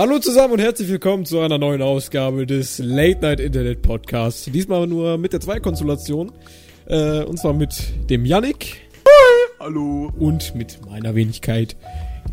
Hallo 0.00 0.18
zusammen 0.18 0.54
und 0.54 0.60
herzlich 0.60 0.88
willkommen 0.88 1.26
zu 1.26 1.40
einer 1.40 1.58
neuen 1.58 1.82
Ausgabe 1.82 2.46
des 2.46 2.78
Late 2.78 3.18
Night 3.20 3.38
Internet 3.38 3.82
Podcasts. 3.82 4.44
Diesmal 4.46 4.86
nur 4.86 5.18
mit 5.18 5.34
der 5.34 5.40
Zwei-Konstellation. 5.42 6.32
Äh, 6.86 7.22
und 7.24 7.38
zwar 7.38 7.52
mit 7.52 7.74
dem 8.08 8.24
Yannick. 8.24 8.78
Hallo. 9.58 10.10
Und 10.18 10.54
mit 10.54 10.78
meiner 10.86 11.14
Wenigkeit, 11.14 11.76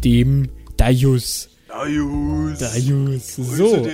dem. 0.01 0.47
Darius. 0.77 1.49
Darius. 1.67 3.35
Grüße 3.35 3.55
So. 3.57 3.75
dich. 3.83 3.91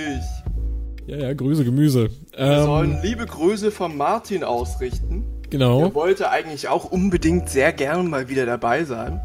Ja, 1.08 1.16
ja, 1.16 1.32
Grüße, 1.32 1.64
Gemüse. 1.64 2.10
Wir 2.36 2.38
Ähm, 2.38 2.62
sollen 2.62 2.98
liebe 3.02 3.26
Grüße 3.26 3.72
von 3.72 3.96
Martin 3.96 4.44
ausrichten. 4.44 5.24
genau. 5.50 5.80
Er 5.80 5.94
wollte 5.96 6.30
eigentlich 6.30 6.68
auch 6.68 6.84
unbedingt 6.84 7.48
sehr 7.48 7.72
gern 7.72 8.08
mal 8.08 8.28
wieder 8.28 8.46
dabei 8.46 8.84
sein. 8.84 9.20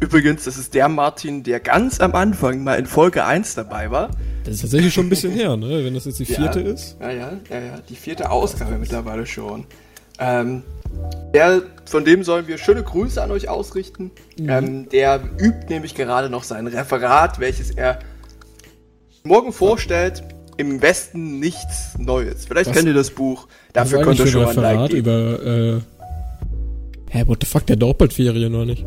Übrigens, 0.00 0.44
das 0.44 0.56
ist 0.56 0.74
der 0.74 0.88
Martin, 0.88 1.42
der 1.42 1.58
ganz 1.58 2.00
am 2.00 2.14
Anfang 2.14 2.62
mal 2.62 2.78
in 2.78 2.86
Folge 2.86 3.24
1 3.24 3.54
dabei 3.54 3.90
war. 3.90 4.10
Das 4.44 4.54
ist 4.54 4.60
tatsächlich 4.62 4.94
schon 4.94 5.06
ein 5.06 5.10
bisschen 5.10 5.32
her, 5.32 5.56
ne? 5.56 5.84
Wenn 5.84 5.94
das 5.94 6.04
jetzt 6.04 6.20
die 6.20 6.24
vierte 6.24 6.60
ja. 6.60 6.72
ist. 6.72 6.96
Ja, 7.00 7.10
ja, 7.10 7.32
ja, 7.50 7.58
ja. 7.58 7.78
Die 7.88 7.96
vierte 7.96 8.30
Ausgabe 8.30 8.78
mittlerweile 8.78 9.26
schon. 9.26 9.66
Ähm, 10.20 10.62
der, 11.34 11.62
von 11.84 12.04
dem 12.04 12.22
sollen 12.22 12.46
wir 12.46 12.58
schöne 12.58 12.82
Grüße 12.82 13.20
an 13.22 13.30
euch 13.32 13.48
ausrichten. 13.48 14.10
Mhm. 14.38 14.48
Ähm, 14.48 14.88
der 14.88 15.20
übt 15.38 15.66
nämlich 15.68 15.94
gerade 15.94 16.30
noch 16.30 16.44
sein 16.44 16.66
Referat, 16.66 17.40
welches 17.40 17.70
er 17.70 17.98
morgen 19.24 19.52
vorstellt. 19.52 20.22
Im 20.56 20.82
Westen 20.82 21.38
nichts 21.38 21.96
Neues. 21.98 22.46
Vielleicht 22.46 22.70
Was- 22.70 22.76
kennt 22.76 22.88
ihr 22.88 22.94
das 22.94 23.10
Buch. 23.10 23.46
Dafür 23.72 24.02
könnt 24.02 24.18
ihr 24.18 24.26
schon 24.26 24.44
ein 24.44 24.56
Like 24.56 24.64
Referat 24.64 24.90
geben. 24.90 24.98
über, 25.00 25.46
äh, 25.46 25.80
hä, 27.10 27.24
what 27.26 27.38
the 27.40 27.46
fuck, 27.46 27.64
der 27.66 27.74
hat 27.74 27.82
doch 27.82 27.94
bald 27.94 28.12
Ferien, 28.12 28.54
oder 28.54 28.64
nicht? 28.64 28.84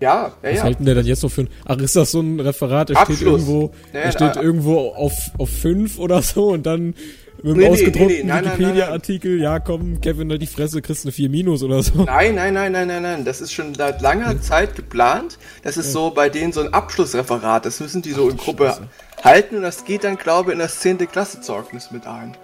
Ja, 0.00 0.32
ja, 0.42 0.50
Was 0.50 0.56
ja. 0.58 0.64
hält 0.64 0.78
denn 0.78 0.86
der 0.86 0.94
dann 0.94 1.06
jetzt 1.06 1.22
noch 1.22 1.30
für 1.30 1.42
ein, 1.42 1.48
ach, 1.64 1.76
ist 1.78 1.96
das 1.96 2.12
so 2.12 2.20
ein 2.20 2.38
Referat, 2.38 2.88
der 2.90 2.96
steht 3.04 3.20
irgendwo, 3.22 3.72
Ja, 3.92 4.02
der 4.02 4.12
steht 4.12 4.36
äh, 4.36 4.40
irgendwo 4.40 4.78
auf, 4.90 5.12
auf 5.38 5.50
fünf 5.50 5.98
oder 5.98 6.22
so 6.22 6.48
und 6.50 6.64
dann 6.66 6.94
mit 7.42 7.54
dem 7.54 7.56
Nee, 7.58 7.68
ausgedruckten 7.68 8.06
nee, 8.08 8.22
nee, 8.24 8.32
Wikipedia-Artikel, 8.46 9.40
ja 9.40 9.58
komm, 9.60 10.00
Kevin, 10.00 10.30
halt 10.30 10.42
die 10.42 10.46
Fresse, 10.46 10.82
kriegst 10.82 11.04
eine 11.04 11.12
4 11.12 11.28
Minus 11.30 11.62
oder 11.62 11.82
so. 11.82 12.02
Nein, 12.04 12.34
nein, 12.34 12.52
nein, 12.54 12.72
nein, 12.72 12.88
nein, 12.88 13.02
nein. 13.02 13.24
Das 13.24 13.40
ist 13.40 13.52
schon 13.52 13.74
seit 13.76 14.00
langer 14.00 14.40
Zeit 14.40 14.74
geplant. 14.74 15.38
Das 15.62 15.76
ist 15.76 15.92
so 15.92 16.10
bei 16.10 16.28
denen 16.28 16.52
so 16.52 16.60
ein 16.62 16.72
Abschlussreferat. 16.74 17.64
Das 17.66 17.78
müssen 17.80 18.02
die 18.02 18.10
so 18.10 18.28
in 18.28 18.36
Gruppe 18.36 18.66
Scheiße. 18.66 18.88
halten 19.22 19.56
und 19.56 19.62
das 19.62 19.84
geht 19.84 20.02
dann, 20.04 20.16
glaube 20.16 20.50
ich, 20.50 20.54
in 20.54 20.58
das 20.58 20.80
10. 20.80 20.98
Klassezeugnis 20.98 21.90
mit 21.92 22.06
ein. 22.08 22.36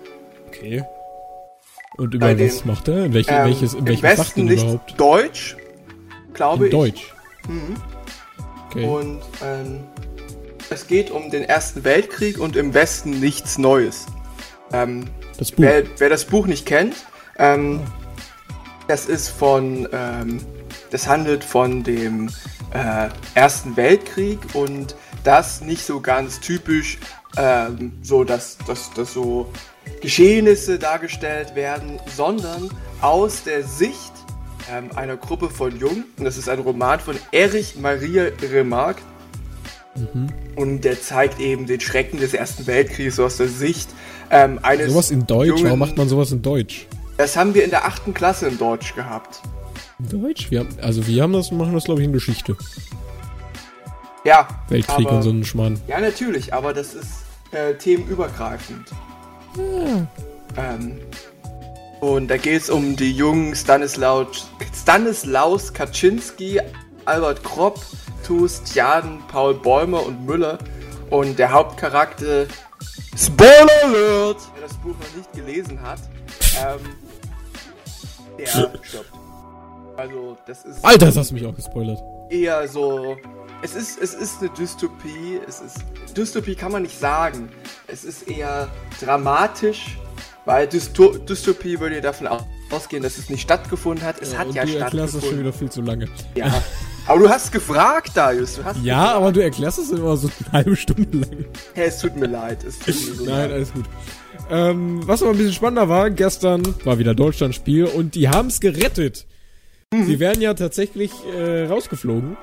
Okay. 0.47 0.85
Und 1.97 2.15
über 2.15 2.27
Bei 2.33 2.39
was 2.45 2.59
den- 2.63 2.67
macht 2.69 2.87
er? 2.89 3.05
In, 3.07 3.15
welche, 3.15 3.31
Ähm, 3.33 3.45
welches, 3.47 3.75
in 3.75 3.87
welchem 3.89 4.17
Fach 4.17 4.31
denn 4.33 4.45
nicht 4.47 4.63
überhaupt? 4.63 4.95
Deutsch, 5.01 5.57
glaube 6.35 6.67
In 6.67 6.67
ich. 6.67 6.73
Deutsch. 6.73 7.15
Okay. 8.71 8.85
Und 8.87 9.23
ähm, 9.43 9.85
es 10.71 10.87
geht 10.87 11.11
um 11.11 11.31
den 11.31 11.45
Ersten 11.45 11.85
Weltkrieg 11.85 12.39
und 12.39 12.57
im 12.57 12.75
Westen 12.75 13.21
nichts 13.21 13.59
Neues. 13.59 14.07
Ähm, 14.73 15.09
das 15.39 15.53
wer, 15.57 15.85
wer 15.99 16.09
das 16.09 16.25
Buch 16.25 16.47
nicht 16.47 16.67
kennt, 16.67 16.95
ähm, 17.39 17.81
das 18.89 19.07
ist 19.07 19.29
von, 19.29 19.89
ähm, 19.93 20.41
das 20.91 21.07
handelt 21.07 21.45
von 21.45 21.83
dem 21.83 22.29
äh, 22.73 23.09
Ersten 23.35 23.77
Weltkrieg 23.77 24.39
und 24.55 24.97
das 25.23 25.61
nicht 25.61 25.85
so 25.85 26.01
ganz 26.01 26.41
typisch, 26.41 26.99
ähm, 27.37 27.93
so 28.03 28.25
dass, 28.25 28.59
dass, 28.67 28.93
dass 28.93 29.13
so 29.15 29.51
Geschehnisse 30.01 30.79
dargestellt 30.79 31.55
werden, 31.55 31.99
sondern 32.15 32.71
aus 33.01 33.45
der 33.45 33.63
Sicht 33.65 34.13
ähm, 34.71 34.91
einer 34.97 35.17
Gruppe 35.17 35.51
von 35.51 35.77
Jungen. 35.79 36.05
Und 36.19 36.25
das 36.25 36.37
ist 36.37 36.49
ein 36.49 36.59
Roman 36.61 37.01
von 37.01 37.17
Erich 37.33 37.77
Maria 37.77 38.27
Remarque. 38.53 39.03
Und 40.57 40.81
der 40.81 41.01
zeigt 41.01 41.39
eben 41.39 41.67
den 41.67 41.79
Schrecken 41.81 42.19
des 42.19 42.35
Ersten 42.35 42.67
Weltkriegs 42.67 43.21
aus 43.21 43.37
der 43.37 43.47
Sicht 43.47 43.89
ähm, 44.31 44.59
eines. 44.63 44.91
Sowas 44.91 45.11
in 45.13 45.25
Deutsch? 45.27 45.49
jungen- 45.51 45.65
Warum 45.67 45.79
macht 45.79 45.97
man 45.97 46.09
sowas 46.09 46.33
in 46.33 46.43
Deutsch? 46.43 46.87
Das 47.17 47.37
haben 47.37 47.55
wir 47.55 47.63
in 47.63 47.71
der 47.71 47.85
achten 47.85 48.13
Klasse 48.13 48.49
in 48.49 48.59
Deutsch 48.59 48.95
gehabt. 48.97 49.41
In 50.01 50.21
Deutsch? 50.21 50.51
Wir 50.51 50.61
haben, 50.61 50.69
also 50.83 51.07
wir 51.07 51.23
haben 51.23 51.33
das, 51.33 51.53
machen 51.53 51.75
das 51.75 51.85
glaube 51.85 52.01
ich 52.01 52.07
in 52.09 52.13
Geschichte. 52.13 52.57
Ja. 54.25 54.49
Weltkrieg 54.69 55.07
aber, 55.07 55.17
und 55.19 55.23
so 55.23 55.31
einen 55.31 55.45
Schmarrn. 55.45 55.81
Ja, 55.87 56.01
natürlich, 56.01 56.53
aber 56.53 56.73
das 56.73 56.95
ist 56.95 57.11
äh, 57.53 57.75
themenübergreifend. 57.75 58.89
Ähm, 60.57 60.99
und 62.05 62.29
da 62.29 62.37
geht 62.37 62.61
es 62.61 62.69
um 62.71 62.97
die 62.97 63.13
jungen 63.13 63.57
Stanislaus, 63.57 64.47
Stanislaus 64.75 65.73
Kaczynski, 65.73 66.61
Albert 67.07 67.43
Kropp, 67.43 67.81
Tust, 68.27 68.75
Jaden, 68.75 69.23
Paul 69.29 69.55
Bäumer 69.55 70.05
und 70.05 70.27
Müller. 70.27 70.59
Und 71.09 71.39
der 71.39 71.51
Hauptcharakter, 71.51 72.47
Spoiler 73.17 73.69
Alert, 73.85 74.37
wer 74.55 74.63
das 74.63 74.75
Buch 74.79 74.95
noch 74.99 75.17
nicht 75.17 75.33
gelesen 75.33 75.81
hat, 75.81 76.01
ähm, 76.61 76.81
der 78.39 78.47
stirbt. 78.49 79.11
Also, 79.97 80.37
das 80.47 80.65
ist 80.65 80.85
Alter, 80.85 81.07
das 81.07 81.17
hast 81.17 81.31
du 81.31 81.35
mich 81.35 81.47
auch 81.47 81.55
gespoilert. 81.55 82.03
eher 82.29 82.67
so. 82.69 83.17
Es 83.63 83.75
ist, 83.75 83.99
es 83.99 84.13
ist 84.13 84.41
eine 84.41 84.51
Dystopie. 84.51 85.41
Es 85.49 85.61
ist. 85.61 85.79
Dystopie 86.15 86.55
kann 86.55 86.73
man 86.73 86.83
nicht 86.83 86.99
sagen. 86.99 87.49
Es 87.87 88.05
ist 88.05 88.29
eher 88.29 88.69
dramatisch, 89.01 89.97
weil 90.45 90.67
Dysto 90.67 91.17
Dystopie 91.19 91.79
würde 91.81 91.97
ja 91.97 92.01
davon 92.01 92.27
au- 92.27 92.47
ausgehen, 92.71 93.03
dass 93.03 93.19
es 93.19 93.31
nicht 93.31 93.43
stattgefunden 93.43 94.05
hat. 94.05 94.21
Es 94.21 94.37
hat 94.37 94.49
und 94.49 94.55
ja 94.55 94.65
du 94.65 94.73
erklärst 94.77 95.15
das 95.15 95.23
schon 95.25 95.39
stattgefunden. 95.39 95.39
wieder 95.41 95.53
viel 95.53 95.71
zu 95.71 95.83
lange. 95.83 96.09
Ja. 96.35 96.63
Aber 97.07 97.21
du 97.21 97.29
hast 97.29 97.53
gefragt, 97.53 98.13
Darius. 98.15 98.57
Du 98.57 98.65
hast 98.65 98.83
Ja, 98.83 98.97
gefragt. 99.01 99.17
aber 99.17 99.33
du 99.33 99.43
erklärst 99.43 99.79
es 99.79 99.91
immer 99.91 100.17
so 100.17 100.29
eine 100.29 100.53
halbe 100.53 100.77
Stunde 100.77 101.19
lang. 101.19 101.45
Hey, 101.75 101.89
es 101.89 101.99
tut 101.99 102.17
mir 102.17 102.27
leid. 102.27 102.65
Es 102.65 102.79
tut 102.79 102.87
mir 102.89 103.15
so 103.15 103.25
Nein, 103.25 103.35
leid. 103.41 103.53
alles 103.53 103.73
gut. 103.73 103.85
Ähm, 104.51 105.01
was 105.07 105.23
aber 105.23 105.31
ein 105.33 105.37
bisschen 105.37 105.53
spannender 105.53 105.89
war, 105.89 106.11
gestern 106.11 106.63
war 106.85 106.99
wieder 106.99 107.15
Deutschland-Spiel 107.15 107.85
und 107.85 108.15
die 108.15 108.29
haben 108.29 108.49
es 108.49 108.61
gerettet. 108.61 109.27
Mhm. 109.93 110.05
Sie 110.07 110.19
wären 110.19 110.41
ja 110.41 110.55
tatsächlich 110.55 111.13
äh, 111.37 111.65
rausgeflogen. 111.67 112.37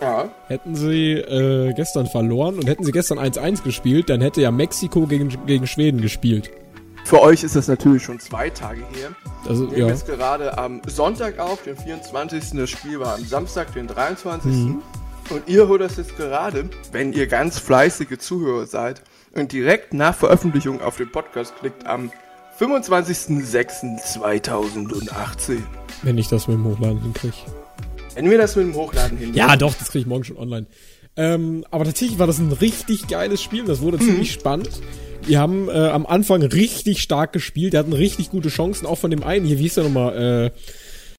Ja. 0.00 0.30
Hätten 0.48 0.74
sie 0.74 1.12
äh, 1.12 1.72
gestern 1.74 2.06
verloren 2.06 2.56
und 2.56 2.66
hätten 2.66 2.84
sie 2.84 2.92
gestern 2.92 3.18
1-1 3.18 3.62
gespielt, 3.62 4.10
dann 4.10 4.20
hätte 4.20 4.40
ja 4.42 4.50
Mexiko 4.50 5.06
gegen, 5.06 5.28
gegen 5.46 5.66
Schweden 5.66 6.00
gespielt. 6.00 6.50
Für 7.04 7.20
euch 7.20 7.44
ist 7.44 7.54
das 7.54 7.68
natürlich 7.68 8.02
schon 8.02 8.18
zwei 8.18 8.48
Tage 8.50 8.80
her. 8.94 9.10
Also, 9.46 9.64
Wir 9.64 9.68
nehmen 9.76 9.80
ja. 9.88 9.88
jetzt 9.88 10.06
gerade 10.06 10.56
am 10.56 10.80
Sonntag 10.86 11.38
auf, 11.38 11.62
den 11.62 11.76
24. 11.76 12.52
Das 12.54 12.70
Spiel 12.70 12.98
war 12.98 13.14
am 13.16 13.24
Samstag, 13.24 13.72
den 13.74 13.86
23. 13.86 14.50
Mhm. 14.50 14.82
Und 15.30 15.42
ihr 15.48 15.68
hört 15.68 15.82
das 15.82 15.96
jetzt 15.96 16.16
gerade, 16.16 16.68
wenn 16.92 17.12
ihr 17.12 17.26
ganz 17.26 17.58
fleißige 17.58 18.18
Zuhörer 18.18 18.66
seid 18.66 19.02
und 19.32 19.52
direkt 19.52 19.94
nach 19.94 20.14
Veröffentlichung 20.14 20.80
auf 20.82 20.96
den 20.96 21.10
Podcast 21.10 21.54
klickt 21.58 21.86
am 21.86 22.10
25.06.2018. 22.58 25.58
Wenn 26.02 26.18
ich 26.18 26.28
das 26.28 26.46
mit 26.48 26.56
dem 26.56 26.64
Hochladen 26.64 27.00
hinkriege. 27.02 27.34
Wenn 28.14 28.30
wir 28.30 28.38
das 28.38 28.56
mit 28.56 28.66
dem 28.66 28.74
Hochladen 28.74 29.18
hin. 29.18 29.34
Ja, 29.34 29.56
doch, 29.56 29.74
das 29.74 29.88
kriege 29.88 30.00
ich 30.02 30.06
morgen 30.06 30.24
schon 30.24 30.36
online. 30.36 30.66
Ähm, 31.16 31.64
aber 31.70 31.84
tatsächlich 31.84 32.18
war 32.18 32.26
das 32.26 32.38
ein 32.38 32.52
richtig 32.52 33.08
geiles 33.08 33.42
Spiel. 33.42 33.64
Das 33.64 33.80
Mhm. 33.80 33.84
wurde 33.84 33.98
ziemlich 33.98 34.32
spannend. 34.32 34.70
Die 35.26 35.38
haben 35.38 35.68
äh, 35.68 35.72
am 35.72 36.06
Anfang 36.06 36.42
richtig 36.42 37.02
stark 37.02 37.32
gespielt. 37.32 37.72
Die 37.72 37.78
hatten 37.78 37.92
richtig 37.92 38.30
gute 38.30 38.48
Chancen, 38.48 38.86
auch 38.86 38.98
von 38.98 39.10
dem 39.10 39.22
einen 39.22 39.46
hier. 39.46 39.58
Wie 39.58 39.62
hieß 39.62 39.74
der 39.74 39.84
nochmal? 39.84 40.52
Äh, 40.52 40.58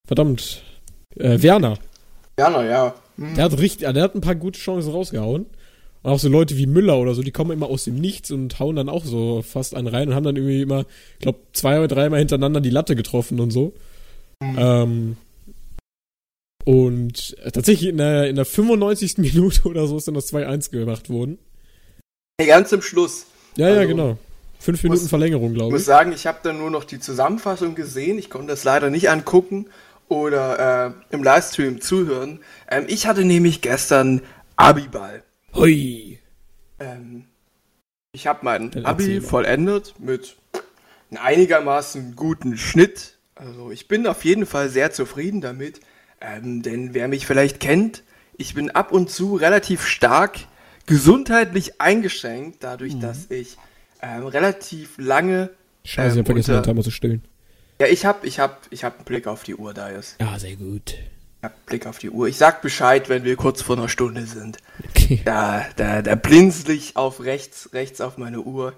verdammt. 0.07 0.61
Äh, 1.15 1.41
Werner. 1.41 1.77
Ja, 2.37 2.49
na 2.49 2.65
ja. 2.65 2.95
Hm. 3.17 3.35
Der 3.35 3.45
hat 3.45 3.57
richtig, 3.57 3.91
der 3.91 4.03
hat 4.03 4.15
ein 4.15 4.21
paar 4.21 4.35
gute 4.35 4.59
Chancen 4.59 4.91
rausgehauen. 4.91 5.45
Und 6.03 6.11
auch 6.11 6.19
so 6.19 6.29
Leute 6.29 6.57
wie 6.57 6.67
Müller 6.67 6.99
oder 6.99 7.15
so, 7.15 7.23
die 7.23 7.31
kommen 7.31 7.51
immer 7.51 7.67
aus 7.67 7.85
dem 7.85 7.95
Nichts 7.95 8.29
und 8.29 8.59
hauen 8.59 8.75
dann 8.75 8.89
auch 8.89 9.05
so 9.05 9.41
fast 9.41 9.73
einen 9.73 9.87
rein 9.87 10.09
und 10.09 10.15
haben 10.15 10.23
dann 10.23 10.35
irgendwie 10.35 10.61
immer, 10.61 10.85
ich 11.13 11.19
glaube, 11.19 11.39
zwei 11.53 11.79
oder 11.79 11.87
dreimal 11.87 12.19
hintereinander 12.19 12.61
die 12.61 12.69
Latte 12.69 12.95
getroffen 12.95 13.39
und 13.39 13.51
so. 13.51 13.73
Ähm, 14.41 15.17
und 16.63 17.35
äh, 17.43 17.51
tatsächlich 17.51 17.89
in 17.89 17.97
der, 17.97 18.29
in 18.29 18.35
der 18.35 18.45
95. 18.45 19.17
Minute 19.17 19.67
oder 19.67 19.87
so 19.87 19.97
ist 19.97 20.07
dann 20.07 20.15
das 20.15 20.31
2-1 20.31 20.71
gemacht 20.71 21.09
worden. 21.09 21.39
Hey, 22.39 22.47
ganz 22.47 22.69
zum 22.69 22.81
Schluss. 22.81 23.25
Ja, 23.57 23.69
ja, 23.69 23.75
Also, 23.81 23.87
genau. 23.89 24.17
Fünf 24.59 24.81
Minuten 24.83 25.01
muss- 25.01 25.09
Verlängerung, 25.09 25.49
Ich 25.51 25.55
glaube 25.57 25.71
muss 25.71 25.81
ich. 25.81 25.85
sagen, 25.87 26.11
ich 26.11 26.25
habe 26.27 26.39
dann 26.43 26.57
nur 26.57 26.71
noch 26.71 26.83
die 26.85 26.99
Zusammenfassung 26.99 27.75
gesehen. 27.75 28.17
Ich 28.17 28.29
konnte 28.29 28.47
das 28.47 28.63
leider 28.63 28.89
nicht 28.89 29.09
angucken 29.09 29.67
oder 30.09 30.87
äh, 30.87 31.13
im 31.15 31.23
Livestream 31.23 31.81
zuhören. 31.81 32.39
Ähm, 32.69 32.85
ich 32.87 33.05
hatte 33.07 33.25
nämlich 33.25 33.61
gestern 33.61 34.21
Abiball. 34.55 35.23
Hui. 35.53 36.19
Ähm, 36.79 37.25
ich 38.11 38.27
habe 38.27 38.39
mein 38.43 38.71
Dann 38.71 38.85
Abi 38.85 39.21
vollendet 39.21 39.93
mit 39.99 40.35
einem 41.11 41.21
einigermaßen 41.23 42.15
guten 42.15 42.57
Schnitt. 42.57 43.17
Also 43.35 43.71
ich 43.71 43.87
bin 43.87 44.07
auf 44.07 44.25
jeden 44.25 44.45
Fall 44.45 44.69
sehr 44.69 44.91
zufrieden 44.91 45.41
damit. 45.41 45.81
Ähm, 46.21 46.61
denn 46.63 46.93
wer 46.93 47.07
mich 47.07 47.27
vielleicht 47.27 47.59
kennt, 47.59 48.03
ich 48.37 48.53
bin 48.55 48.71
ab 48.71 48.91
und 48.91 49.09
zu 49.11 49.35
relativ 49.35 49.85
stark 49.85 50.39
gesundheitlich 50.85 51.79
eingeschränkt, 51.81 52.57
dadurch, 52.63 52.95
Mhm. 52.95 53.01
dass 53.01 53.29
ich 53.31 53.57
ähm, 54.01 54.25
relativ 54.27 54.97
lange. 54.97 55.49
Scheiße, 55.83 56.07
ich 56.09 56.13
ähm, 56.15 56.19
hab 56.19 56.25
vergessen, 56.27 56.51
unter- 56.51 56.61
den 56.61 56.71
Timer 56.73 56.83
zu 56.83 56.91
stellen. 56.91 57.23
Ja, 57.79 57.87
ich 57.87 58.05
hab, 58.05 58.23
ich 58.23 58.39
hab, 58.39 58.61
ich 58.69 58.83
hab 58.83 58.95
einen 58.97 59.05
Blick 59.05 59.27
auf 59.27 59.43
die 59.43 59.55
Uhr, 59.55 59.73
Darius. 59.73 60.15
Ja, 60.21 60.37
sehr 60.39 60.55
gut. 60.55 60.95
hab 61.43 61.65
Blick 61.65 61.85
auf 61.87 61.97
die 61.99 62.09
Uhr. 62.09 62.27
Ich 62.27 62.37
sag 62.37 62.61
Bescheid, 62.61 63.09
wenn 63.09 63.23
wir 63.23 63.35
kurz 63.35 63.61
vor 63.61 63.77
einer 63.77 63.89
Stunde 63.89 64.25
sind. 64.25 64.57
Okay. 64.89 65.21
Da, 65.25 65.65
da, 65.75 66.01
da 66.01 66.15
blinzel 66.15 66.71
ich 66.75 66.95
auf 66.95 67.23
rechts, 67.23 67.69
rechts 67.73 67.99
auf 68.01 68.17
meine 68.17 68.41
Uhr. 68.41 68.73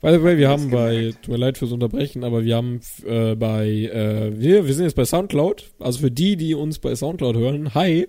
By 0.00 0.12
the 0.12 0.22
way, 0.22 0.36
wir 0.36 0.48
haben 0.48 0.70
bei, 0.70 1.14
tut 1.22 1.28
mir 1.32 1.36
leid 1.38 1.56
fürs 1.56 1.70
Unterbrechen, 1.72 2.24
aber 2.24 2.44
wir 2.44 2.56
haben 2.56 2.80
äh, 3.06 3.34
bei, 3.36 3.66
äh, 3.68 4.32
wir, 4.38 4.66
wir 4.66 4.74
sind 4.74 4.84
jetzt 4.84 4.96
bei 4.96 5.04
Soundcloud. 5.04 5.70
Also 5.78 6.00
für 6.00 6.10
die, 6.10 6.36
die 6.36 6.54
uns 6.54 6.78
bei 6.78 6.94
Soundcloud 6.96 7.36
hören, 7.36 7.74
hi, 7.74 8.08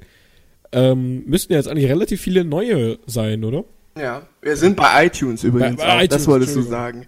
ähm, 0.71 1.23
müssten 1.25 1.53
ja 1.53 1.59
jetzt 1.59 1.67
eigentlich 1.67 1.89
relativ 1.89 2.21
viele 2.21 2.43
neue 2.43 2.97
sein, 3.05 3.43
oder? 3.43 3.63
Ja, 3.97 4.23
wir 4.41 4.57
sind 4.57 4.75
bei 4.75 5.05
iTunes 5.05 5.43
übrigens. 5.43 5.77
Bei- 5.77 5.83
bei 5.87 5.89
auch. 5.93 5.95
iTunes, 6.03 6.09
das 6.23 6.27
wolltest 6.27 6.55
du 6.55 6.61
sagen. 6.61 7.05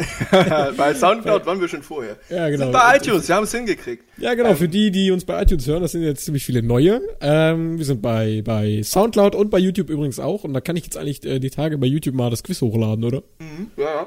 bei 0.78 0.94
Soundcloud 0.94 1.44
waren 1.44 1.60
wir 1.60 1.68
schon 1.68 1.82
vorher. 1.82 2.16
Ja, 2.30 2.48
genau. 2.48 2.64
Sind 2.64 2.72
bei 2.72 2.96
iTunes, 2.96 3.28
wir 3.28 3.34
haben 3.34 3.44
es 3.44 3.52
hingekriegt. 3.52 4.02
Ja, 4.16 4.32
genau, 4.32 4.54
für 4.54 4.68
die, 4.68 4.90
die 4.90 5.10
uns 5.10 5.26
bei 5.26 5.42
iTunes 5.42 5.66
hören, 5.66 5.82
das 5.82 5.92
sind 5.92 6.02
jetzt 6.02 6.24
ziemlich 6.24 6.42
viele 6.44 6.62
neue. 6.62 7.02
Ähm, 7.20 7.76
wir 7.76 7.84
sind 7.84 8.00
bei, 8.00 8.40
bei 8.42 8.82
Soundcloud 8.82 9.34
und 9.34 9.50
bei 9.50 9.58
YouTube 9.58 9.90
übrigens 9.90 10.18
auch. 10.18 10.44
Und 10.44 10.54
da 10.54 10.62
kann 10.62 10.76
ich 10.76 10.84
jetzt 10.84 10.96
eigentlich 10.96 11.22
äh, 11.26 11.38
die 11.38 11.50
Tage 11.50 11.76
bei 11.76 11.86
YouTube 11.86 12.14
mal 12.14 12.30
das 12.30 12.42
Quiz 12.42 12.62
hochladen, 12.62 13.04
oder? 13.04 13.22
Mhm. 13.40 13.70
Ja, 13.76 13.84
ja. 13.84 14.06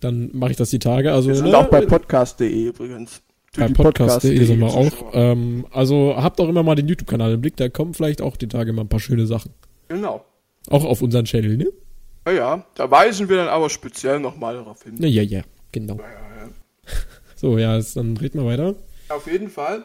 Dann 0.00 0.30
mache 0.32 0.52
ich 0.52 0.56
das 0.56 0.70
die 0.70 0.78
Tage. 0.78 1.12
Also, 1.12 1.28
Wir 1.28 1.36
sind 1.36 1.50
ne, 1.50 1.58
auch 1.58 1.66
bei 1.68 1.82
podcast.de 1.82 2.68
übrigens. 2.68 3.20
Bei 3.56 3.68
podcast.de 3.68 4.44
sind 4.44 4.60
wir 4.60 4.66
auch. 4.66 5.10
Ähm, 5.12 5.66
also 5.70 6.14
habt 6.16 6.40
auch 6.40 6.48
immer 6.48 6.62
mal 6.62 6.74
den 6.74 6.88
YouTube-Kanal 6.88 7.34
im 7.34 7.40
Blick, 7.40 7.56
da 7.56 7.68
kommen 7.68 7.94
vielleicht 7.94 8.22
auch 8.22 8.36
die 8.36 8.48
Tage 8.48 8.72
mal 8.72 8.82
ein 8.82 8.88
paar 8.88 9.00
schöne 9.00 9.26
Sachen. 9.26 9.52
Genau. 9.88 10.24
Auch 10.68 10.84
auf 10.84 11.02
unseren 11.02 11.24
Channel, 11.24 11.56
ne? 11.56 11.66
Ja, 12.26 12.32
ja, 12.32 12.66
da 12.74 12.90
weisen 12.90 13.28
wir 13.28 13.36
dann 13.36 13.48
aber 13.48 13.70
speziell 13.70 14.18
nochmal 14.18 14.54
darauf 14.54 14.82
hin. 14.82 14.96
Ja, 14.98 15.08
ja, 15.08 15.22
ja, 15.22 15.42
genau. 15.72 15.94
Ja, 15.96 16.02
ja, 16.02 16.44
ja. 16.44 16.50
So, 17.36 17.58
ja, 17.58 17.76
jetzt, 17.76 17.96
dann 17.96 18.16
reden 18.16 18.40
wir 18.40 18.46
weiter. 18.46 18.74
Auf 19.10 19.30
jeden 19.30 19.50
Fall 19.50 19.84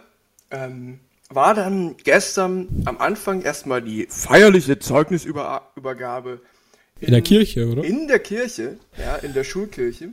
ähm, 0.52 1.00
war 1.30 1.54
dann 1.54 1.96
gestern 1.98 2.68
am 2.86 2.98
Anfang 2.98 3.42
erstmal 3.42 3.82
die 3.82 4.08
feierliche 4.10 4.80
Zeugnisübergabe 4.80 6.42
In 7.00 7.12
der 7.12 7.22
Kirche, 7.22 7.68
oder? 7.68 7.84
in 7.84 8.08
der 8.08 8.20
Kirche, 8.20 8.78
ja, 8.98 9.18
in 9.18 9.34
der 9.34 9.44
Schulkirche. 9.44 10.10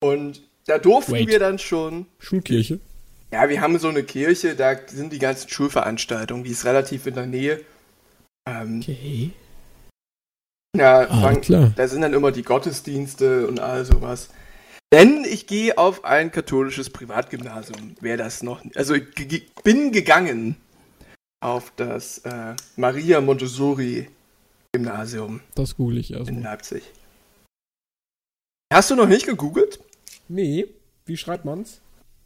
Und 0.00 0.42
da 0.66 0.78
durften 0.78 1.12
Wait. 1.12 1.28
wir 1.28 1.38
dann 1.38 1.58
schon, 1.58 2.06
Schulkirche. 2.18 2.80
ja, 3.32 3.48
wir 3.48 3.60
haben 3.60 3.78
so 3.78 3.88
eine 3.88 4.02
Kirche, 4.02 4.54
da 4.54 4.76
sind 4.86 5.12
die 5.12 5.18
ganzen 5.18 5.48
Schulveranstaltungen, 5.48 6.44
die 6.44 6.50
ist 6.50 6.64
relativ 6.64 7.06
in 7.06 7.14
der 7.14 7.26
Nähe. 7.26 7.60
Ähm, 8.48 8.78
Okay. 8.80 9.30
ja, 10.76 11.00
Ah, 11.08 11.20
fang, 11.20 11.40
klar. 11.40 11.72
da 11.76 11.88
sind 11.88 12.02
dann 12.02 12.12
immer 12.14 12.32
die 12.32 12.42
Gottesdienste 12.42 13.46
und 13.48 13.60
all 13.60 13.84
sowas. 13.84 14.28
Denn 14.92 15.24
ich 15.24 15.46
gehe 15.48 15.76
auf 15.78 16.04
ein 16.04 16.30
katholisches 16.30 16.90
Privatgymnasium. 16.90 17.96
Wer 18.00 18.16
das 18.16 18.42
noch. 18.44 18.62
Also 18.76 18.94
ich 18.94 19.04
bin 19.64 19.90
gegangen 19.90 20.56
auf 21.40 21.72
das 21.76 22.18
äh, 22.18 22.54
Maria 22.76 23.20
Montessori 23.20 24.08
Gymnasium 24.72 25.40
Das 25.56 25.76
google 25.76 25.98
ich 25.98 26.12
in 26.12 26.18
erstmal. 26.18 26.42
Leipzig. 26.42 26.84
Hast 28.72 28.90
du 28.90 28.94
noch 28.94 29.08
nicht 29.08 29.26
gegoogelt? 29.26 29.80
Nee, 30.28 30.66
wie 31.04 31.16
schreibt 31.16 31.44
man's? 31.44 31.80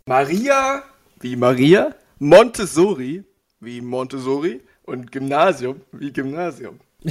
Maria 0.07 0.83
wie 1.21 1.37
Maria, 1.37 1.95
Montessori 2.19 3.25
wie 3.61 3.81
Montessori 3.81 4.61
und 4.85 5.13
Gymnasium 5.13 5.83
wie 5.93 6.13
Gymnasium. 6.13 6.81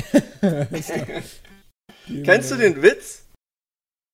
Kennst 2.24 2.51
du 2.51 2.56
den 2.56 2.81
Witz? 2.81 3.25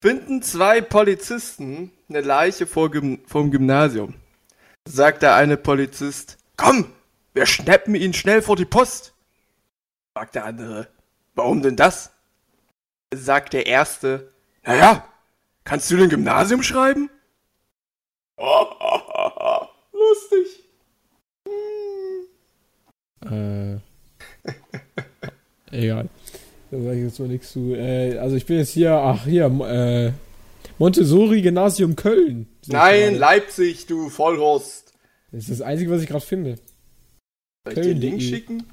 Finden 0.02 0.42
zwei 0.42 0.82
Polizisten 0.82 1.92
eine 2.10 2.22
Leiche 2.22 2.68
vor 2.68 2.92
Gym 2.92 3.22
vom 3.26 3.52
Gymnasium. 3.52 4.16
Sagt 4.88 5.24
der 5.24 5.36
eine 5.36 5.58
Polizist, 5.58 6.38
komm, 6.58 6.94
wir 7.34 7.46
schnappen 7.46 7.96
ihn 7.96 8.14
schnell 8.14 8.42
vor 8.42 8.56
die 8.56 8.66
Post. 8.66 9.14
Fragt 10.16 10.36
der 10.36 10.46
andere, 10.46 10.88
warum 11.34 11.62
denn 11.62 11.76
das? 11.76 12.12
Sagt 13.14 13.54
der 13.54 13.66
erste, 13.66 14.32
naja, 14.64 15.08
kannst 15.66 15.92
du 15.92 15.98
den 15.98 16.10
Gymnasium 16.10 16.64
schreiben? 16.64 17.10
Lustig. 19.92 20.64
Äh. 23.30 23.78
Egal. 25.72 26.10
Da 26.72 26.82
sage 26.82 26.98
ich 26.98 27.04
jetzt 27.04 27.20
mal 27.20 27.28
nichts 27.28 27.52
zu. 27.52 27.76
Äh, 27.76 28.18
also 28.18 28.36
ich 28.36 28.46
bin 28.46 28.58
jetzt 28.58 28.72
hier, 28.72 28.94
ach 28.94 29.26
hier, 29.26 29.46
äh, 29.46 30.12
Montessori 30.78 31.42
Gymnasium 31.42 31.96
Köln. 31.96 32.48
Nein. 32.68 33.16
Leipzig, 33.16 33.86
du 33.88 34.10
Vollhorst. 34.10 34.94
Das 35.32 35.44
ist 35.44 35.60
das 35.60 35.62
Einzige, 35.62 35.92
was 35.92 36.02
ich 36.02 36.08
gerade 36.08 36.26
finde. 36.26 36.56
Soll 37.66 37.74
ich 37.74 37.76
dir 37.76 37.82
den 37.82 38.00
Köln.de. 38.00 38.10
Link 38.10 38.22
schicken? 38.22 38.64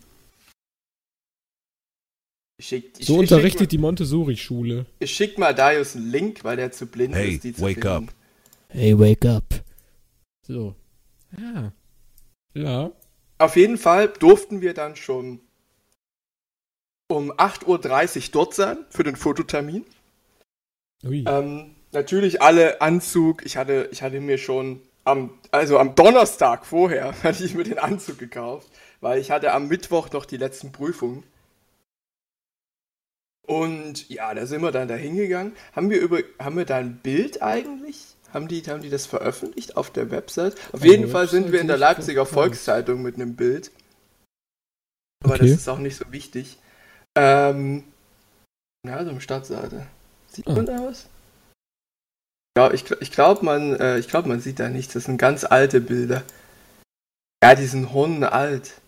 Ich 2.62 2.68
schick, 2.68 2.92
ich, 2.96 3.06
So 3.06 3.14
ich 3.14 3.18
unterrichtet 3.18 3.62
schick, 3.62 3.70
die 3.70 3.78
Montessori-Schule. 3.78 4.86
Ich 5.00 5.12
schick 5.12 5.36
mal 5.36 5.52
Darius 5.52 5.96
einen 5.96 6.12
Link, 6.12 6.44
weil 6.44 6.56
der 6.56 6.70
zu 6.70 6.86
blind 6.86 7.12
Hey, 7.12 7.34
ist, 7.34 7.42
die 7.42 7.54
zu 7.54 7.60
wake 7.60 7.82
finden. 7.82 7.88
up. 7.88 8.14
Hey, 8.68 8.96
wake 8.96 9.26
up. 9.26 9.42
So. 10.46 10.76
Ja. 11.36 11.72
Ja. 12.54 12.92
Auf 13.38 13.56
jeden 13.56 13.78
Fall 13.78 14.06
durften 14.06 14.60
wir 14.60 14.74
dann 14.74 14.94
schon 14.94 15.40
um 17.08 17.32
8.30 17.32 17.66
Uhr 17.66 18.28
dort 18.30 18.54
sein 18.54 18.78
für 18.90 19.02
den 19.02 19.16
Fototermin. 19.16 19.84
Ui. 21.04 21.24
Ähm, 21.26 21.74
natürlich 21.90 22.42
alle 22.42 22.80
Anzug. 22.80 23.44
Ich 23.44 23.56
hatte, 23.56 23.88
ich 23.90 24.02
hatte 24.02 24.20
mir 24.20 24.38
schon 24.38 24.80
am, 25.02 25.30
also 25.50 25.80
am 25.80 25.96
Donnerstag 25.96 26.64
vorher 26.64 27.12
hatte 27.24 27.44
ich 27.44 27.54
mir 27.54 27.64
den 27.64 27.80
Anzug 27.80 28.18
gekauft, 28.18 28.68
weil 29.00 29.20
ich 29.20 29.32
hatte 29.32 29.52
am 29.52 29.66
Mittwoch 29.66 30.12
noch 30.12 30.26
die 30.26 30.36
letzten 30.36 30.70
Prüfungen. 30.70 31.24
Und 33.46 34.08
ja, 34.08 34.32
da 34.34 34.46
sind 34.46 34.62
wir 34.62 34.70
dann 34.70 34.88
da 34.88 34.94
hingegangen. 34.94 35.54
Haben 35.74 35.90
wir 35.90 36.00
über, 36.00 36.20
haben 36.38 36.56
wir 36.56 36.64
da 36.64 36.76
ein 36.76 36.98
Bild 36.98 37.42
eigentlich? 37.42 38.04
Haben 38.32 38.48
die, 38.48 38.62
haben 38.62 38.80
die 38.82 38.88
das 38.90 39.04
veröffentlicht 39.06 39.76
auf 39.76 39.90
der 39.90 40.10
Website? 40.10 40.54
Auf 40.72 40.84
jeden 40.84 41.08
Fall 41.08 41.28
sind 41.28 41.52
wir 41.52 41.60
in 41.60 41.66
der 41.66 41.76
Leipziger. 41.76 42.24
Volkszeitung 42.24 43.02
mit 43.02 43.16
einem 43.16 43.36
Bild. 43.36 43.70
Aber 45.24 45.34
Okay. 45.34 45.42
das 45.48 45.58
ist 45.58 45.68
auch 45.68 45.78
nicht 45.78 45.96
so 45.96 46.10
wichtig. 46.10 46.56
Ähm, 47.14 47.84
ja, 48.86 49.04
so 49.04 49.10
eine 49.10 49.20
Stadtseite. 49.20 49.86
Sieht 50.30 50.46
Ah. 50.46 50.52
man 50.54 50.66
da 50.66 50.82
was? 50.84 51.06
Ja, 52.56 52.72
ich, 52.72 52.90
ich 53.00 53.12
glaube, 53.12 53.44
man, 53.44 53.74
äh, 53.76 53.98
ich 53.98 54.08
glaub, 54.08 54.26
man 54.26 54.40
sieht 54.40 54.60
da 54.60 54.68
nichts. 54.68 54.94
Das 54.94 55.04
sind 55.04 55.18
ganz 55.18 55.44
alte 55.44 55.80
Bilder. 55.80 56.22
Ja, 57.42 57.54
die 57.54 57.66
sind 57.66 57.92
hundenalt. 57.92 58.80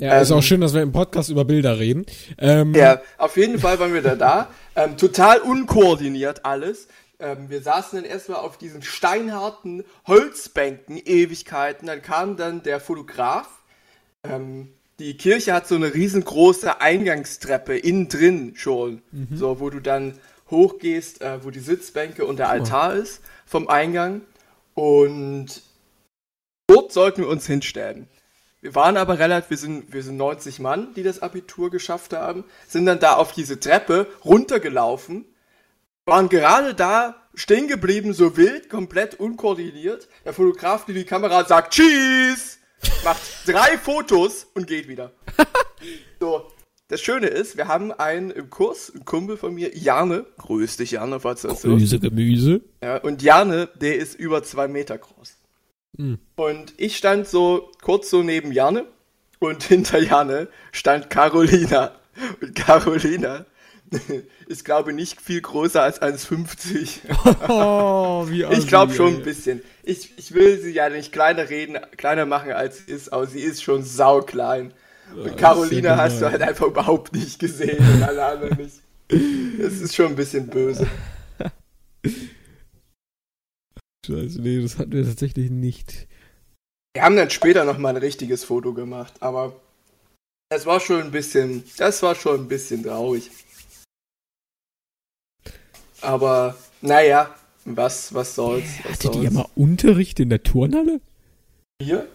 Ja, 0.00 0.18
ist 0.20 0.30
ähm, 0.30 0.38
auch 0.38 0.42
schön, 0.42 0.60
dass 0.60 0.74
wir 0.74 0.82
im 0.82 0.92
Podcast 0.92 1.28
über 1.30 1.44
Bilder 1.44 1.78
reden. 1.78 2.06
Ähm, 2.38 2.74
Ja, 2.74 3.00
auf 3.18 3.36
jeden 3.36 3.58
Fall 3.58 3.78
waren 3.78 3.92
wir 3.92 4.02
da 4.02 4.14
da. 4.14 4.48
Ähm, 4.74 4.96
total 4.96 5.40
unkoordiniert 5.40 6.44
alles. 6.44 6.88
Ähm, 7.18 7.50
wir 7.50 7.60
saßen 7.60 8.00
dann 8.00 8.10
erstmal 8.10 8.38
auf 8.38 8.56
diesen 8.56 8.82
steinharten 8.82 9.84
Holzbänken 10.06 10.96
Ewigkeiten. 10.96 11.86
Dann 11.86 12.00
kam 12.00 12.36
dann 12.36 12.62
der 12.62 12.80
Fotograf. 12.80 13.48
Ähm, 14.24 14.68
die 14.98 15.16
Kirche 15.16 15.52
hat 15.52 15.66
so 15.68 15.74
eine 15.74 15.92
riesengroße 15.92 16.80
Eingangstreppe 16.80 17.76
innen 17.76 18.08
drin 18.08 18.52
schon. 18.54 19.02
So, 19.34 19.60
wo 19.60 19.70
du 19.70 19.80
dann 19.80 20.18
hochgehst, 20.50 21.20
äh, 21.22 21.44
wo 21.44 21.50
die 21.50 21.60
Sitzbänke 21.60 22.24
und 22.24 22.38
der. 22.38 22.48
Altar 22.48 22.94
ist 22.94 23.20
vom 23.46 23.68
Eingang. 23.68 24.22
Und 24.74 25.62
dort 26.66 26.92
sollten 26.92 27.22
wir 27.22 27.28
uns 27.28 27.46
hinstellen. 27.46 28.08
Wir 28.60 28.74
waren 28.74 28.96
aber 28.96 29.18
relativ, 29.18 29.50
wir 29.50 29.56
sind, 29.56 29.92
wir 29.92 30.02
sind 30.02 30.16
90 30.16 30.58
Mann, 30.58 30.92
die 30.94 31.02
das 31.02 31.22
Abitur 31.22 31.70
geschafft 31.70 32.12
haben, 32.12 32.44
sind 32.68 32.86
dann 32.86 33.00
da 33.00 33.14
auf 33.14 33.32
diese 33.32 33.58
Treppe 33.58 34.06
runtergelaufen, 34.24 35.24
waren 36.04 36.28
gerade 36.28 36.74
da 36.74 37.20
stehen 37.34 37.68
geblieben, 37.68 38.12
so 38.12 38.36
wild, 38.36 38.68
komplett 38.68 39.14
unkoordiniert. 39.14 40.08
Der 40.24 40.32
Fotograf, 40.32 40.84
die 40.84 40.92
die 40.92 41.04
Kamera 41.04 41.44
sagt, 41.44 41.74
Cheese, 41.74 42.58
macht 43.04 43.20
drei 43.46 43.78
Fotos 43.78 44.46
und 44.54 44.66
geht 44.66 44.88
wieder. 44.88 45.12
So, 46.22 46.52
das 46.88 47.00
Schöne 47.00 47.28
ist, 47.28 47.56
wir 47.56 47.66
haben 47.66 47.92
einen 47.92 48.30
im 48.30 48.50
Kurs, 48.50 48.92
einen 48.92 49.06
Kumpel 49.06 49.38
von 49.38 49.54
mir, 49.54 49.74
Jarne, 49.74 50.26
grüß 50.36 50.76
dich 50.76 50.90
Jarne, 50.90 51.18
falls 51.18 51.40
du 51.40 51.48
das 51.48 51.64
hörst. 51.64 51.76
Gemüse, 51.76 51.98
Gemüse. 51.98 52.60
Ja, 52.82 52.98
und 52.98 53.22
Jarne, 53.22 53.70
der 53.80 53.96
ist 53.96 54.16
über 54.16 54.42
zwei 54.42 54.68
Meter 54.68 54.98
groß. 54.98 55.39
Hm. 56.00 56.18
Und 56.36 56.72
ich 56.78 56.96
stand 56.96 57.28
so 57.28 57.70
kurz 57.82 58.08
so 58.08 58.22
neben 58.22 58.52
Janne 58.52 58.86
und 59.38 59.62
hinter 59.64 59.98
Janne 59.98 60.48
stand 60.72 61.10
Carolina. 61.10 61.92
Und 62.40 62.54
Carolina 62.54 63.44
ist, 64.46 64.64
glaube 64.64 64.90
ich, 64.90 64.96
nicht 64.96 65.20
viel 65.20 65.42
größer 65.42 65.82
als 65.82 66.00
1,50. 66.00 67.00
Oh, 67.48 68.26
wie 68.28 68.44
Ich 68.44 68.66
glaube 68.66 68.94
schon 68.94 69.16
ein 69.16 69.22
bisschen. 69.22 69.62
Ich, 69.82 70.16
ich 70.16 70.32
will 70.32 70.58
sie 70.58 70.72
ja 70.72 70.88
nicht 70.88 71.12
kleiner 71.12 71.50
reden, 71.50 71.78
kleiner 71.96 72.24
machen 72.24 72.52
als 72.52 72.78
sie 72.78 72.92
ist, 72.92 73.12
aber 73.12 73.26
sie 73.26 73.40
ist 73.40 73.62
schon 73.62 73.82
sauklein. 73.82 74.72
Und 75.14 75.26
das 75.26 75.36
Carolina 75.36 75.90
ja 75.90 75.96
hast 75.98 76.22
du 76.22 76.30
halt 76.30 76.40
einfach 76.40 76.66
überhaupt 76.66 77.12
nicht 77.12 77.38
gesehen 77.38 77.78
und 77.78 78.02
alle 78.02 78.24
anderen 78.24 78.56
nicht. 78.56 78.80
Es 79.60 79.80
ist 79.80 79.94
schon 79.94 80.06
ein 80.06 80.16
bisschen 80.16 80.46
böse. 80.46 80.86
Scheiße, 84.10 84.40
nee, 84.40 84.60
das 84.60 84.78
hatten 84.78 84.92
wir 84.92 85.04
tatsächlich 85.04 85.50
nicht. 85.50 86.08
Wir 86.94 87.02
haben 87.04 87.16
dann 87.16 87.30
später 87.30 87.64
nochmal 87.64 87.94
ein 87.94 88.02
richtiges 88.02 88.42
Foto 88.44 88.74
gemacht, 88.74 89.14
aber 89.20 89.54
das 90.50 90.66
war 90.66 90.80
schon 90.80 91.02
ein 91.02 91.10
bisschen, 91.12 91.62
das 91.76 92.02
war 92.02 92.16
schon 92.16 92.40
ein 92.40 92.48
bisschen 92.48 92.82
traurig. 92.82 93.30
Aber, 96.00 96.56
naja, 96.80 97.34
was, 97.64 98.12
was 98.14 98.34
soll's. 98.34 98.64
Was 98.82 98.92
Hattet 98.94 99.12
soll's. 99.14 99.24
ihr 99.24 99.30
mal 99.30 99.46
Unterricht 99.54 100.18
in 100.18 100.30
der 100.30 100.42
Turnhalle? 100.42 101.00
Hier? 101.80 102.08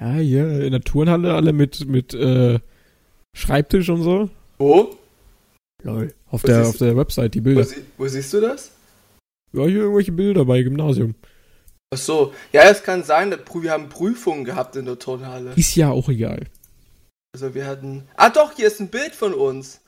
Ja, 0.00 0.14
hier 0.14 0.62
in 0.62 0.70
der 0.72 0.80
Turnhalle 0.80 1.34
alle 1.34 1.52
mit, 1.52 1.86
mit 1.86 2.14
äh, 2.14 2.60
Schreibtisch 3.36 3.88
und 3.90 4.02
so. 4.02 4.30
Wo? 4.58 4.96
Lol. 5.82 6.14
Auf 6.30 6.44
Was 6.44 6.48
der, 6.48 6.66
auf 6.68 6.76
der 6.78 6.96
Website, 6.96 7.34
die 7.34 7.40
Wo, 7.40 7.44
Bilder. 7.44 7.64
sie, 7.64 7.84
wo 7.98 8.06
siehst 8.06 8.32
du 8.32 8.40
das? 8.40 8.72
Ja, 9.52 9.64
hier 9.64 9.82
irgendwelche 9.82 10.12
Bilder 10.12 10.44
bei 10.44 10.62
Gymnasium. 10.62 11.14
Ach 11.90 11.98
so. 11.98 12.32
Ja, 12.52 12.62
es 12.64 12.82
kann 12.82 13.02
sein, 13.02 13.30
wir 13.30 13.70
haben 13.70 13.88
Prüfungen 13.88 14.44
gehabt 14.44 14.76
in 14.76 14.84
der 14.84 14.98
Turnhalle. 14.98 15.52
Ist 15.56 15.74
ja 15.74 15.90
auch 15.90 16.08
egal. 16.08 16.46
Also 17.32 17.54
wir 17.54 17.66
hatten. 17.66 18.08
Ah 18.16 18.30
doch, 18.30 18.52
hier 18.52 18.66
ist 18.66 18.80
ein 18.80 18.88
Bild 18.88 19.14
von 19.14 19.34
uns. 19.34 19.80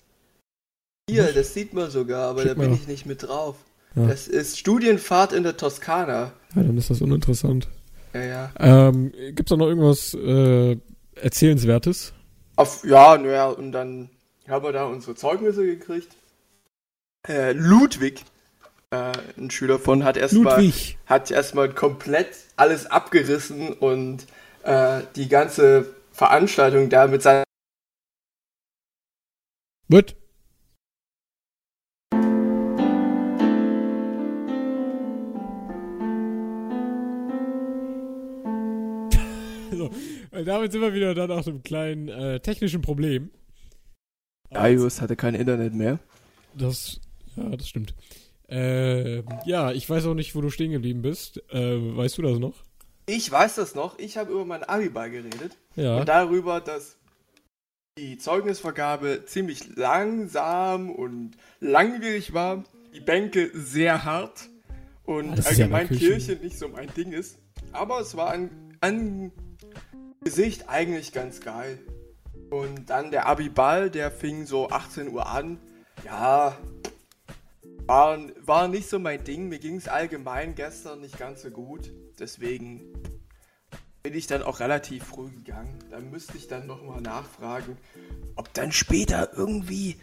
Hier, 1.09 1.33
das 1.33 1.55
sieht 1.55 1.75
man 1.75 1.91
sogar, 1.91 2.31
aber 2.31 2.43
Schick 2.43 2.51
da 2.51 2.55
bin 2.55 2.71
mal. 2.71 2.77
ich 2.77 2.87
nicht 2.87 3.07
mit 3.07 3.23
drauf. 3.23 3.57
Ja. 3.97 4.07
Das 4.07 4.29
ist 4.29 4.59
Studienfahrt 4.59 5.33
in 5.33 5.43
der 5.43 5.57
Toskana. 5.57 6.33
Ja, 6.55 6.63
dann 6.63 6.77
ist 6.79 6.91
das 6.91 7.01
uninteressant. 7.01 7.69
Ja, 8.15 8.23
ja. 8.23 8.51
Ähm, 8.59 9.13
gibt's 9.35 9.51
da 9.51 9.57
noch 9.57 9.67
irgendwas 9.67 10.15
äh, 10.15 10.77
Erzählenswertes? 11.17 12.13
Auf, 12.57 12.85
ja, 12.85 13.19
naja, 13.19 13.49
und 13.49 13.73
dann 13.73 14.11
haben 14.49 14.65
wir 14.65 14.73
da 14.73 14.85
unsere 14.87 15.15
Zeugnisse 15.15 15.65
gekriegt. 15.65 16.17
Äh, 17.27 17.53
Ludwig, 17.53 18.25
äh, 18.91 19.13
ein 19.39 19.51
Schüler 19.51 19.79
von, 19.79 20.05
hat 20.05 20.17
erstmal 20.17 20.73
hat 21.07 21.31
erstmal 21.31 21.73
komplett 21.73 22.37
alles 22.57 22.87
abgerissen 22.87 23.73
und 23.73 24.27
äh, 24.65 25.03
die 25.17 25.29
ganze 25.29 25.95
Veranstaltung 26.13 26.91
da 26.91 27.07
mit 27.07 27.23
seiner 27.23 27.45
What? 29.89 30.17
so, 39.73 39.91
damit 40.45 40.73
sind 40.73 40.81
wir 40.81 40.95
wieder 40.95 41.15
dann 41.15 41.31
nach 41.31 41.47
einem 41.47 41.63
kleinen 41.63 42.09
äh, 42.09 42.41
technischen 42.41 42.83
Problem. 42.83 43.31
Darius 44.51 45.01
hatte 45.01 45.15
kein 45.15 45.37
Internet 45.37 45.75
mehr. 45.75 46.01
Das, 46.55 47.01
ja, 47.37 47.49
das 47.51 47.69
stimmt. 47.69 47.95
Äh, 48.51 49.23
ja, 49.45 49.71
ich 49.73 49.89
weiß 49.89 50.07
auch 50.07 50.15
nicht, 50.15 50.35
wo 50.35 50.41
du 50.41 50.51
stehen 50.51 50.73
geblieben 50.73 51.03
bist. 51.03 51.43
Äh, 51.53 51.97
weißt 51.97 52.19
du 52.19 52.23
das 52.23 52.39
noch? 52.39 52.55
Ich 53.07 53.31
weiß 53.31 53.57
das 53.57 53.75
noch, 53.75 53.99
ich 53.99 54.17
habe 54.17 54.33
über 54.33 54.45
mein 54.45 54.63
Abiball 54.63 55.11
geredet 55.11 55.57
Ja. 55.75 55.99
und 55.99 56.09
darüber, 56.09 56.61
dass 56.61 56.97
die 57.99 58.19
Zeugnisvergabe 58.19 59.25
ziemlich 59.27 59.77
langsam 59.77 60.91
und 60.91 61.33
langwierig 61.61 62.33
war, 62.35 62.65
die 62.95 63.01
Bänke 63.01 63.51
sehr 63.55 64.05
hart 64.05 64.49
und 65.05 65.33
Ah, 65.33 65.35
das 65.37 65.45
ja 65.59 65.65
allgemein 65.65 65.89
Kirchen. 65.89 66.09
Kirche 66.09 66.33
nicht 66.43 66.59
so 66.59 66.69
mein 66.69 66.93
Ding 66.95 67.13
ist. 67.13 67.39
Aber 67.73 68.01
es 68.01 68.17
war 68.17 68.31
an, 68.31 68.51
an 68.81 69.33
Gesicht 70.23 70.69
eigentlich 70.69 71.13
ganz 71.13 71.41
geil. 71.41 71.79
Und 72.51 72.91
dann 72.91 73.11
der 73.11 73.27
Abiball, 73.27 73.91
der 73.91 74.11
fing 74.11 74.45
so 74.47 74.71
18 74.71 75.09
Uhr 75.09 75.27
an. 75.27 75.59
Ja, 76.05 76.57
war, 77.91 78.19
war 78.47 78.69
nicht 78.69 78.89
so 78.89 79.01
mein 79.01 79.25
Ding. 79.25 79.49
Mir 79.49 79.59
ging 79.59 79.75
es 79.75 79.89
allgemein 79.89 80.55
gestern 80.55 81.01
nicht 81.01 81.19
ganz 81.19 81.43
so 81.43 81.51
gut. 81.51 81.91
Deswegen 82.21 82.83
bin 84.05 84.15
ich 84.15 84.29
dann 84.29 84.45
auch 84.45 84.61
relativ 84.61 85.03
früh 85.03 85.29
gegangen. 85.29 85.77
Da 85.91 85.99
müsste 85.99 86.37
ich 86.37 86.47
dann 86.47 86.69
nochmal 86.69 87.01
nachfragen, 87.01 87.77
ob 88.37 88.55
dann 88.55 88.71
später 88.71 89.33
irgendwie 89.35 89.97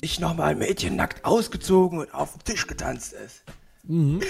sich 0.00 0.20
nochmal 0.20 0.52
ein 0.52 0.58
Mädchen 0.58 0.94
nackt 0.94 1.24
ausgezogen 1.24 1.98
und 1.98 2.14
auf 2.14 2.34
dem 2.34 2.44
Tisch 2.44 2.68
getanzt 2.68 3.14
ist. 3.14 3.42
Mhm. 3.82 4.20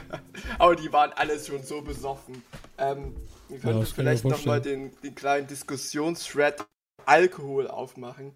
Aber 0.58 0.76
die 0.76 0.92
waren 0.92 1.12
alles 1.14 1.46
schon 1.46 1.62
so 1.62 1.80
besoffen. 1.80 2.42
Ähm, 2.76 3.14
wir 3.48 3.56
Ja, 3.56 3.62
könnten 3.62 3.78
mir 3.78 3.86
vielleicht 3.86 4.24
nochmal 4.26 4.60
den, 4.60 4.92
den 5.02 5.14
kleinen 5.14 5.46
Diskussionsthread 5.46 6.66
Alkohol 7.06 7.66
aufmachen. 7.66 8.32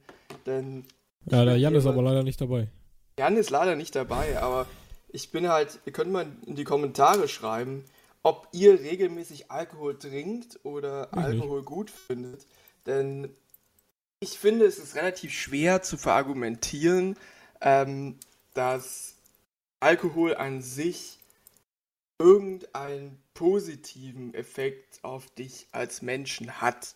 Denn 0.47 0.87
Ja, 1.31 1.45
der 1.45 1.59
Jan 1.59 1.75
ist 1.75 1.85
aber 1.85 2.03
leider 2.03 2.23
nicht 2.23 2.41
dabei. 2.41 2.69
Jan 3.19 3.37
ist 3.37 3.51
leider 3.51 3.77
nicht 3.77 3.95
dabei, 3.95 4.41
aber 4.41 4.67
ich 5.09 5.31
bin 5.31 5.49
halt, 5.49 5.81
ihr 5.87 5.93
könnt 5.93 6.13
mal 6.13 6.27
in 6.45 6.55
die 6.55 6.65
Kommentare 6.65 7.29
schreiben, 7.29 7.85
ob 8.23 8.49
ihr 8.53 8.81
regelmäßig 8.81 9.51
Alkohol 9.51 9.99
trinkt 9.99 10.61
oder 10.65 11.07
nicht. 11.07 11.25
Alkohol 11.25 11.63
gut 11.63 11.91
findet. 11.91 12.47
Denn 12.85 13.35
ich 14.21 14.39
finde, 14.39 14.67
es 14.67 14.79
ist 14.79 14.97
relativ 14.97 15.33
schwer 15.33 15.83
zu 15.83 15.97
verargumentieren, 15.97 17.17
ähm, 17.61 18.19
dass 18.53 19.15
Alkohol 19.81 20.37
an 20.37 20.61
sich 20.61 21.19
irgendeinen 22.19 23.23
positiven 23.35 24.35
Effekt 24.35 25.03
auf 25.03 25.27
dich 25.35 25.69
als 25.73 26.03
Menschen 26.03 26.61
hat, 26.61 26.95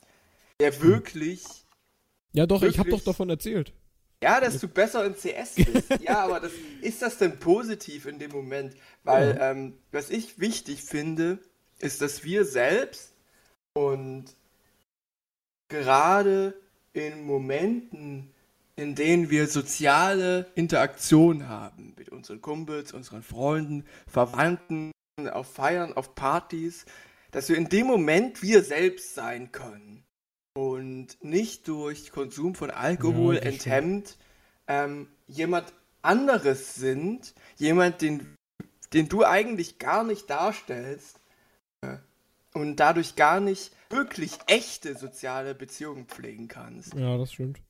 der 0.61 0.83
wirklich 0.83 1.45
Ja, 2.33 2.47
doch, 2.47 2.63
ich 2.63 2.79
habe 2.79 2.89
Wirklich? 2.91 3.05
doch 3.05 3.13
davon 3.13 3.31
erzählt. 3.31 3.73
Ja, 4.23 4.41
dass 4.41 4.59
du 4.59 4.69
besser 4.69 5.05
im 5.05 5.15
CS 5.15 5.55
bist. 5.55 5.89
ja, 6.01 6.25
aber 6.25 6.41
das, 6.41 6.53
ist 6.83 7.03
das 7.03 7.19
denn 7.19 7.39
positiv 7.39 8.07
in 8.07 8.19
dem 8.19 8.31
Moment? 8.31 8.75
Weil, 9.03 9.39
ähm, 9.41 9.79
was 9.93 10.11
ich 10.11 10.39
wichtig 10.39 10.83
finde, 10.83 11.39
ist, 11.79 12.03
dass 12.03 12.23
wir 12.23 12.45
selbst 12.45 13.15
und 13.73 14.27
gerade 15.69 16.55
in 16.93 17.25
Momenten, 17.25 18.35
in 18.77 18.95
denen 18.95 19.31
wir 19.31 19.47
soziale 19.47 20.51
Interaktion 20.55 21.49
haben 21.49 21.95
mit 21.97 22.11
unseren 22.11 22.43
Kumpels, 22.43 22.93
unseren 22.93 23.23
Freunden, 23.23 23.87
Verwandten, 24.07 24.93
auf 25.33 25.53
Feiern, 25.53 25.93
auf 25.93 26.15
Partys, 26.15 26.85
dass 27.31 27.49
wir 27.49 27.57
in 27.57 27.69
dem 27.69 27.87
Moment 27.87 28.43
wir 28.43 28.63
selbst 28.63 29.15
sein 29.15 29.53
können 29.53 30.05
und 30.55 31.23
nicht 31.23 31.69
durch 31.69 32.11
Konsum 32.11 32.55
von 32.55 32.71
Alkohol 32.71 33.37
Ja, 33.37 33.43
enthemmt 33.43 34.17
ähm, 34.67 35.09
jemand 35.27 35.73
anderes 36.03 36.75
sind, 36.75 37.35
jemand, 37.57 38.03
den, 38.03 38.37
den 38.93 39.09
du 39.09 39.25
eigentlich 39.25 39.79
gar 39.79 40.05
nicht 40.05 40.29
darstellst 40.31 41.21
äh, 41.83 41.97
und 42.55 42.77
dadurch 42.77 43.17
gar 43.17 43.41
nicht 43.41 43.73
wirklich 43.91 44.39
echte 44.47 44.97
soziale 44.97 45.55
Beziehungen 45.55 46.07
pflegen 46.07 46.49
kannst. 46.49 46.95
Ja, 46.95 47.17
das 47.19 47.33
stimmt. 47.33 47.61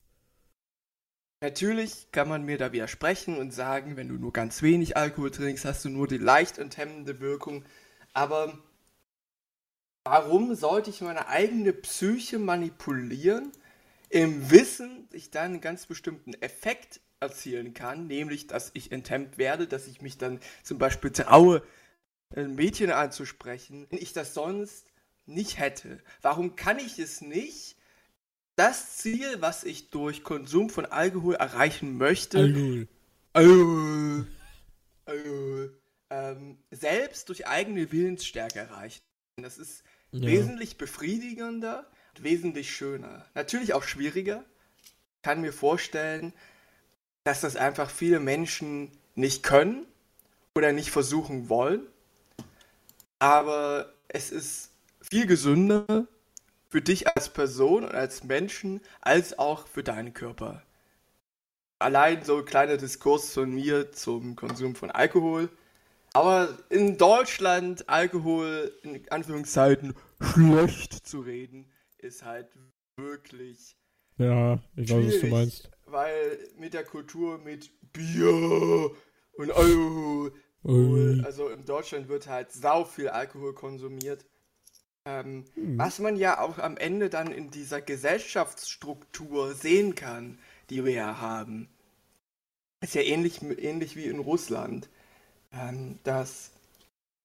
Natürlich 1.43 2.11
kann 2.11 2.29
man 2.29 2.43
mir 2.43 2.59
da 2.59 2.71
widersprechen 2.71 3.39
und 3.39 3.51
sagen, 3.51 3.97
wenn 3.97 4.07
du 4.07 4.13
nur 4.13 4.31
ganz 4.31 4.61
wenig 4.61 4.95
Alkohol 4.95 5.31
trinkst, 5.31 5.65
hast 5.65 5.83
du 5.83 5.89
nur 5.89 6.07
die 6.07 6.19
leicht 6.19 6.59
enthemmende 6.59 7.19
Wirkung. 7.19 7.65
Aber 8.13 8.59
warum 10.03 10.55
sollte 10.55 10.89
ich 10.89 11.01
meine 11.01 11.27
eigene 11.27 11.73
Psyche 11.73 12.39
manipulieren, 12.39 13.51
im 14.09 14.51
Wissen, 14.51 15.07
dass 15.09 15.17
ich 15.17 15.31
dann 15.31 15.53
einen 15.53 15.61
ganz 15.61 15.85
bestimmten 15.85 16.33
Effekt 16.41 16.99
erzielen 17.19 17.73
kann, 17.73 18.07
nämlich, 18.07 18.47
dass 18.47 18.71
ich 18.73 18.91
enthemmt 18.91 19.37
werde, 19.37 19.67
dass 19.67 19.87
ich 19.87 20.01
mich 20.01 20.17
dann 20.17 20.39
zum 20.63 20.77
Beispiel 20.77 21.11
traue, 21.11 21.63
ein 22.35 22.55
Mädchen 22.55 22.91
anzusprechen, 22.91 23.87
wenn 23.89 23.99
ich 23.99 24.13
das 24.13 24.33
sonst 24.33 24.87
nicht 25.25 25.59
hätte. 25.59 25.99
Warum 26.21 26.55
kann 26.55 26.79
ich 26.79 26.99
es 26.99 27.21
nicht? 27.21 27.77
Das 28.55 28.97
Ziel, 28.97 29.37
was 29.39 29.63
ich 29.63 29.91
durch 29.91 30.23
Konsum 30.23 30.69
von 30.69 30.85
Alkohol 30.85 31.35
erreichen 31.35 31.97
möchte, 31.97 32.39
Alkohol. 32.39 32.87
Alkohol, 33.33 34.27
Alkohol, 35.05 35.81
ähm, 36.09 36.57
selbst 36.69 37.29
durch 37.29 37.47
eigene 37.47 37.91
Willensstärke 37.91 38.59
erreichen. 38.59 39.01
Das 39.37 39.57
ist 39.57 39.83
Ja. 40.11 40.27
wesentlich 40.27 40.77
befriedigender 40.77 41.85
und 42.15 42.23
wesentlich 42.23 42.75
schöner. 42.75 43.25
Natürlich 43.33 43.73
auch 43.73 43.83
schwieriger. 43.83 44.43
Ich 44.83 45.21
kann 45.21 45.41
mir 45.41 45.53
vorstellen, 45.53 46.33
dass 47.23 47.41
das 47.41 47.55
einfach 47.55 47.89
viele 47.89 48.19
Menschen 48.19 48.91
nicht 49.15 49.43
können 49.43 49.85
oder 50.55 50.73
nicht 50.73 50.91
versuchen 50.91 51.49
wollen. 51.49 51.87
Aber 53.19 53.93
es 54.07 54.31
ist 54.31 54.71
viel 55.01 55.27
gesünder 55.27 56.07
für 56.69 56.81
dich 56.81 57.07
als 57.07 57.29
Person 57.29 57.83
und 57.83 57.93
als 57.93 58.23
Menschen 58.23 58.81
als 59.01 59.37
auch 59.37 59.67
für 59.67 59.83
deinen 59.83 60.13
Körper. 60.13 60.63
Allein 61.79 62.23
so 62.23 62.37
ein 62.37 62.45
kleiner 62.45 62.77
Diskurs 62.77 63.33
von 63.33 63.53
mir 63.53 63.91
zum 63.91 64.35
Konsum 64.35 64.75
von 64.75 64.91
Alkohol. 64.91 65.49
Aber 66.13 66.57
in 66.69 66.97
Deutschland 66.97 67.87
Alkohol 67.87 68.71
in 68.83 69.09
Anführungszeiten 69.09 69.95
schlecht 70.33 71.07
zu 71.07 71.21
reden, 71.21 71.71
ist 71.97 72.23
halt 72.23 72.49
wirklich 72.97 73.77
Ja, 74.17 74.59
ich 74.75 74.91
weiß, 74.91 75.05
was 75.05 75.19
du 75.21 75.27
meinst. 75.27 75.69
Weil 75.85 76.37
mit 76.57 76.73
der 76.73 76.83
Kultur 76.83 77.37
mit 77.37 77.71
Bier 77.93 78.91
und 79.33 79.51
Alkohol, 79.51 80.33
Ui. 80.63 81.21
also 81.23 81.49
in 81.49 81.65
Deutschland 81.65 82.07
wird 82.09 82.27
halt 82.27 82.51
sau 82.51 82.83
viel 82.83 83.09
Alkohol 83.09 83.53
konsumiert. 83.53 84.25
Ähm, 85.05 85.45
mhm. 85.55 85.77
Was 85.79 85.99
man 85.99 86.15
ja 86.15 86.39
auch 86.39 86.59
am 86.59 86.77
Ende 86.77 87.09
dann 87.09 87.31
in 87.31 87.49
dieser 87.49 87.81
Gesellschaftsstruktur 87.81 89.53
sehen 89.53 89.95
kann, 89.95 90.37
die 90.69 90.85
wir 90.85 90.93
ja 90.93 91.19
haben. 91.19 91.69
Ist 92.81 92.95
ja 92.95 93.01
ähnlich, 93.01 93.41
ähnlich 93.41 93.95
wie 93.95 94.05
in 94.05 94.19
Russland, 94.19 94.89
ähm, 95.53 95.99
dass 96.03 96.51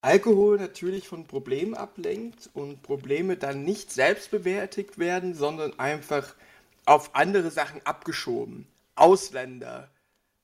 Alkohol 0.01 0.59
natürlich 0.59 1.09
von 1.09 1.27
Problemen 1.27 1.75
ablenkt 1.75 2.51
und 2.55 2.83
Probleme 2.83 3.37
dann 3.37 3.65
nicht 3.65 3.91
selbst 3.91 4.31
bewältigt 4.31 4.99
werden, 4.99 5.35
sondern 5.35 5.79
einfach 5.79 6.35
auf 6.85 7.15
andere 7.15 7.51
Sachen 7.51 7.81
abgeschoben. 7.85 8.67
Ausländer, 8.95 9.91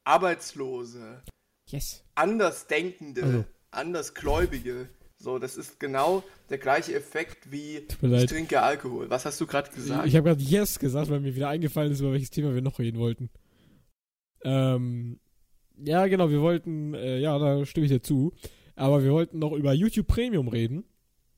Arbeitslose, 0.04 1.22
yes. 1.68 2.02
Andersdenkende, 2.14 3.22
also. 3.22 3.44
Andersgläubige. 3.70 4.88
So, 5.16 5.38
das 5.38 5.56
ist 5.56 5.78
genau 5.78 6.24
der 6.50 6.58
gleiche 6.58 6.94
Effekt 6.94 7.52
wie 7.52 7.86
ich 7.86 8.26
trinke 8.26 8.60
Alkohol. 8.60 9.08
Was 9.08 9.24
hast 9.24 9.40
du 9.40 9.46
gerade 9.46 9.70
gesagt? 9.70 10.06
Ich 10.06 10.16
habe 10.16 10.28
gerade 10.28 10.42
Yes 10.42 10.80
gesagt, 10.80 11.08
weil 11.10 11.20
mir 11.20 11.36
wieder 11.36 11.48
eingefallen 11.48 11.92
ist, 11.92 12.00
über 12.00 12.12
welches 12.12 12.30
Thema 12.30 12.52
wir 12.52 12.62
noch 12.62 12.80
reden 12.80 12.98
wollten. 12.98 13.30
Ähm, 14.42 15.20
ja, 15.84 16.06
genau, 16.06 16.30
wir 16.30 16.40
wollten, 16.40 16.94
äh, 16.94 17.18
ja, 17.18 17.38
da 17.38 17.64
stimme 17.66 17.86
ich 17.86 17.92
dir 17.92 18.02
zu, 18.02 18.32
aber 18.76 19.02
wir 19.02 19.12
wollten 19.12 19.38
noch 19.38 19.52
über 19.52 19.72
YouTube 19.72 20.06
Premium 20.06 20.48
reden. 20.48 20.84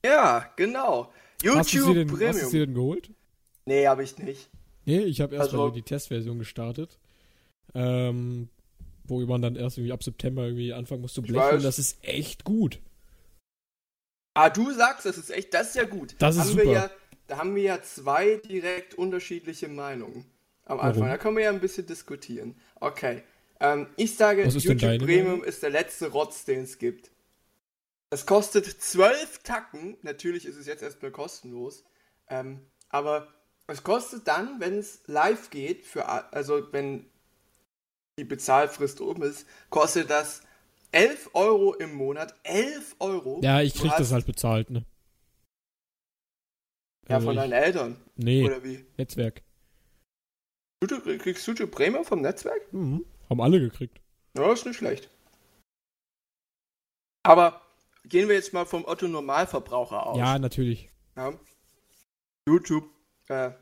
Ja, 0.04 0.50
genau. 0.56 1.12
YouTube 1.42 1.58
hast 1.58 1.74
du 1.74 1.94
denn, 1.94 2.08
Premium. 2.08 2.28
Hast 2.28 2.42
du 2.42 2.46
sie 2.48 2.58
denn 2.58 2.74
geholt? 2.74 3.10
Nee, 3.66 3.86
habe 3.86 4.02
ich 4.02 4.18
nicht. 4.18 4.50
Nee, 4.84 5.00
ich 5.00 5.20
habe 5.20 5.34
erstmal 5.34 5.62
also, 5.62 5.74
die 5.74 5.82
Testversion 5.82 6.38
gestartet. 6.38 6.98
Ähm, 7.74 8.48
wo 9.04 9.20
man 9.20 9.42
dann 9.42 9.56
erst 9.56 9.78
irgendwie 9.78 9.92
ab 9.92 10.02
September 10.02 10.44
irgendwie 10.44 10.72
anfangen 10.72 11.02
muss 11.02 11.14
zu 11.14 11.22
blechen. 11.22 11.62
Das 11.62 11.78
ist 11.78 12.02
echt 12.02 12.44
gut. 12.44 12.80
Ah, 14.34 14.50
du 14.50 14.72
sagst, 14.72 15.06
das 15.06 15.18
ist 15.18 15.30
echt, 15.30 15.54
das 15.54 15.68
ist 15.68 15.76
ja 15.76 15.84
gut. 15.84 16.16
Das 16.18 16.36
ist 16.36 16.42
haben 16.42 16.48
super. 16.50 16.72
Ja, 16.72 16.90
da 17.26 17.38
haben 17.38 17.54
wir 17.54 17.62
ja 17.62 17.82
zwei 17.82 18.36
direkt 18.36 18.94
unterschiedliche 18.94 19.68
Meinungen 19.68 20.24
am 20.64 20.80
Anfang. 20.80 21.02
Warum? 21.02 21.08
Da 21.08 21.18
können 21.18 21.36
wir 21.36 21.44
ja 21.44 21.50
ein 21.50 21.60
bisschen 21.60 21.86
diskutieren. 21.86 22.56
Okay. 22.80 23.22
Ähm, 23.60 23.88
ich 23.96 24.16
sage, 24.16 24.44
YouTube 24.46 24.98
Premium 24.98 25.26
Meinung? 25.26 25.44
ist 25.44 25.62
der 25.62 25.70
letzte 25.70 26.08
Rotz, 26.08 26.44
den 26.44 26.64
es 26.64 26.78
gibt. 26.78 27.10
Das 28.10 28.26
kostet 28.26 28.66
zwölf 28.66 29.38
Tacken. 29.42 29.96
Natürlich 30.02 30.46
ist 30.46 30.56
es 30.56 30.66
jetzt 30.66 30.82
erstmal 30.82 31.10
kostenlos. 31.10 31.84
Ähm, 32.28 32.60
aber 32.88 33.32
es 33.66 33.82
kostet 33.82 34.28
dann, 34.28 34.60
wenn 34.60 34.78
es 34.78 35.00
live 35.06 35.50
geht, 35.50 35.84
für, 35.86 36.06
also 36.32 36.72
wenn 36.72 37.06
die 38.18 38.24
Bezahlfrist 38.24 39.00
oben 39.00 39.22
ist, 39.22 39.46
kostet 39.70 40.10
das 40.10 40.42
11 40.92 41.30
Euro 41.34 41.74
im 41.74 41.94
Monat. 41.94 42.34
11 42.44 42.96
Euro? 43.00 43.40
Ja, 43.42 43.62
ich 43.62 43.74
krieg 43.74 43.92
das 43.96 44.12
halt 44.12 44.26
bezahlt, 44.26 44.70
ne? 44.70 44.84
Ja, 47.08 47.16
also 47.16 47.26
von 47.26 47.36
deinen 47.36 47.52
Eltern? 47.52 47.96
Nee. 48.16 48.44
Oder 48.44 48.62
wie? 48.62 48.84
Netzwerk. 48.96 49.42
Du, 50.80 51.00
kriegst 51.18 51.46
du 51.46 51.66
Premium 51.66 52.04
vom 52.04 52.20
Netzwerk? 52.20 52.72
Mhm. 52.72 53.04
Haben 53.28 53.40
alle 53.40 53.60
gekriegt. 53.60 54.00
Ja, 54.36 54.52
ist 54.52 54.66
nicht 54.66 54.76
schlecht. 54.76 55.10
Aber 57.22 57.60
gehen 58.04 58.28
wir 58.28 58.34
jetzt 58.34 58.52
mal 58.52 58.66
vom 58.66 58.84
Otto 58.84 59.08
Normalverbraucher 59.08 60.06
aus. 60.06 60.18
Ja, 60.18 60.38
natürlich. 60.38 60.90
Ja. 61.16 61.32
YouTube, 62.46 62.84
äh, 63.28 63.52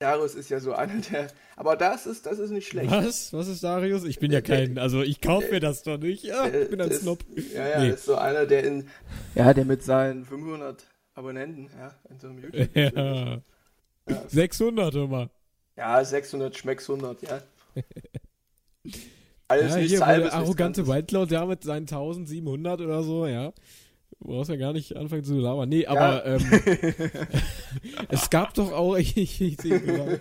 Darius 0.00 0.34
ist 0.34 0.48
ja 0.48 0.60
so 0.60 0.74
einer 0.74 1.00
der. 1.00 1.28
Aber 1.56 1.76
das 1.76 2.06
ist, 2.06 2.26
das 2.26 2.38
ist 2.38 2.50
nicht 2.50 2.68
schlecht. 2.68 2.90
Was? 2.90 3.32
Was 3.32 3.48
ist 3.48 3.64
Darius? 3.64 4.04
Ich 4.04 4.20
bin 4.20 4.30
ja 4.30 4.40
kein. 4.40 4.78
Also 4.78 5.02
ich 5.02 5.20
kaufe 5.20 5.50
mir 5.50 5.60
das 5.60 5.82
doch 5.82 5.98
nicht. 5.98 6.22
Ja, 6.22 6.46
ich 6.46 6.70
bin 6.70 6.80
ein 6.80 6.92
Snob. 6.92 7.24
Ja, 7.52 7.68
ja, 7.68 7.80
nee. 7.80 7.90
ist 7.90 8.04
so 8.04 8.14
einer, 8.14 8.46
der 8.46 8.64
in. 8.64 8.88
Ja, 9.34 9.52
der 9.52 9.64
mit 9.64 9.82
seinen 9.82 10.24
500 10.24 10.86
Abonnenten, 11.14 11.68
ja, 11.76 11.94
in 12.10 12.20
so 12.20 12.28
einem 12.28 12.38
YouTube. 12.38 12.76
Ja. 12.76 13.40
ja. 14.06 14.28
600 14.28 14.94
immer. 14.94 15.30
Ja, 15.76 16.04
600 16.04 16.56
schmecks 16.56 16.88
100, 16.88 17.22
ja. 17.22 17.42
Alles 19.48 19.74
ja, 19.74 19.80
hier, 19.80 19.98
der 20.00 20.34
arrogante 20.34 20.86
Whitecloud, 20.86 21.30
der 21.30 21.46
mit 21.46 21.64
seinen 21.64 21.82
1700 21.82 22.80
oder 22.82 23.02
so, 23.02 23.26
ja. 23.26 23.52
Du 24.20 24.26
brauchst 24.26 24.50
ja 24.50 24.56
gar 24.56 24.72
nicht 24.72 24.96
anfangen 24.96 25.22
zu 25.22 25.38
labern. 25.38 25.68
Nee, 25.68 25.86
aber 25.86 26.26
ja. 26.26 26.36
ähm, 26.36 26.50
es 28.08 28.28
gab 28.30 28.52
doch 28.54 28.72
auch, 28.72 28.96
ich, 28.98 29.16
ich, 29.16 29.60
sehe 29.60 30.20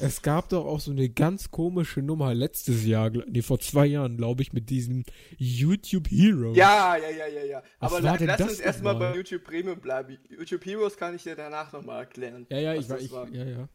es 0.00 0.22
gab 0.22 0.48
doch 0.48 0.64
auch 0.64 0.80
so 0.80 0.90
eine 0.90 1.08
ganz 1.08 1.50
komische 1.50 2.00
Nummer 2.00 2.34
letztes 2.34 2.84
Jahr, 2.86 3.10
nee, 3.10 3.42
vor 3.42 3.60
zwei 3.60 3.86
Jahren, 3.86 4.16
glaube 4.16 4.42
ich, 4.42 4.52
mit 4.52 4.70
diesem 4.70 5.04
YouTube 5.36 6.08
Heroes. 6.08 6.56
Ja, 6.56 6.96
ja, 6.96 7.10
ja, 7.10 7.26
ja, 7.26 7.44
ja. 7.44 7.62
Was 7.78 7.92
aber 7.92 8.00
la 8.00 8.16
lass 8.18 8.40
uns 8.40 8.60
erstmal 8.60 8.96
bei 8.96 9.14
YouTube 9.14 9.44
Premium 9.44 9.78
bleiben. 9.78 10.18
YouTube 10.30 10.64
Heroes 10.64 10.96
kann 10.96 11.14
ich 11.14 11.22
dir 11.22 11.36
danach 11.36 11.72
nochmal 11.72 12.00
erklären. 12.00 12.46
Ja, 12.50 12.58
ja, 12.58 12.74
ich 12.74 12.88
war. 12.88 13.28
ja, 13.28 13.44
ja. 13.44 13.68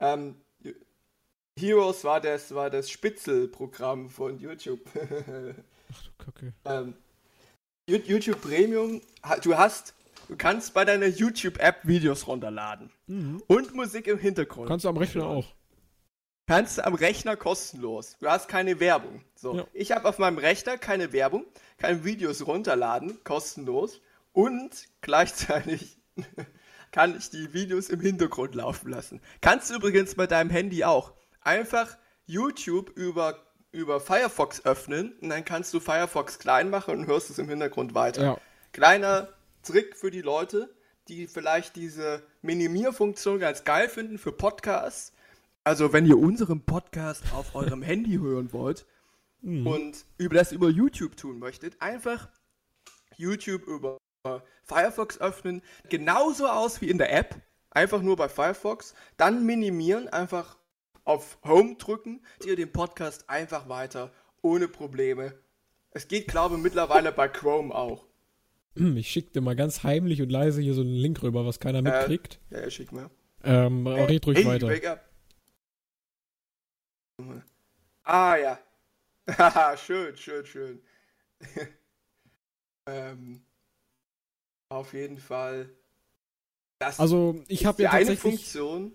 Ähm, 0.00 0.34
Heroes 1.58 2.04
war 2.04 2.20
das, 2.20 2.54
war 2.54 2.68
das 2.68 2.90
Spitzelprogramm 2.90 4.10
von 4.10 4.38
YouTube. 4.38 4.80
Ach 4.94 6.02
du 6.02 6.24
Kacke. 6.24 6.52
Ähm, 6.64 6.94
YouTube 7.86 8.42
Premium, 8.42 9.00
du 9.42 9.56
hast, 9.56 9.94
du 10.28 10.36
kannst 10.36 10.74
bei 10.74 10.84
deiner 10.84 11.06
YouTube-App 11.06 11.80
Videos 11.84 12.26
runterladen. 12.26 12.90
Mhm. 13.06 13.42
Und 13.46 13.74
Musik 13.74 14.06
im 14.06 14.18
Hintergrund. 14.18 14.68
Kannst 14.68 14.84
du 14.84 14.90
am 14.90 14.96
Rechner 14.98 15.26
auch. 15.26 15.46
Kannst 16.46 16.78
du 16.78 16.84
am 16.84 16.94
Rechner 16.94 17.36
kostenlos. 17.36 18.16
Du 18.20 18.28
hast 18.28 18.48
keine 18.48 18.78
Werbung. 18.78 19.22
So, 19.34 19.56
ja. 19.56 19.66
ich 19.72 19.92
habe 19.92 20.08
auf 20.08 20.18
meinem 20.18 20.38
Rechner 20.38 20.76
keine 20.76 21.12
Werbung, 21.12 21.44
kann 21.78 22.04
Videos 22.04 22.46
runterladen, 22.46 23.18
kostenlos. 23.24 24.00
Und 24.32 24.86
gleichzeitig 25.00 25.96
kann 26.92 27.16
ich 27.16 27.30
die 27.30 27.54
Videos 27.54 27.88
im 27.88 28.00
Hintergrund 28.00 28.54
laufen 28.54 28.90
lassen. 28.90 29.20
Kannst 29.40 29.70
du 29.70 29.76
übrigens 29.76 30.14
bei 30.14 30.26
deinem 30.26 30.50
Handy 30.50 30.84
auch. 30.84 31.14
Einfach 31.46 31.96
YouTube 32.26 32.90
über 32.96 33.40
über 33.70 34.00
Firefox 34.00 34.64
öffnen 34.64 35.12
und 35.20 35.28
dann 35.28 35.44
kannst 35.44 35.72
du 35.74 35.80
Firefox 35.80 36.38
klein 36.38 36.70
machen 36.70 36.98
und 36.98 37.06
hörst 37.06 37.30
es 37.30 37.38
im 37.38 37.48
Hintergrund 37.48 37.94
weiter. 37.94 38.22
Ja. 38.22 38.40
Kleiner 38.72 39.28
Trick 39.62 39.96
für 39.96 40.10
die 40.10 40.22
Leute, 40.22 40.74
die 41.08 41.28
vielleicht 41.28 41.76
diese 41.76 42.22
Minimierfunktion 42.42 43.38
ganz 43.38 43.64
geil 43.64 43.88
finden 43.88 44.18
für 44.18 44.32
Podcasts. 44.32 45.12
Also 45.62 45.92
wenn 45.92 46.06
ihr 46.06 46.18
unseren 46.18 46.62
Podcast 46.64 47.22
auf 47.32 47.54
eurem 47.54 47.82
Handy 47.90 48.16
hören 48.16 48.52
wollt 48.52 48.86
mhm. 49.42 49.66
und 49.66 50.06
über 50.18 50.34
das 50.34 50.52
über 50.52 50.68
YouTube 50.68 51.16
tun 51.16 51.38
möchtet, 51.38 51.80
einfach 51.80 52.28
YouTube 53.16 53.66
über 53.66 53.98
Firefox 54.64 55.20
öffnen, 55.20 55.62
genauso 55.90 56.48
aus 56.48 56.80
wie 56.80 56.88
in 56.88 56.98
der 56.98 57.12
App, 57.12 57.36
einfach 57.70 58.02
nur 58.02 58.16
bei 58.16 58.28
Firefox, 58.28 58.94
dann 59.16 59.46
minimieren, 59.46 60.08
einfach 60.08 60.56
auf 61.06 61.38
Home 61.44 61.76
drücken, 61.76 62.20
ihr 62.44 62.56
den 62.56 62.70
Podcast 62.70 63.30
einfach 63.30 63.68
weiter, 63.68 64.12
ohne 64.42 64.68
Probleme. 64.68 65.32
Es 65.92 66.08
geht, 66.08 66.28
glaube 66.28 66.56
ich, 66.56 66.62
mittlerweile 66.62 67.12
bei 67.12 67.28
Chrome 67.28 67.74
auch. 67.74 68.06
Hm, 68.74 68.96
ich 68.98 69.08
schicke 69.08 69.30
dir 69.30 69.40
mal 69.40 69.56
ganz 69.56 69.84
heimlich 69.84 70.20
und 70.20 70.30
leise 70.30 70.60
hier 70.60 70.74
so 70.74 70.82
einen 70.82 70.90
Link 70.90 71.22
rüber, 71.22 71.46
was 71.46 71.60
keiner 71.60 71.78
äh, 71.78 71.82
mitkriegt. 71.82 72.40
Äh, 72.50 72.56
ja, 72.56 72.60
ja, 72.64 72.70
schick 72.70 72.92
mal. 72.92 73.08
Ähm, 73.44 73.86
hey, 73.86 74.04
red 74.04 74.26
ruhig 74.26 74.38
hey, 74.38 74.46
weiter. 74.46 74.68
Wake 74.68 74.86
up. 74.86 75.08
Ah, 78.02 78.36
ja. 78.36 78.58
Haha, 79.38 79.76
schön, 79.78 80.16
schön, 80.16 80.44
schön. 80.44 80.82
ähm, 82.86 83.42
auf 84.68 84.92
jeden 84.92 85.18
Fall. 85.18 85.70
Das 86.78 87.00
also, 87.00 87.42
ich 87.48 87.64
habe 87.64 87.82
ja 87.82 87.90
tatsächlich... 87.90 88.24
eine 88.24 88.36
Funktion, 88.36 88.92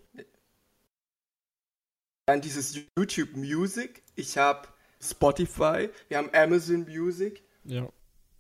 dann 2.31 2.41
dieses 2.41 2.79
YouTube 2.97 3.35
Music. 3.35 4.03
Ich 4.15 4.37
habe 4.37 4.67
Spotify. 5.01 5.89
Wir 6.07 6.17
haben 6.17 6.29
Amazon 6.33 6.85
Music. 6.87 7.43
Ja. 7.65 7.89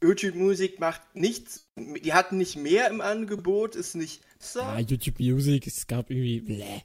YouTube 0.01 0.35
Music 0.35 0.79
macht 0.79 1.01
nichts. 1.13 1.67
Die 1.77 2.13
hatten 2.13 2.37
nicht 2.37 2.55
mehr 2.55 2.89
im 2.89 3.01
Angebot, 3.01 3.75
ist 3.75 3.95
nicht 3.95 4.23
so. 4.39 4.59
Ja, 4.59 4.79
YouTube 4.79 5.19
Music, 5.19 5.67
es 5.67 5.87
gab 5.87 6.09
irgendwie. 6.09 6.39
Bläh. 6.39 6.81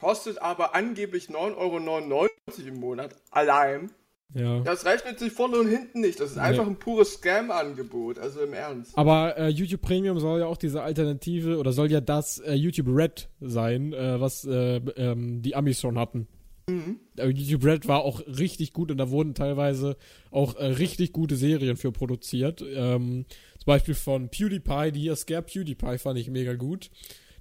Kostet 0.00 0.40
aber 0.40 0.74
angeblich 0.74 1.28
9,99 1.28 1.56
Euro 1.56 2.28
im 2.58 2.74
Monat 2.78 3.16
allein. 3.30 3.90
Ja. 4.34 4.60
Das 4.60 4.84
rechnet 4.84 5.18
sich 5.18 5.32
vorne 5.32 5.58
und 5.58 5.68
hinten 5.68 6.00
nicht. 6.00 6.20
Das 6.20 6.30
ist 6.30 6.36
nee. 6.36 6.42
einfach 6.42 6.66
ein 6.66 6.76
pures 6.76 7.14
Scam-Angebot, 7.14 8.18
also 8.18 8.40
im 8.40 8.52
Ernst. 8.52 8.96
Aber 8.96 9.36
äh, 9.38 9.48
YouTube 9.48 9.80
Premium 9.80 10.20
soll 10.20 10.40
ja 10.40 10.46
auch 10.46 10.58
diese 10.58 10.82
Alternative 10.82 11.58
oder 11.58 11.72
soll 11.72 11.90
ja 11.90 12.00
das 12.00 12.38
äh, 12.40 12.54
YouTube 12.54 12.88
Red 12.88 13.28
sein, 13.40 13.92
äh, 13.94 14.20
was 14.20 14.44
äh, 14.44 14.76
ähm, 14.96 15.40
die 15.40 15.56
Amis 15.56 15.80
schon 15.80 15.98
hatten. 15.98 16.28
Mhm. 16.68 17.00
YouTube 17.16 17.64
Red 17.64 17.88
war 17.88 18.02
auch 18.02 18.20
richtig 18.26 18.74
gut 18.74 18.90
und 18.90 18.98
da 18.98 19.08
wurden 19.08 19.34
teilweise 19.34 19.96
auch 20.30 20.56
äh, 20.56 20.66
richtig 20.66 21.12
gute 21.12 21.36
Serien 21.36 21.78
für 21.78 21.92
produziert. 21.92 22.62
Ähm, 22.62 23.24
zum 23.56 23.66
Beispiel 23.66 23.94
von 23.94 24.28
PewDiePie, 24.28 24.92
die 24.92 25.00
hier 25.00 25.16
Scare 25.16 25.42
PewDiePie 25.42 25.96
fand 25.96 26.18
ich 26.18 26.30
mega 26.30 26.54
gut. 26.54 26.90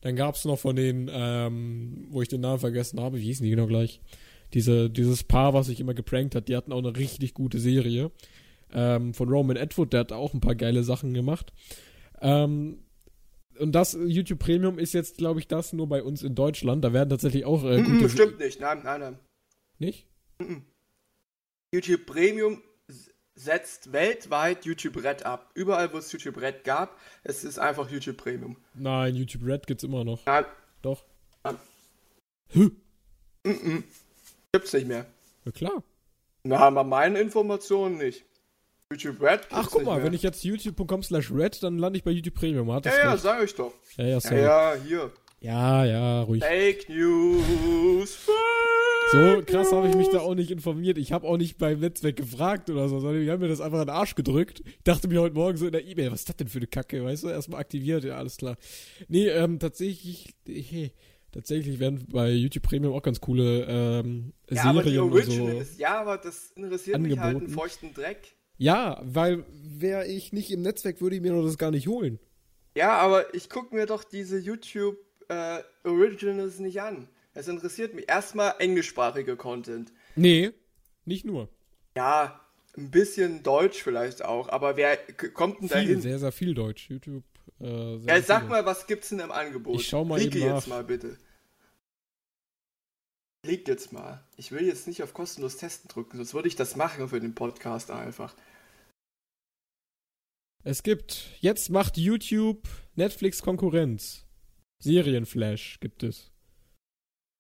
Dann 0.02 0.15
gab 0.15 0.36
es 0.36 0.45
noch 0.45 0.60
von 0.60 0.78
den, 0.78 1.10
ähm, 1.12 2.08
wo 2.10 2.21
ich 2.21 2.30
den 2.30 2.41
Namen 2.41 2.60
vergessen 2.60 3.02
habe, 3.02 3.17
wie 3.17 3.23
hießen 3.23 3.43
die 3.43 3.50
genau 3.50 3.67
gleich? 3.67 4.00
Diese, 4.53 4.89
dieses 4.89 5.23
Paar, 5.23 5.53
was 5.53 5.67
sich 5.67 5.79
immer 5.79 5.93
geprankt 5.93 6.36
hat, 6.36 6.47
die 6.47 6.55
hatten 6.55 6.71
auch 6.71 6.79
eine 6.79 6.95
richtig 6.95 7.33
gute 7.33 7.60
Serie. 7.60 8.12
Ähm, 8.71 9.13
von 9.13 9.29
Roman 9.29 9.57
Atwood, 9.57 9.93
der 9.93 10.01
hat 10.01 10.12
auch 10.12 10.33
ein 10.33 10.41
paar 10.41 10.55
geile 10.55 10.83
Sachen 10.83 11.13
gemacht. 11.13 11.53
Ähm, 12.21 12.83
und 13.60 13.71
das 13.73 13.93
YouTube 13.93 14.39
Premium 14.39 14.77
ist 14.77 14.93
jetzt, 14.93 15.17
glaube 15.17 15.39
ich, 15.39 15.47
das 15.47 15.73
nur 15.73 15.88
bei 15.88 16.03
uns 16.03 16.23
in 16.23 16.36
Deutschland. 16.36 16.83
Da 16.83 16.93
werden 16.93 17.10
tatsächlich 17.10 17.45
auch 17.45 17.63
äh, 17.63 17.81
gute. 17.81 18.10
Stimmt 18.10 18.39
nicht, 18.39 18.60
nein, 18.60 18.81
nein, 18.83 18.99
nein. 18.99 19.19
Nicht? 19.79 20.07
YouTube 21.73 22.05
Premium 22.05 22.62
setzt 23.36 23.91
weltweit 23.93 24.65
YouTube 24.65 25.03
Red 25.03 25.25
ab. 25.25 25.51
Überall, 25.53 25.93
wo 25.93 25.97
es 25.97 26.12
YouTube 26.12 26.41
Red 26.41 26.63
gab, 26.63 26.97
es 27.23 27.43
ist 27.43 27.60
einfach 27.60 27.89
YouTube 27.89 28.17
Premium. 28.17 28.57
Nein, 28.73 29.15
YouTube 29.15 29.45
Red 29.45 29.67
gibt's 29.67 29.83
immer 29.83 30.03
noch. 30.03 30.25
Nein, 30.25 30.45
Doch. 30.81 31.05
Nein. 31.43 31.57
Hä? 32.49 32.71
Gibt's 34.58 34.74
nicht 34.74 34.88
mehr. 34.88 35.06
Ja, 35.46 35.52
klar. 35.52 35.84
Na, 36.43 36.60
haben 36.60 36.76
wir 36.76 36.84
meine 36.84 37.20
Informationen 37.20 37.98
nicht. 37.98 38.24
YouTube 38.91 39.22
Red 39.22 39.41
Ach, 39.52 39.67
guck 39.70 39.84
mal, 39.84 40.02
wenn 40.02 40.13
ich 40.13 40.24
jetzt 40.24 40.43
youtube.com 40.46 41.04
slash 41.04 41.30
red, 41.32 41.62
dann 41.62 41.78
lande 41.78 41.98
ich 41.98 42.04
bei 42.06 42.12
YouTube 42.12 42.36
Premium. 42.36 42.72
Hat 42.72 42.86
das 42.86 42.96
Ja, 42.96 43.04
ja, 43.04 43.12
recht. 43.12 43.24
sag 43.24 43.43
ich 43.43 43.54
doch. 43.54 43.74
ja, 43.98 44.06
ja, 44.06 44.20
sorry. 44.22 44.41
ja, 44.41 44.76
hier. 44.88 45.12
Ja, 45.41 45.86
ja, 45.86 46.22
ruhig. 46.22 46.41
Fake 46.43 46.88
News. 46.89 48.15
Fake 48.15 48.36
So 49.12 49.41
krass 49.46 49.72
habe 49.72 49.88
ich 49.89 49.96
mich 49.96 50.08
da 50.10 50.20
auch 50.20 50.36
nicht 50.36 50.52
informiert. 50.52 50.98
Ich 50.98 51.12
habe 51.12 51.28
auch 51.28 51.38
nicht 51.38 51.58
beim 51.58 51.80
Netzwerk 51.80 52.15
gefragt 52.15 52.70
oder 52.70 52.88
so, 52.89 53.00
sondern 53.00 53.22
die 53.22 53.30
haben 53.30 53.41
mir 53.41 53.48
das 53.50 53.62
einfach 53.62 53.80
in 53.82 53.88
den 53.88 53.96
Arsch 53.96 54.15
gedrückt. 54.15 54.62
Ich 54.65 54.84
dachte 54.84 55.08
mir 55.10 55.22
heute 55.22 55.36
Morgen 55.36 55.58
so 55.58 55.65
in 55.65 55.74
der 55.74 55.86
E-Mail, 55.86 56.12
was 56.12 56.22
ist 56.22 56.30
das 56.30 56.38
denn 56.38 56.48
für 56.48 56.60
eine 56.60 56.67
Kacke, 56.67 57.04
weißt 57.04 57.24
du? 57.24 57.28
Erstmal 57.30 57.60
aktiviert, 57.62 58.04
ja, 58.06 58.17
alles 58.17 58.38
klar. 58.38 58.58
Nee, 59.10 59.28
ähm, 59.28 59.60
tatsächlich, 59.60 60.34
hey, 60.48 60.91
tatsächlich 61.32 61.80
werden 61.80 62.06
bei 62.10 62.32
YouTube 62.32 62.63
Premium 62.63 62.94
auch 62.94 63.04
ganz 63.04 63.20
coole 63.22 63.66
ähm, 63.68 64.34
Ja, 64.50 64.63
aber 64.63 64.84
die 64.84 64.90
Serien 64.92 65.12
und 65.12 65.24
so. 65.24 65.32
Originals. 65.44 65.78
Ja, 65.78 66.02
aber 66.02 66.18
das 66.18 66.52
interessiert 66.52 67.00
mich 67.00 67.12
halt 67.12 67.22
einen 67.22 67.36
Angeboten. 67.38 67.54
feuchten 67.54 67.94
Dreck. 67.94 68.36
Ja, 68.58 69.02
weil 69.04 69.46
wäre 69.52 70.08
ich 70.08 70.34
nicht 70.34 70.52
im 70.52 70.62
Netzwerk, 70.62 71.00
würde 71.02 71.16
ich 71.16 71.22
mir 71.22 71.40
das 71.42 71.58
gar 71.58 71.72
nicht 71.72 71.88
holen. 71.88 72.20
Ja, 72.76 72.98
aber 72.98 73.34
ich 73.34 73.50
gucke 73.50 73.76
mir 73.76 73.86
doch 73.86 74.04
diese 74.04 74.38
YouTube 74.38 74.98
äh, 75.30 75.60
Originals 75.84 76.60
nicht 76.60 76.82
an. 76.82 77.08
Es 77.34 77.48
interessiert 77.48 77.94
mich. 77.94 78.10
Erstmal 78.10 78.56
englischsprachige 78.60 79.36
Content. 79.36 79.92
Nee, 80.16 80.52
nicht 81.06 81.24
nur. 81.26 81.50
Ja, 81.96 82.40
ein 82.76 82.90
bisschen 82.92 83.44
Deutsch 83.44 83.82
vielleicht 83.84 84.24
auch, 84.24 84.50
aber 84.50 84.78
wer 84.78 84.98
kommt 85.34 85.62
denn 85.62 85.68
da 85.68 85.78
hin? 85.80 86.02
sehr, 86.02 86.20
sehr 86.20 86.32
viel 86.32 86.54
Deutsch. 86.54 86.90
YouTube. 86.90 87.24
Äh, 87.60 87.98
Ja, 87.98 88.22
sag 88.22 88.48
mal, 88.50 88.65
was 88.65 88.88
gibt's 88.88 89.10
denn 89.10 89.20
im 89.20 89.32
Angebot? 89.32 89.80
Ich 89.80 89.88
schau 89.88 90.06
mal 90.06 90.20
Klicke 90.20 90.39
eben 90.39 90.48
jetzt 90.48 90.67
nach. 90.67 90.76
mal 90.78 90.84
bitte. 90.84 91.17
Klick 93.43 93.67
jetzt 93.67 93.93
mal. 93.93 94.24
Ich 94.36 94.52
will 94.52 94.65
jetzt 94.65 94.88
nicht 94.88 95.04
auf 95.04 95.13
kostenlos 95.13 95.58
testen 95.58 95.88
drücken, 95.89 96.17
sonst 96.17 96.34
würde 96.34 96.48
ich 96.48 96.56
das 96.56 96.76
machen 96.76 97.08
für 97.08 97.20
den 97.20 97.34
Podcast 97.36 97.91
einfach. 97.91 98.36
Es 100.63 100.84
gibt, 100.84 101.30
jetzt 101.39 101.70
macht 101.70 101.98
YouTube 101.98 102.67
Netflix 102.96 103.41
Konkurrenz. 103.41 104.26
Serienflash 104.80 105.80
gibt 105.80 106.04
es. 106.04 106.32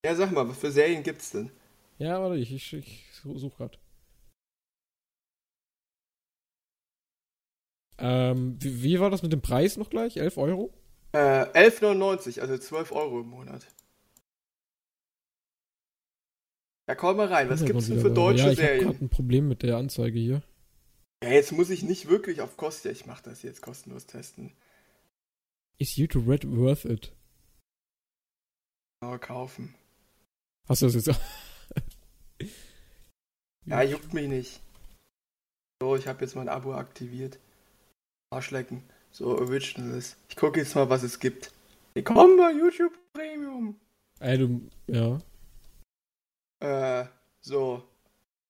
Ja, 0.05 0.15
sag 0.15 0.31
mal, 0.31 0.47
was 0.47 0.57
für 0.57 0.71
Serien 0.71 1.03
gibt's 1.03 1.31
denn? 1.31 1.51
Ja, 1.99 2.21
warte, 2.21 2.37
ich, 2.37 2.53
ich, 2.53 2.73
ich 2.73 3.05
suche 3.13 3.57
grad. 3.57 3.79
Ähm, 7.99 8.57
wie, 8.61 8.83
wie 8.83 8.99
war 8.99 9.09
das 9.09 9.23
mit 9.23 9.31
dem 9.33 9.41
Preis 9.41 9.77
noch 9.77 9.89
gleich? 9.89 10.17
11 10.17 10.37
Euro? 10.37 10.73
Äh, 11.13 11.17
11,99, 11.53 12.41
also 12.41 12.57
12 12.57 12.91
Euro 12.91 13.21
im 13.21 13.27
Monat. 13.29 13.65
Ja, 16.87 16.95
komm 16.95 17.17
mal 17.17 17.27
rein. 17.27 17.49
Was 17.49 17.65
gibt's 17.65 17.87
denn 17.87 17.99
für 17.99 18.11
deutsche 18.11 18.45
Ja, 18.45 18.51
ich 18.51 18.59
habe 18.59 18.67
Serien? 18.67 18.83
gerade 18.85 19.05
ein 19.05 19.09
Problem 19.09 19.47
mit 19.47 19.61
der 19.63 19.77
Anzeige 19.77 20.19
hier. 20.19 20.41
Ja, 21.23 21.31
jetzt 21.31 21.51
muss 21.51 21.69
ich 21.69 21.83
nicht 21.83 22.07
wirklich 22.07 22.41
auf 22.41 22.55
Kosten. 22.57 22.89
Ich 22.91 23.05
mach 23.05 23.21
das 23.21 23.41
jetzt 23.41 23.61
kostenlos 23.61 24.05
testen. 24.05 24.53
Ist 25.79 25.97
YouTube 25.97 26.27
Red 26.27 26.47
worth 26.49 26.85
it? 26.85 27.13
Aber 29.01 29.19
kaufen. 29.19 29.75
Hast 30.67 30.81
du 30.81 30.85
das 30.87 30.95
jetzt? 30.95 31.19
Ja, 33.65 33.81
juckt 33.81 34.13
mich 34.13 34.27
nicht. 34.27 34.61
So, 35.81 35.95
ich 35.95 36.07
habe 36.07 36.21
jetzt 36.21 36.35
mein 36.35 36.49
Abo 36.49 36.73
aktiviert. 36.73 37.37
Arschlecken. 38.37 38.83
So, 39.11 39.37
Originals. 39.37 40.17
Ich 40.29 40.35
gucke 40.35 40.59
jetzt 40.59 40.75
mal, 40.75 40.89
was 40.89 41.03
es 41.03 41.19
gibt. 41.19 41.51
Willkommen 41.93 42.37
bei 42.37 42.51
YouTube 42.51 42.93
Premium. 43.13 43.75
Ey, 44.19 44.37
du, 44.37 44.61
ja. 44.87 45.19
Äh, 46.59 47.07
so. 47.41 47.83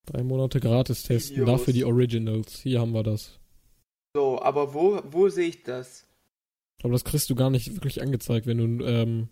Drei 0.07 0.23
Monate 0.23 0.59
gratis 0.59 1.03
testen, 1.03 1.37
Videos. 1.37 1.59
dafür 1.59 1.73
die 1.73 1.85
Originals. 1.85 2.59
Hier 2.59 2.79
haben 2.81 2.93
wir 2.93 3.03
das. 3.03 3.39
So, 4.15 4.41
aber 4.41 4.73
wo, 4.73 5.01
wo 5.11 5.29
sehe 5.29 5.49
ich 5.49 5.63
das? 5.63 6.05
Aber 6.81 6.93
das 6.93 7.03
kriegst 7.03 7.29
du 7.29 7.35
gar 7.35 7.49
nicht 7.49 7.73
wirklich 7.75 8.01
angezeigt, 8.01 8.47
wenn 8.47 8.79
du, 8.79 8.85
ähm, 8.85 9.29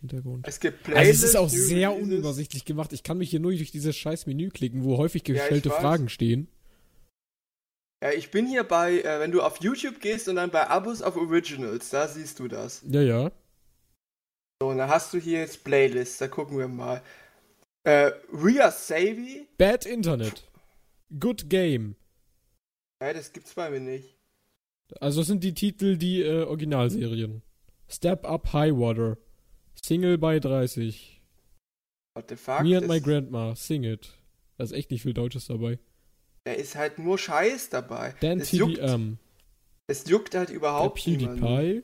Hintergrund. 0.00 0.48
Es 0.48 0.60
gibt 0.60 0.88
Also 0.88 1.10
es 1.10 1.22
ist 1.22 1.36
auch 1.36 1.50
sehr 1.50 1.94
unübersichtlich 1.94 2.64
gemacht. 2.64 2.94
Ich 2.94 3.02
kann 3.02 3.18
mich 3.18 3.28
hier 3.28 3.38
nur 3.38 3.52
durch 3.52 3.70
dieses 3.70 3.94
scheiß 3.94 4.26
Menü 4.26 4.48
klicken, 4.48 4.82
wo 4.82 4.96
häufig 4.96 5.22
Ja, 5.28 5.34
gestellte 5.34 5.68
weiß. 5.68 5.76
Fragen 5.78 6.08
stehen. 6.08 6.48
Ja, 8.02 8.10
ich 8.10 8.32
bin 8.32 8.48
hier 8.48 8.64
bei, 8.64 9.00
äh, 9.00 9.20
wenn 9.20 9.30
du 9.30 9.42
auf 9.42 9.60
YouTube 9.60 10.00
gehst 10.00 10.28
und 10.28 10.34
dann 10.34 10.50
bei 10.50 10.68
Abos 10.68 11.02
auf 11.02 11.16
Originals, 11.16 11.90
da 11.90 12.08
siehst 12.08 12.40
du 12.40 12.48
das. 12.48 12.82
Ja, 12.88 13.00
ja. 13.00 13.30
So, 14.60 14.70
und 14.70 14.78
dann 14.78 14.90
hast 14.90 15.14
du 15.14 15.18
hier 15.18 15.38
jetzt 15.38 15.62
Playlists, 15.62 16.18
da 16.18 16.26
gucken 16.26 16.58
wir 16.58 16.66
mal. 16.66 17.00
Äh, 17.84 18.10
Ria 18.32 18.72
Savvy? 18.72 19.46
Bad 19.56 19.86
Internet. 19.86 20.50
Good 21.20 21.48
Game. 21.48 21.94
Ja, 23.00 23.12
das 23.12 23.32
gibt's 23.32 23.54
bei 23.54 23.70
mir 23.70 23.78
nicht. 23.78 24.18
Also 25.00 25.20
das 25.20 25.28
sind 25.28 25.44
die 25.44 25.54
Titel, 25.54 25.96
die 25.96 26.22
äh, 26.22 26.42
Originalserien. 26.42 27.42
Step 27.88 28.26
Up 28.26 28.52
High 28.52 28.72
Water. 28.72 29.16
Single 29.80 30.18
by 30.18 30.40
30. 30.40 31.22
What 32.14 32.28
the 32.28 32.36
fuck? 32.36 32.62
Me 32.62 32.76
and 32.76 32.88
my 32.88 33.00
Grandma. 33.00 33.54
Sing 33.54 33.84
it. 33.84 34.12
Da 34.58 34.64
ist 34.64 34.72
echt 34.72 34.90
nicht 34.90 35.02
viel 35.02 35.14
Deutsches 35.14 35.46
dabei. 35.46 35.78
Da 36.44 36.52
ist 36.52 36.74
halt 36.74 36.98
nur 36.98 37.18
Scheiß 37.18 37.68
dabei. 37.70 38.14
Dan 38.20 38.40
es, 38.40 38.50
juckt, 38.52 38.76
TDM. 38.76 39.18
es 39.86 40.08
juckt 40.08 40.34
halt 40.34 40.48
Der 40.48 40.56
überhaupt 40.56 41.06
niemanden. 41.06 41.40
PewDiePie. 41.40 41.82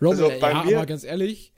Roman, 0.00 0.12
Also 0.12 0.30
äh, 0.30 0.38
bei 0.40 0.50
ja, 0.52 0.64
mir- 0.64 0.76
aber 0.76 0.86
ganz 0.86 1.04
ehrlich, 1.04 1.52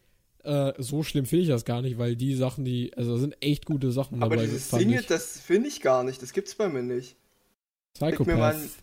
äh, 0.45 0.73
so 0.79 1.03
schlimm 1.03 1.27
finde 1.27 1.43
ich 1.43 1.49
das 1.49 1.65
gar 1.65 1.83
nicht, 1.83 1.99
weil 1.99 2.17
die 2.17 2.35
Sachen, 2.35 2.65
die, 2.65 2.95
also 2.97 3.15
da 3.15 3.19
sind 3.19 3.37
echt 3.43 3.67
gute 3.67 3.91
Sachen 3.93 4.23
Aber 4.23 4.37
dabei. 4.37 4.47
dieses 4.47 4.69
fand 4.69 4.83
Single, 4.83 5.03
das 5.03 5.41
finde 5.41 5.69
ich 5.69 5.81
gar 5.83 6.05
nicht. 6.05 6.23
Das 6.23 6.33
gibt's 6.33 6.55
bei 6.55 6.69
mir 6.69 6.83
nicht. 6.83 7.17
Gib 7.99 8.27
mir 8.27 8.37
mal, 8.37 8.53
Psychopath. 8.55 8.83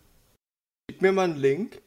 gib 0.88 1.02
mir 1.02 1.12
mal 1.14 1.24
einen 1.30 1.38
Link. 1.38 1.82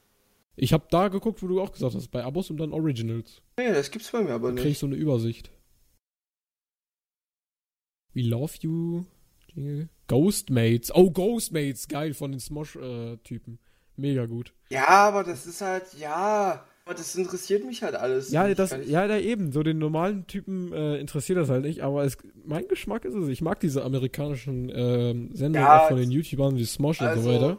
Ich 0.57 0.73
habe 0.73 0.87
da 0.91 1.07
geguckt, 1.09 1.41
wo 1.43 1.47
du 1.47 1.61
auch 1.61 1.71
gesagt 1.71 1.95
hast, 1.95 2.09
bei 2.09 2.25
Abos 2.25 2.51
und 2.51 2.57
dann 2.57 2.73
Originals. 2.73 3.43
Nee, 3.59 3.73
das 3.73 3.91
gibt's 3.93 4.11
bei 4.11 4.23
mir 4.23 4.33
aber 4.33 4.49
Da 4.49 4.55
krieg 4.57 4.63
ich 4.65 4.69
nicht. 4.71 4.79
so 4.79 4.87
eine 4.87 4.97
Übersicht. 4.97 5.51
We 8.15 8.23
Love 8.23 8.55
You. 8.63 9.05
Jingle. 9.55 9.89
Ghostmates. 10.07 10.95
Oh, 10.95 11.11
Ghostmates. 11.11 11.89
Geil, 11.89 12.15
von 12.15 12.33
den 12.33 12.41
Smosh-Typen. 12.41 13.59
Mega 13.97 14.27
gut. 14.27 14.53
Ja, 14.71 14.87
aber 14.89 15.25
das 15.25 15.47
ist 15.47 15.61
halt, 15.61 15.93
ja. 15.99 16.65
Aber 16.85 16.95
das 16.95 17.15
interessiert 17.17 17.67
mich 17.67 17.83
halt 17.83 17.97
alles. 17.97 18.31
Ja, 18.31 18.53
das, 18.55 18.75
ja, 18.87 19.07
da 19.07 19.19
eben. 19.19 19.53
So 19.53 19.63
den 19.63 19.79
normalen 19.79 20.27
Typen 20.27 20.73
äh, 20.73 20.99
interessiert 20.99 21.39
das 21.39 21.51
halt 21.51 21.65
nicht, 21.65 21.83
aber 21.83 22.05
es, 22.05 22.17
mein 22.45 22.67
Geschmack 22.69 23.05
ist 23.05 23.15
es. 23.15 23.29
Ich 23.29 23.43
mag 23.43 23.61
diese 23.61 23.85
amerikanischen 23.85 24.71
ähm, 24.75 25.31
Sendungen 25.35 25.67
Ja, 25.67 25.83
auch 25.83 25.89
von 25.89 25.99
den 25.99 26.11
YouTubern 26.11 26.57
wie 26.57 26.65
Smosh 26.65 27.01
und 27.01 27.07
so 27.09 27.13
also- 27.13 27.33
weiter. 27.33 27.59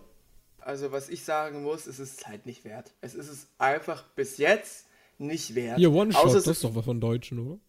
Also, 0.62 0.92
was 0.92 1.10
ich 1.10 1.24
sagen 1.24 1.64
muss, 1.64 1.88
es 1.88 2.00
ist 2.00 2.28
halt 2.28 2.46
nicht 2.46 2.64
wert. 2.64 2.94
Es 3.02 3.16
ist 3.16 3.30
es 3.30 3.48
einfach 3.58 4.04
bis 4.16 4.38
jetzt 4.38 4.88
nicht 5.18 5.56
wert. 5.56 5.78
Hier, 5.78 5.92
One-Shot, 5.92 6.36
das 6.36 6.48
ist 6.48 6.64
doch 6.64 6.76
was 6.76 6.86
von 6.86 7.02
Deutschen, 7.02 7.40
oder? 7.40 7.60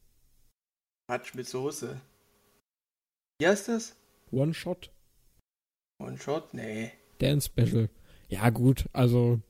Quatsch 1.07 1.35
mit 1.35 1.49
Soße. 1.49 2.01
Wie 3.39 3.47
heißt 3.47 3.69
das? 3.69 3.97
One-Shot. 4.33 4.91
One-Shot? 5.99 6.55
Nee. 6.55 6.93
Dance 7.19 7.47
Special. 7.47 7.89
Ja, 8.29 8.51
gut, 8.51 8.87
also. 8.93 9.41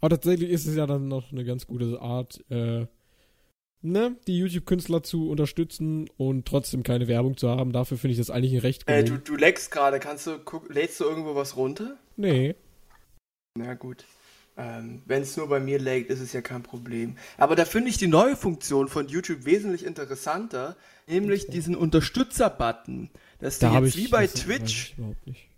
Aber 0.00 0.10
tatsächlich 0.10 0.50
ist 0.50 0.66
es 0.66 0.76
ja 0.76 0.86
dann 0.86 1.08
noch 1.08 1.32
eine 1.32 1.44
ganz 1.44 1.66
gute 1.66 2.00
Art, 2.00 2.44
äh, 2.50 2.86
ne, 3.82 4.16
die 4.26 4.38
YouTube-Künstler 4.38 5.02
zu 5.02 5.30
unterstützen 5.30 6.08
und 6.16 6.46
trotzdem 6.46 6.82
keine 6.82 7.08
Werbung 7.08 7.36
zu 7.36 7.48
haben. 7.48 7.72
Dafür 7.72 7.96
finde 7.96 8.12
ich 8.12 8.18
das 8.18 8.30
eigentlich 8.30 8.52
ein 8.52 8.60
recht 8.60 8.84
Äh, 8.86 9.02
gut. 9.02 9.10
du, 9.10 9.18
du 9.18 9.36
leckst 9.36 9.70
gerade. 9.70 9.98
Kannst 10.00 10.26
du, 10.26 10.38
guck, 10.38 10.72
lädst 10.72 11.00
du 11.00 11.04
irgendwo 11.04 11.34
was 11.34 11.56
runter? 11.56 11.96
nee. 12.16 12.54
Na 13.58 13.74
gut. 13.74 14.04
Ähm, 14.60 15.02
Wenn 15.06 15.22
es 15.22 15.38
nur 15.38 15.48
bei 15.48 15.58
mir 15.58 15.78
laggt, 15.80 16.10
ist 16.10 16.20
es 16.20 16.34
ja 16.34 16.42
kein 16.42 16.62
Problem. 16.62 17.16
Aber 17.38 17.56
da 17.56 17.64
finde 17.64 17.88
ich 17.88 17.96
die 17.96 18.08
neue 18.08 18.36
Funktion 18.36 18.88
von 18.88 19.08
YouTube 19.08 19.46
wesentlich 19.46 19.86
interessanter, 19.86 20.76
nämlich 21.06 21.46
diesen 21.48 21.74
Unterstützer-Button. 21.74 23.10
Dass 23.38 23.58
Da 23.58 23.70
du 23.70 23.86
jetzt 23.86 23.96
ich 23.96 23.96
wie 23.96 24.08
bei 24.08 24.26
Twitch 24.26 24.92
ich 24.92 24.98
überhaupt 24.98 25.26
nicht. 25.26 25.48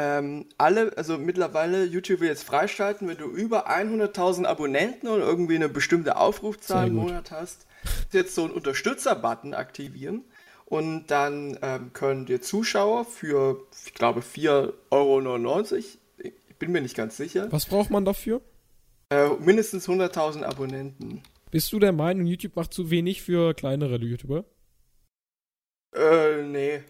ähm, 0.00 0.46
alle, 0.58 0.96
also 0.96 1.16
mittlerweile 1.18 1.84
YouTube 1.84 2.20
will 2.20 2.28
jetzt 2.28 2.42
freischalten, 2.42 3.06
wenn 3.06 3.18
du 3.18 3.26
über 3.26 3.70
100.000 3.70 4.46
Abonnenten 4.46 5.06
und 5.08 5.20
irgendwie 5.20 5.54
eine 5.56 5.68
bestimmte 5.68 6.16
Aufrufzahl 6.16 6.88
im. 6.88 6.94
Monat 6.96 7.30
hast, 7.30 7.66
jetzt 8.12 8.34
so 8.34 8.44
einen 8.44 8.52
Unterstützer-Button 8.52 9.54
aktivieren 9.54 10.24
und 10.64 11.06
dann 11.06 11.56
ähm, 11.62 11.92
können 11.92 12.26
dir 12.26 12.40
Zuschauer 12.42 13.04
für, 13.04 13.64
ich 13.86 13.94
glaube, 13.94 14.20
4,99 14.20 14.74
Euro, 14.90 15.82
bin 16.58 16.72
mir 16.72 16.80
nicht 16.80 16.96
ganz 16.96 17.16
sicher. 17.16 17.50
Was 17.52 17.66
braucht 17.66 17.90
man 17.90 18.04
dafür? 18.04 18.40
Äh, 19.10 19.30
mindestens 19.40 19.88
100.000 19.88 20.42
Abonnenten. 20.42 21.22
Bist 21.50 21.72
du 21.72 21.78
der 21.78 21.92
Meinung, 21.92 22.26
YouTube 22.26 22.56
macht 22.56 22.74
zu 22.74 22.90
wenig 22.90 23.22
für 23.22 23.54
kleinere 23.54 23.96
YouTuber? 23.96 24.44
Äh, 25.94 26.42
nee. 26.42 26.82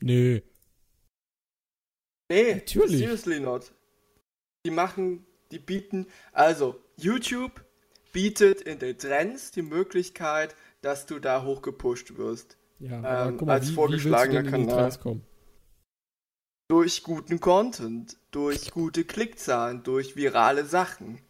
Nee. 0.00 0.42
Nee, 2.30 2.54
Natürlich. 2.54 2.98
seriously 2.98 3.40
not. 3.40 3.72
Die 4.64 4.70
machen, 4.70 5.26
die 5.50 5.58
bieten, 5.58 6.06
also 6.32 6.80
YouTube 6.96 7.64
bietet 8.12 8.60
in 8.60 8.78
den 8.78 8.96
Trends 8.98 9.50
die 9.50 9.62
Möglichkeit, 9.62 10.54
dass 10.80 11.06
du 11.06 11.18
da 11.18 11.42
hochgepusht 11.42 12.16
wirst. 12.16 12.56
Ja, 12.78 13.28
Ähm, 13.28 13.48
als 13.48 13.70
vorgeschlagener 13.70 14.44
wie 14.44 14.54
in 14.54 14.62
die 14.62 14.68
Kanal. 14.68 14.90
Durch 16.70 17.02
guten 17.02 17.40
Content, 17.40 18.16
durch 18.30 18.70
gute 18.70 19.02
Klickzahlen, 19.04 19.82
durch 19.82 20.14
virale 20.14 20.64
Sachen. 20.64 21.20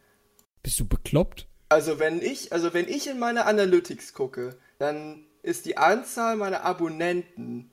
Bist 0.63 0.79
du 0.79 0.85
bekloppt? 0.85 1.49
Also 1.71 1.99
wenn 1.99 2.21
ich, 2.21 2.53
also 2.53 2.75
wenn 2.75 2.87
ich 2.87 3.07
in 3.07 3.19
meine 3.19 3.47
Analytics 3.47 4.13
gucke, 4.13 4.59
dann 4.77 5.25
ist 5.43 5.65
die 5.65 5.79
Anzahl 5.79 6.37
meiner 6.37 6.63
Abonnenten 6.65 7.71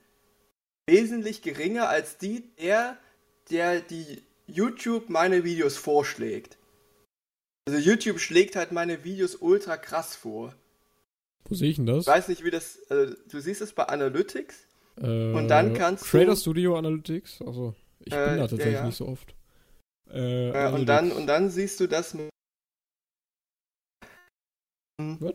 wesentlich 0.86 1.42
geringer 1.42 1.90
als 1.90 2.18
die 2.18 2.56
der, 2.56 2.98
der 3.50 3.82
die 3.82 4.24
YouTube 4.46 5.10
meine 5.10 5.44
Videos 5.44 5.76
vorschlägt. 5.76 6.58
Also 7.68 7.80
YouTube 7.80 8.22
schlägt 8.22 8.56
halt 8.56 8.72
meine 8.72 9.04
Videos 9.04 9.36
ultra 9.36 9.76
krass 9.76 10.16
vor. 10.16 10.56
Wo 11.44 11.54
sehe 11.54 11.72
ich 11.72 11.76
denn 11.76 11.86
das? 11.86 12.04
Ich 12.04 12.08
weiß 12.08 12.30
nicht, 12.30 12.46
wie 12.46 12.52
das, 12.52 12.78
äh, 12.90 13.14
du 13.30 13.42
siehst 13.42 13.60
es 13.60 13.74
bei 13.74 13.84
Analytics. 13.84 14.67
Äh, 15.02 15.34
Und 15.34 15.48
dann 15.50 15.74
kannst 15.74 16.04
du- 16.04 16.08
Creator 16.10 16.36
Studio 16.36 16.78
Analytics. 16.78 17.42
Also, 17.42 17.76
ich 18.00 18.14
Äh, 18.14 18.18
bin 18.26 18.38
da 18.38 18.42
ja, 18.44 18.48
tatsächlich 18.48 18.74
ja. 18.76 18.86
nicht 18.86 18.98
so 18.98 19.08
oft. 19.08 19.36
Äh, 20.10 20.50
Äh, 20.50 20.72
und, 20.74 20.86
dann, 20.88 21.12
und 21.12 21.28
dann 21.28 21.50
siehst 21.50 21.80
du 21.80 21.88
das 21.88 22.14
mit 22.14 22.30
Was? 25.00 25.34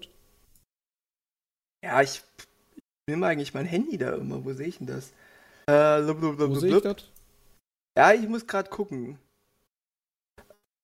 Ja, 1.85 2.01
ich, 2.03 2.23
ich 2.77 2.83
nehme 3.09 3.27
eigentlich 3.27 3.55
mein 3.55 3.67
Handy 3.67 3.99
da 3.99 4.15
immer. 4.15 4.45
Wo 4.45 4.53
sehe 4.53 4.67
ich 4.69 4.79
denn 4.79 4.87
das? 4.87 5.13
Äh, 5.67 6.03
blub, 6.03 6.21
blub, 6.21 6.37
blub, 6.37 6.51
Wo 6.51 6.55
sehe 6.61 6.77
ich 6.77 6.83
das? 6.83 7.09
Ja, 7.97 8.13
ich 8.13 8.27
muss 8.29 8.47
gerade 8.47 8.71
gucken. 8.71 9.19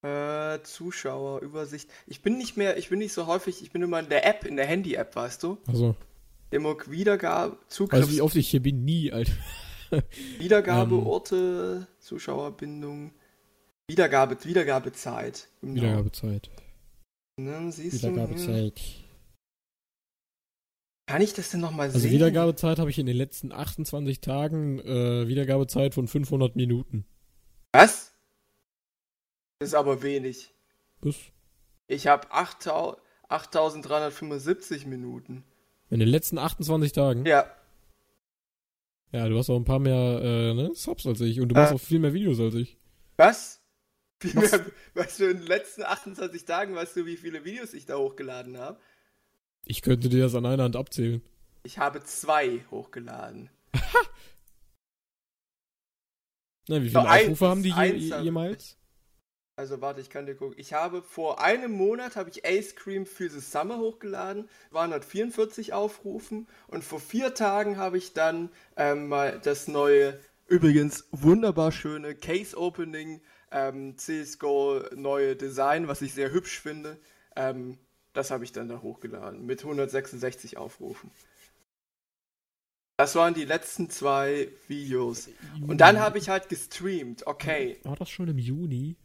Äh, 0.05 0.63
Zuschauerübersicht. 0.63 1.91
Ich 2.07 2.23
bin 2.23 2.39
nicht 2.39 2.57
mehr, 2.57 2.77
ich 2.77 2.89
bin 2.89 3.01
nicht 3.01 3.13
so 3.13 3.27
häufig, 3.27 3.63
ich 3.63 3.73
bin 3.73 3.83
immer 3.83 3.99
in 3.99 4.09
der 4.09 4.25
App, 4.27 4.45
in 4.45 4.55
der 4.57 4.67
Handy-App, 4.67 5.17
weißt 5.17 5.43
du? 5.43 5.59
Also, 5.67 5.97
Demok 6.53 6.91
Wiedergabe, 6.91 7.59
Zugriff, 7.69 8.07
du, 8.07 8.13
wie 8.13 8.21
oft 8.21 8.37
ich 8.37 8.49
hier 8.49 8.63
bin? 8.63 8.85
Nie, 8.85 9.13
Alter. 9.13 9.33
Wiedergabeorte, 10.39 11.87
Zuschauerbindung, 11.99 13.13
Wiedergabe, 13.89 14.37
Wiedergabezeit. 14.45 15.49
Genau. 15.61 15.75
Wiedergabezeit. 15.75 16.51
Ne, 17.39 17.73
siehst 17.73 18.03
du? 18.03 18.09
Hm. 18.09 18.17
Wiedergabezeit. 18.17 18.81
Kann 21.07 21.23
ich 21.23 21.33
das 21.33 21.51
denn 21.51 21.61
nochmal 21.61 21.87
Also 21.87 22.01
sehen? 22.01 22.11
Wiedergabezeit 22.13 22.79
habe 22.79 22.91
ich 22.91 22.99
in 22.99 23.07
den 23.07 23.17
letzten 23.17 23.51
28 23.51 24.21
Tagen 24.21 24.79
äh, 24.81 25.27
Wiedergabezeit 25.27 25.95
von 25.95 26.07
500 26.07 26.55
Minuten. 26.55 27.07
Was? 27.73 28.13
Das 29.59 29.71
ist 29.71 29.75
aber 29.75 30.03
wenig. 30.03 30.51
Bis 31.01 31.17
Ich 31.87 32.09
habe 32.09 32.31
8375 32.31 34.85
Minuten. 34.85 35.45
In 35.91 36.01
den 36.01 36.09
letzten 36.09 36.39
28 36.39 36.93
Tagen. 36.93 37.25
Ja, 37.27 37.47
Ja. 39.13 39.29
du 39.29 39.39
hast 39.39 39.49
auch 39.51 39.57
ein 39.57 39.65
paar 39.65 39.79
mehr 39.79 40.21
äh, 40.23 40.55
ne, 40.55 40.75
Subs 40.75 41.07
als 41.07 41.21
ich 41.21 41.41
und 41.41 41.49
du 41.49 41.55
Äh. 41.55 41.59
machst 41.59 41.73
auch 41.75 41.81
viel 41.81 41.99
mehr 41.99 42.13
Videos 42.13 42.41
als 42.41 42.55
ich. 42.55 42.77
Was? 43.17 43.63
Wie 44.21 44.35
Was? 44.35 44.51
mehr, 44.53 44.67
weißt 44.95 45.21
du, 45.21 45.25
in 45.31 45.39
den 45.39 45.47
letzten 45.47 45.83
28 45.85 46.45
Tagen, 46.45 46.75
weißt 46.75 46.97
du, 46.97 47.07
wie 47.07 47.17
viele 47.17 47.45
Videos 47.45 47.73
ich 47.75 47.87
da 47.87 47.97
hochgeladen 47.97 48.59
habe? 48.59 48.81
Ich 49.65 49.83
könnte 49.83 50.09
dir 50.09 50.23
das 50.23 50.35
an 50.35 50.47
einer 50.47 50.65
Hand 50.65 50.77
abzählen. 50.77 51.23
Ich 51.63 51.79
habe 51.79 52.03
zwei 52.05 52.65
hochgeladen. 52.71 53.51
Na, 56.69 56.83
wie 56.83 56.89
So, 56.89 57.01
viele 57.01 57.11
eins- 57.11 57.25
Aufrufe 57.25 57.49
haben 57.49 57.63
die 57.63 57.71
je, 57.71 58.21
jemals? 58.23 58.78
Also 59.59 59.81
warte, 59.81 60.01
ich 60.01 60.09
kann 60.09 60.25
dir 60.25 60.37
gucken. 60.37 60.55
Ich 60.57 60.73
habe 60.73 61.03
vor 61.03 61.43
einem 61.43 61.73
Monat 61.73 62.15
habe 62.15 62.31
ich 62.31 62.47
Ace 62.47 62.77
Cream 62.77 63.07
für 63.07 63.29
the 63.29 63.41
Summer 63.41 63.79
hochgeladen, 63.79 64.49
244 64.71 65.73
Aufrufen 65.73 66.47
und 66.69 66.85
vor 66.85 67.01
vier 67.01 67.35
Tagen 67.35 67.77
habe 67.77 67.99
ich 67.99 68.13
dann 68.13 68.51
ähm, 68.77 69.09
mal 69.09 69.41
das 69.43 69.67
neue, 69.67 70.17
übrigens 70.47 71.09
wunderbar 71.11 71.73
schöne 71.73 72.15
Case 72.15 72.57
Opening 72.57 73.21
ähm, 73.51 73.99
CSGO 73.99 74.81
neue 74.95 75.35
Design, 75.35 75.89
was 75.89 76.03
ich 76.03 76.15
sehr 76.15 76.31
hübsch 76.31 76.61
finde. 76.61 76.97
Ähm, 77.35 77.79
das 78.13 78.31
habe 78.31 78.45
ich 78.45 78.53
dann 78.53 78.69
da 78.69 78.81
hochgeladen 78.81 79.45
mit 79.45 79.65
166 79.65 80.57
Aufrufen. 80.57 81.11
Das 82.97 83.17
waren 83.17 83.35
die 83.35 83.45
letzten 83.45 83.91
zwei 83.91 84.51
Videos. 84.69 85.29
Und 85.67 85.81
dann 85.81 85.99
habe 85.99 86.19
ich 86.19 86.29
halt 86.29 86.49
gestreamt. 86.49 87.27
Okay. 87.27 87.81
War 87.83 87.97
das 87.97 88.09
schon 88.09 88.29
im 88.29 88.39
Juni? 88.39 88.97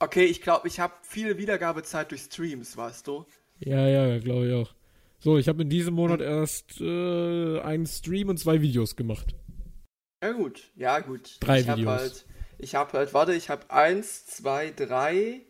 Okay, 0.00 0.24
ich 0.24 0.42
glaube, 0.42 0.68
ich 0.68 0.78
habe 0.78 0.94
viel 1.02 1.38
Wiedergabezeit 1.38 2.10
durch 2.10 2.22
Streams, 2.22 2.76
weißt 2.76 3.06
du? 3.06 3.26
Ja, 3.58 3.88
ja, 3.88 4.18
glaube 4.18 4.46
ich 4.46 4.54
auch. 4.54 4.74
So, 5.18 5.36
ich 5.38 5.48
habe 5.48 5.62
in 5.62 5.70
diesem. 5.70 5.94
Monat 5.94 6.20
erst 6.20 6.80
äh, 6.80 7.60
einen 7.60 7.86
Stream 7.86 8.28
und 8.28 8.38
zwei 8.38 8.62
Videos 8.62 8.94
gemacht. 8.94 9.34
Ja 10.22 10.32
gut, 10.32 10.70
ja 10.76 11.00
gut. 11.00 11.38
Drei 11.40 11.60
ich 11.60 11.68
hab 11.68 11.78
Videos. 11.78 11.92
Halt, 11.92 12.26
ich 12.58 12.74
habe 12.76 12.92
halt, 12.96 13.14
warte, 13.14 13.34
ich 13.34 13.50
habe 13.50 13.68
eins, 13.70 14.26
zwei, 14.26 14.70
drei. 14.70 15.42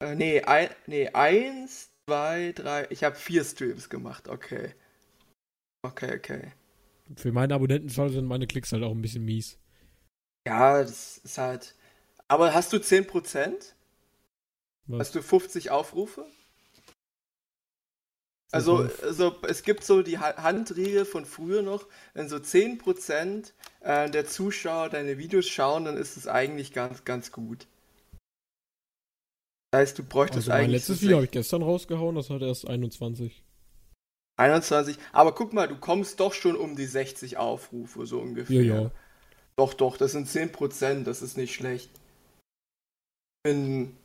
Äh, 0.00 0.14
nee, 0.14 0.42
ein, 0.42 0.70
nee, 0.86 1.08
eins, 1.08 1.90
zwei, 2.06 2.52
drei. 2.52 2.86
Ich 2.90 3.02
habe 3.02 3.16
vier 3.16 3.42
Streams 3.42 3.88
gemacht, 3.88 4.28
okay. 4.28 4.74
Okay, 5.84 6.16
okay. 6.16 6.52
Für 7.16 7.32
meine 7.32 7.54
Abonnentenzahl 7.54 8.10
sind 8.10 8.26
meine 8.26 8.46
Klicks 8.46 8.72
halt 8.72 8.84
auch 8.84 8.92
ein 8.92 9.02
bisschen 9.02 9.24
mies. 9.24 9.58
Ja, 10.46 10.82
das 10.82 11.18
ist 11.18 11.38
halt. 11.38 11.74
Aber 12.32 12.54
hast 12.54 12.72
du 12.72 12.78
10%? 12.78 13.74
Was? 14.86 15.00
Hast 15.00 15.14
du 15.14 15.20
50 15.20 15.70
Aufrufe? 15.70 16.24
Also, 18.50 18.88
also 19.02 19.36
es 19.46 19.62
gibt 19.64 19.84
so 19.84 20.00
die 20.02 20.16
Ha- 20.18 20.42
Handregel 20.42 21.04
von 21.04 21.26
früher 21.26 21.60
noch, 21.60 21.86
wenn 22.14 22.30
so 22.30 22.38
10% 22.38 23.52
äh, 23.80 24.08
der 24.08 24.24
Zuschauer 24.24 24.88
deine 24.88 25.18
Videos 25.18 25.46
schauen, 25.46 25.84
dann 25.84 25.98
ist 25.98 26.16
es 26.16 26.26
eigentlich 26.26 26.72
ganz, 26.72 27.04
ganz 27.04 27.32
gut. 27.32 27.66
Das 29.70 29.80
heißt, 29.82 29.98
du 29.98 30.02
bräuchtest 30.02 30.38
also 30.38 30.50
mein 30.52 30.60
eigentlich 30.60 30.72
letztes 30.72 30.96
so 30.96 31.02
Video 31.02 31.16
habe 31.16 31.26
ich 31.26 31.30
gestern 31.32 31.62
rausgehauen, 31.62 32.14
das 32.16 32.30
hat 32.30 32.40
erst 32.40 32.66
21. 32.66 33.44
21, 34.38 34.96
aber 35.12 35.34
guck 35.34 35.52
mal, 35.52 35.68
du 35.68 35.76
kommst 35.76 36.18
doch 36.18 36.32
schon 36.32 36.56
um 36.56 36.76
die 36.76 36.86
60 36.86 37.36
Aufrufe, 37.36 38.06
so 38.06 38.20
ungefähr. 38.20 38.62
Ja, 38.62 38.80
ja. 38.84 38.90
Doch, 39.56 39.74
doch, 39.74 39.98
das 39.98 40.12
sind 40.12 40.28
10%, 40.28 41.06
das 41.06 41.20
ist 41.20 41.36
nicht 41.36 41.54
schlecht. 41.54 41.90
Ich 43.44 43.50
bin, 43.50 43.96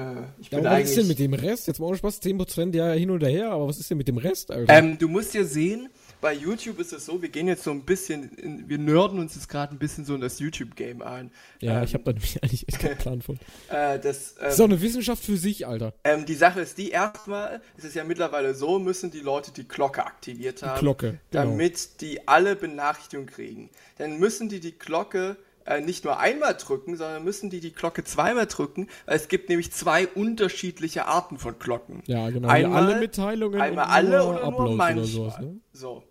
äh, 0.00 0.04
ich 0.38 0.50
Ja, 0.52 0.58
bin 0.58 0.64
was 0.66 0.84
ist 0.90 0.98
denn 0.98 1.08
mit 1.08 1.18
dem 1.18 1.34
Rest? 1.34 1.66
Jetzt 1.66 1.80
mal 1.80 1.86
ohne 1.86 1.96
Spaß, 1.96 2.22
10% 2.22 2.76
ja 2.76 2.92
hin 2.92 3.10
oder 3.10 3.26
her, 3.26 3.50
aber 3.50 3.66
was 3.66 3.80
ist 3.80 3.90
denn 3.90 3.98
mit 3.98 4.06
dem 4.06 4.18
Rest, 4.18 4.52
Alter? 4.52 4.72
Ähm, 4.72 4.96
du 4.98 5.08
musst 5.08 5.34
ja 5.34 5.42
sehen, 5.42 5.88
bei 6.20 6.32
YouTube 6.32 6.78
ist 6.78 6.92
es 6.92 7.04
so, 7.06 7.20
wir 7.20 7.28
gehen 7.28 7.48
jetzt 7.48 7.64
so 7.64 7.72
ein 7.72 7.82
bisschen, 7.82 8.30
in, 8.36 8.68
wir 8.68 8.78
nörden 8.78 9.18
uns 9.18 9.34
jetzt 9.34 9.48
gerade 9.48 9.74
ein 9.74 9.80
bisschen 9.80 10.04
so 10.04 10.14
in 10.14 10.20
das 10.20 10.38
YouTube-Game 10.38 11.02
ein. 11.02 11.32
ja, 11.58 11.78
ähm, 11.78 11.84
ich 11.84 11.94
habe 11.94 12.04
da 12.04 12.12
nämlich 12.12 12.40
eigentlich 12.44 12.68
echt 12.68 12.78
keinen 12.78 12.96
Plan 12.98 13.20
von. 13.20 13.34
Äh, 13.68 13.98
das, 13.98 14.36
Das 14.36 14.50
ist 14.52 14.60
doch 14.60 14.66
ähm, 14.66 14.70
eine 14.70 14.80
Wissenschaft 14.80 15.24
für 15.24 15.36
sich, 15.36 15.66
Alter. 15.66 15.92
ähm, 16.04 16.24
die 16.24 16.34
Sache 16.36 16.60
ist 16.60 16.78
die, 16.78 16.90
erstmal 16.90 17.60
ist 17.76 17.84
es 17.84 17.94
ja 17.94 18.04
mittlerweile 18.04 18.54
so, 18.54 18.78
müssen 18.78 19.10
die 19.10 19.18
Leute 19.18 19.50
die 19.50 19.66
Glocke 19.66 20.06
aktiviert 20.06 20.62
haben, 20.62 20.78
Glocke, 20.78 21.18
genau. 21.32 21.46
damit 21.46 22.00
die 22.00 22.28
alle 22.28 22.54
Benachrichtigungen 22.54 23.28
kriegen. 23.28 23.70
Dann 23.96 24.20
müssen 24.20 24.48
die 24.48 24.60
die 24.60 24.78
Glocke 24.78 25.36
äh, 25.68 25.80
nicht 25.80 26.04
nur 26.04 26.18
einmal 26.18 26.54
drücken, 26.56 26.96
sondern 26.96 27.22
müssen 27.24 27.50
die 27.50 27.60
die 27.60 27.72
Glocke 27.72 28.02
zweimal 28.04 28.46
drücken, 28.46 28.88
weil 29.06 29.16
es 29.16 29.28
gibt 29.28 29.48
nämlich 29.48 29.70
zwei 29.72 30.06
unterschiedliche 30.08 31.06
Arten 31.06 31.38
von 31.38 31.58
Glocken. 31.58 32.02
Ja, 32.06 32.30
genau. 32.30 32.48
einmal- 32.48 32.84
alle 32.90 33.00
Mitteilungen 33.00 33.60
einmal 33.60 33.84
alle 33.86 34.18
nur 34.18 34.28
oder 34.30 34.40
nur 34.40 34.48
Uploads 34.48 34.76
manchmal. 34.76 34.98
oder 34.98 35.06
sowas, 35.06 35.38
ne? 35.40 35.60
So. 35.72 36.02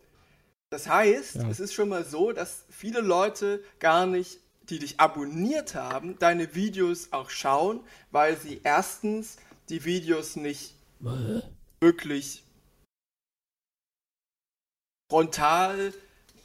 Das 0.69 0.87
heißt, 0.89 1.35
Ja. 1.35 1.49
es 1.49 1.59
ist 1.59 1.73
schon 1.73 1.89
mal 1.89 2.03
so, 2.05 2.33
dass 2.33 2.65
viele 2.69 2.99
Leute 3.01 3.63
gar 3.79 4.05
nicht, 4.05 4.39
die 4.69 4.79
dich 4.79 4.99
abonniert 4.99 5.75
haben, 5.75 6.19
deine 6.19 6.53
Videos 6.55 7.13
auch 7.13 7.29
schauen, 7.29 7.79
weil 8.11 8.35
sie 8.37 8.59
erstens 8.63 9.37
die 9.69 9.85
Videos 9.85 10.35
nicht 10.35 10.75
wirklich 11.79 12.43
frontal 15.09 15.93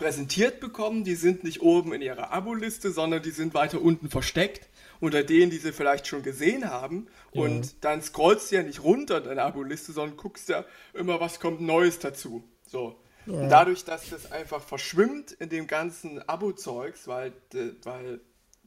präsentiert 0.03 0.61
bekommen. 0.61 1.05
Die 1.05 1.15
sind 1.15 1.45
nicht 1.45 1.63
oben 1.63 1.93
in 1.93 2.03
ihrer 2.03 2.33
Abo-Liste, 2.33 2.91
sondern 2.91 3.23
die 3.23 3.31
sind 3.31 3.55
weiter 3.55 3.81
unten 3.81 4.11
versteckt 4.11 4.69
unter 5.01 5.25
denen, 5.25 5.51
die 5.51 5.59
sie 5.59 5.73
vielleicht 5.73 6.07
schon 6.07 6.23
gesehen 6.23 6.69
haben. 6.71 7.09
Ja. 7.33 7.43
Und 7.43 7.85
dann 7.85 8.03
scrollst 8.03 8.51
du 8.51 8.57
ja 8.57 8.63
nicht 8.63 8.85
runter 8.85 9.19
in 9.19 9.25
deine 9.25 9.43
Abo-Liste, 9.43 9.93
sondern 9.93 10.17
guckst 10.17 10.49
ja 10.49 10.65
immer, 10.95 11.21
was 11.21 11.41
kommt 11.41 11.61
Neues 11.61 11.99
dazu. 11.99 12.45
So. 12.67 13.01
Und 13.27 13.49
dadurch, 13.49 13.85
dass 13.85 14.11
das 14.11 14.31
einfach 14.33 14.63
verschwimmt 14.63 15.33
in 15.33 15.49
dem 15.49 15.67
ganzen 15.67 16.29
Abo-Zeugs, 16.29 17.07
weil, 17.07 17.33
weil 17.85 18.21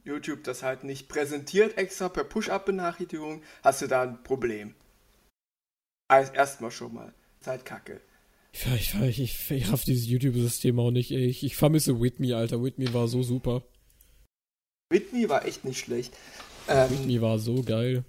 YouTube 0.04 0.44
das 0.44 0.62
halt 0.62 0.84
nicht 0.84 1.08
präsentiert 1.08 1.76
extra 1.76 2.08
per 2.08 2.24
Push-Up-Benachrichtigung, 2.24 3.42
hast 3.62 3.82
du 3.82 3.86
da 3.86 4.02
ein 4.02 4.22
Problem. 4.22 4.74
Also 6.08 6.32
erstmal 6.32 6.70
schon 6.70 6.94
mal. 6.94 7.12
Zeit 7.40 7.64
kacke. 7.64 8.00
Ich, 8.64 8.94
ich, 8.94 9.20
ich, 9.20 9.50
ich, 9.50 9.72
raff 9.72 9.84
dieses 9.84 10.06
YouTube-System 10.06 10.78
auch 10.80 10.90
nicht. 10.90 11.10
Ich, 11.10 11.44
ich 11.44 11.56
vermisse 11.56 12.00
Whitney, 12.00 12.32
Alter. 12.32 12.62
Whitney 12.62 12.92
war 12.94 13.06
so 13.06 13.22
super. 13.22 13.62
Whitney 14.90 15.28
war 15.28 15.44
echt 15.44 15.64
nicht 15.64 15.78
schlecht. 15.78 16.16
Ähm, 16.68 16.90
Whitney 16.90 17.20
war 17.20 17.38
so 17.38 17.62
geil. 17.62 18.04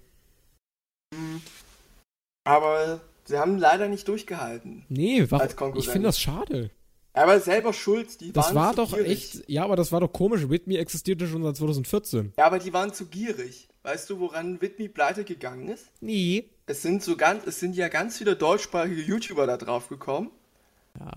aber 2.44 3.00
sie 3.24 3.36
haben 3.38 3.58
leider 3.58 3.88
nicht 3.88 4.08
durchgehalten. 4.08 4.84
Nee? 4.88 5.26
Konkurrent. 5.26 5.76
Ich 5.78 5.88
finde 5.88 6.08
das 6.08 6.18
schade. 6.18 6.70
Aber 7.12 7.40
selber 7.40 7.72
schuld, 7.72 8.20
die 8.20 8.32
Das 8.32 8.46
waren 8.46 8.54
war 8.54 8.70
zu 8.70 8.76
doch 8.76 8.94
gierig. 8.94 9.10
echt. 9.10 9.48
Ja, 9.48 9.64
aber 9.64 9.76
das 9.76 9.92
war 9.92 10.00
doch 10.00 10.12
komisch. 10.12 10.48
Whitney 10.48 10.76
existierte 10.76 11.26
schon 11.26 11.42
seit 11.42 11.56
2014. 11.56 12.32
Ja, 12.38 12.46
aber 12.46 12.58
die 12.58 12.72
waren 12.72 12.92
zu 12.94 13.06
gierig. 13.06 13.68
Weißt 13.82 14.08
du, 14.08 14.20
woran 14.20 14.60
Whitney 14.60 14.88
pleite 14.88 15.24
gegangen 15.24 15.68
ist? 15.68 15.86
Nee. 16.00 16.50
Es 16.66 16.82
sind 16.82 17.02
so 17.02 17.16
ganz, 17.16 17.46
es 17.46 17.58
sind 17.60 17.74
ja 17.74 17.88
ganz 17.88 18.18
viele 18.18 18.36
deutschsprachige 18.36 19.00
YouTuber 19.02 19.46
da 19.46 19.56
drauf 19.56 19.88
gekommen. 19.88 20.30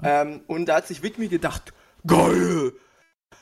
Ähm, 0.03 0.41
und 0.47 0.67
da 0.67 0.75
hat 0.77 0.87
sich 0.87 1.01
Whitney 1.03 1.27
gedacht, 1.27 1.73
geil, 2.05 2.73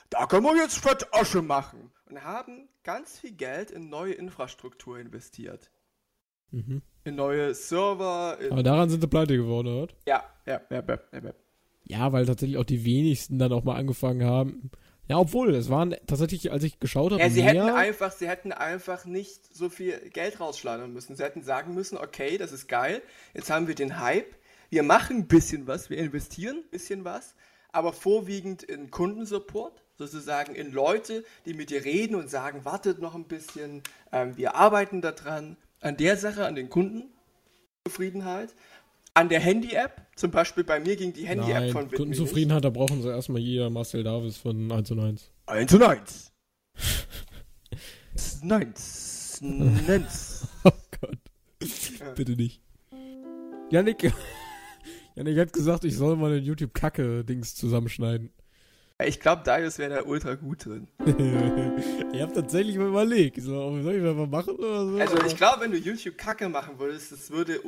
da 0.09 0.25
können 0.25 0.45
wir 0.45 0.55
jetzt 0.55 0.77
fett 0.77 1.07
Asche 1.13 1.41
machen. 1.41 1.91
Und 2.09 2.23
haben 2.23 2.69
ganz 2.83 3.19
viel 3.19 3.31
Geld 3.33 3.69
in 3.71 3.89
neue 3.89 4.13
Infrastruktur 4.13 4.97
investiert. 4.99 5.69
Mhm. 6.51 6.81
In 7.03 7.15
neue 7.15 7.53
Server, 7.53 8.37
in, 8.41 8.51
Aber 8.51 8.63
daran 8.63 8.89
sind 8.89 9.01
sie 9.01 9.07
pleite 9.07 9.35
geworden, 9.37 9.67
oder? 9.67 9.93
ja, 10.07 10.23
ja, 10.45 10.61
ja, 10.69 10.83
ja, 10.87 10.99
ja, 11.13 11.19
ja. 11.23 11.33
Ja, 11.83 12.11
weil 12.13 12.25
tatsächlich 12.25 12.57
auch 12.57 12.63
die 12.65 12.85
wenigsten 12.85 13.39
dann 13.39 13.51
auch 13.51 13.63
mal 13.63 13.75
angefangen 13.75 14.23
haben. 14.23 14.71
Ja, 15.07 15.17
obwohl, 15.17 15.55
es 15.55 15.69
waren 15.69 15.95
tatsächlich, 16.05 16.51
als 16.51 16.63
ich 16.63 16.79
geschaut 16.79 17.11
habe, 17.11 17.21
Ja, 17.21 17.29
sie 17.31 17.41
mehr. 17.41 17.65
hätten 17.65 17.75
einfach, 17.75 18.11
sie 18.11 18.27
hätten 18.27 18.51
einfach 18.51 19.05
nicht 19.05 19.55
so 19.55 19.69
viel 19.69 19.97
Geld 20.11 20.39
rausschleudern 20.39 20.93
müssen. 20.93 21.15
Sie 21.15 21.23
hätten 21.23 21.41
sagen 21.41 21.73
müssen, 21.73 21.97
okay, 21.97 22.37
das 22.37 22.51
ist 22.51 22.67
geil, 22.67 23.01
jetzt 23.33 23.49
haben 23.49 23.67
wir 23.67 23.73
den 23.73 23.99
Hype, 23.99 24.35
wir 24.69 24.83
machen 24.83 25.17
ein 25.17 25.27
bisschen 25.27 25.67
was, 25.67 25.89
wir 25.89 25.97
investieren 25.97 26.57
ein 26.57 26.69
bisschen 26.69 27.03
was, 27.03 27.35
aber 27.71 27.93
vorwiegend 27.93 28.63
in 28.63 28.91
Kundensupport, 28.91 29.83
sozusagen 29.97 30.55
in 30.55 30.71
Leute, 30.71 31.23
die 31.45 31.53
mit 31.53 31.69
dir 31.69 31.83
reden 31.83 32.15
und 32.15 32.29
sagen, 32.29 32.65
wartet 32.65 32.99
noch 32.99 33.15
ein 33.15 33.25
bisschen, 33.25 33.81
ähm, 34.11 34.37
wir 34.37 34.55
arbeiten 34.55 35.01
daran, 35.01 35.57
an 35.81 35.97
der 35.97 36.17
Sache, 36.17 36.45
an 36.45 36.55
den 36.55 36.69
Kundenzufriedenheit, 36.69 38.53
an 39.13 39.29
der 39.29 39.39
Handy-App, 39.39 40.07
zum 40.15 40.31
Beispiel 40.31 40.63
bei 40.63 40.79
mir 40.79 40.95
ging 40.95 41.13
die 41.13 41.27
Handy-App 41.27 41.71
von 41.71 41.85
Whitney 41.85 41.97
Kundenzufriedenheit, 41.97 42.63
da 42.63 42.69
brauchen 42.69 43.01
sie 43.01 43.09
erstmal 43.09 43.41
hier 43.41 43.69
Marcel 43.69 44.03
Davis 44.03 44.37
von 44.37 44.71
1 44.71 44.91
und 44.91 44.99
1. 44.99 45.31
1 45.47 45.73
und 45.73 45.83
1. 45.83 46.31
1. 48.49 49.41
1. 49.87 50.47
Oh 50.63 50.71
Gott. 51.01 51.17
Bitte 52.15 52.31
nicht. 52.33 52.61
Janik, 53.69 54.11
Janik 55.19 55.37
hat 55.37 55.51
gesagt, 55.51 55.83
ich 55.83 55.97
soll 55.97 56.15
mal 56.15 56.31
ein 56.31 56.43
YouTube-Kacke-Dings 56.45 57.53
zusammenschneiden. 57.53 58.29
Ich 59.05 59.19
glaube, 59.19 59.41
Darius 59.43 59.77
wäre 59.77 59.95
da 59.95 60.03
ultra 60.03 60.35
gut 60.35 60.63
drin. 60.63 60.87
ich 62.13 62.21
habe 62.21 62.31
tatsächlich 62.33 62.77
mal 62.77 62.87
überlegt. 62.87 63.41
So, 63.41 63.81
soll 63.81 63.95
ich 63.95 64.01
das 64.01 64.15
mal 64.15 64.27
machen 64.27 64.55
oder 64.55 64.85
so? 64.87 64.97
Also 64.97 65.17
ich 65.25 65.35
glaube, 65.35 65.63
wenn 65.63 65.71
du 65.71 65.77
YouTube 65.77 66.17
Kacke 66.17 66.47
machen 66.47 66.79
würdest, 66.79 67.11
das 67.11 67.31
würde 67.31 67.59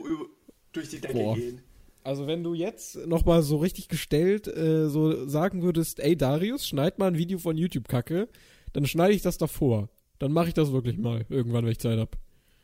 durch 0.71 0.87
die 0.87 1.01
Decke 1.01 1.13
Boah. 1.13 1.35
gehen. 1.35 1.61
Also 2.05 2.25
wenn 2.25 2.41
du 2.41 2.53
jetzt 2.53 3.05
nochmal 3.05 3.43
so 3.43 3.57
richtig 3.57 3.89
gestellt 3.89 4.47
äh, 4.47 4.87
so 4.87 5.27
sagen 5.27 5.61
würdest, 5.61 5.99
ey 5.99 6.15
Darius, 6.15 6.65
schneid 6.65 6.99
mal 6.99 7.07
ein 7.07 7.17
Video 7.17 7.37
von 7.37 7.57
YouTube-Kacke, 7.57 8.29
dann 8.71 8.85
schneide 8.85 9.13
ich 9.13 9.23
das 9.23 9.37
davor. 9.37 9.89
Dann 10.19 10.31
mache 10.31 10.47
ich 10.47 10.53
das 10.53 10.71
wirklich 10.71 10.97
mal, 10.97 11.25
irgendwann, 11.27 11.65
wenn 11.65 11.73
ich 11.73 11.79
Zeit 11.79 11.99
hab. 11.99 12.15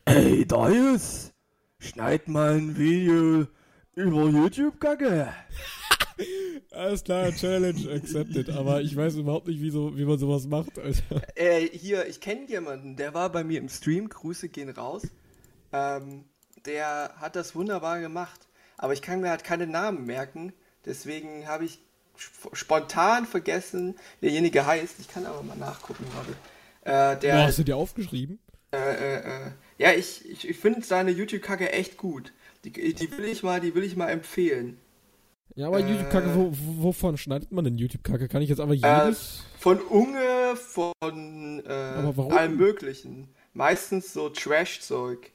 Hey 0.06 0.46
Darius, 0.46 1.34
schneid 1.78 2.26
mal 2.26 2.54
ein 2.54 2.78
Video 2.78 3.46
über 3.98 4.28
YouTube 4.28 4.80
Kacke. 4.80 5.32
Alles 6.72 7.04
klar, 7.04 7.32
Challenge 7.32 7.92
accepted. 7.92 8.50
Aber 8.50 8.80
ich 8.80 8.96
weiß 8.96 9.16
überhaupt 9.16 9.46
nicht, 9.46 9.60
wie, 9.60 9.70
so, 9.70 9.96
wie 9.96 10.04
man 10.04 10.18
sowas 10.18 10.46
macht, 10.46 10.78
Alter. 10.78 11.22
Äh, 11.36 11.66
hier, 11.68 12.06
ich 12.06 12.20
kenne 12.20 12.46
jemanden, 12.48 12.96
der 12.96 13.14
war 13.14 13.30
bei 13.30 13.44
mir 13.44 13.58
im 13.58 13.68
Stream, 13.68 14.08
Grüße 14.08 14.48
gehen 14.48 14.70
raus. 14.70 15.02
Ähm, 15.72 16.24
der 16.66 17.14
hat 17.16 17.36
das 17.36 17.54
wunderbar 17.54 18.00
gemacht. 18.00 18.40
Aber 18.76 18.92
ich 18.92 19.02
kann 19.02 19.20
mir 19.20 19.30
halt 19.30 19.44
keine 19.44 19.66
Namen 19.66 20.06
merken. 20.06 20.52
Deswegen 20.84 21.46
habe 21.46 21.64
ich 21.64 21.78
sp- 22.18 22.54
spontan 22.54 23.26
vergessen, 23.26 23.96
wie 24.20 24.26
derjenige 24.26 24.66
heißt. 24.66 25.00
Ich 25.00 25.08
kann 25.08 25.26
aber 25.26 25.42
mal 25.42 25.56
nachgucken, 25.56 26.04
warte. 26.14 27.16
Äh, 27.16 27.20
der, 27.20 27.34
Boah, 27.34 27.42
hast 27.46 27.58
du 27.58 27.64
dir 27.64 27.76
aufgeschrieben? 27.76 28.38
Äh, 28.72 28.76
äh, 28.76 29.16
äh. 29.18 29.50
Ja, 29.78 29.92
ich, 29.92 30.28
ich, 30.28 30.48
ich 30.48 30.58
finde 30.58 30.82
seine 30.82 31.10
YouTube-Kacke 31.10 31.72
echt 31.72 31.96
gut. 31.96 32.32
Die, 32.70 32.94
die 32.94 33.10
will 33.12 33.24
ich 33.26 33.42
mal, 33.42 33.60
die 33.60 33.74
will 33.74 33.84
ich 33.84 33.96
mal 33.96 34.08
empfehlen. 34.08 34.78
Ja, 35.54 35.66
aber 35.68 35.80
Äh. 35.80 35.90
YouTube-Kacke, 35.90 36.34
wo, 36.34 36.50
wo- 36.52 36.82
wovon 36.84 37.16
schneidet 37.16 37.50
man 37.50 37.64
denn 37.64 37.78
YouTube-Kacke? 37.78 38.28
Kann 38.28 38.42
ich 38.42 38.48
jetzt 38.48 38.60
aber 38.60 38.74
Äh, 38.74 38.76
jedes... 39.04 39.44
von 39.58 39.80
Unge, 39.80 40.54
von 40.56 41.62
äh, 41.66 41.70
allem 41.70 42.56
möglichen. 42.56 43.28
Meistens 43.54 44.12
so 44.12 44.28
Trash-Zeug. 44.28 45.32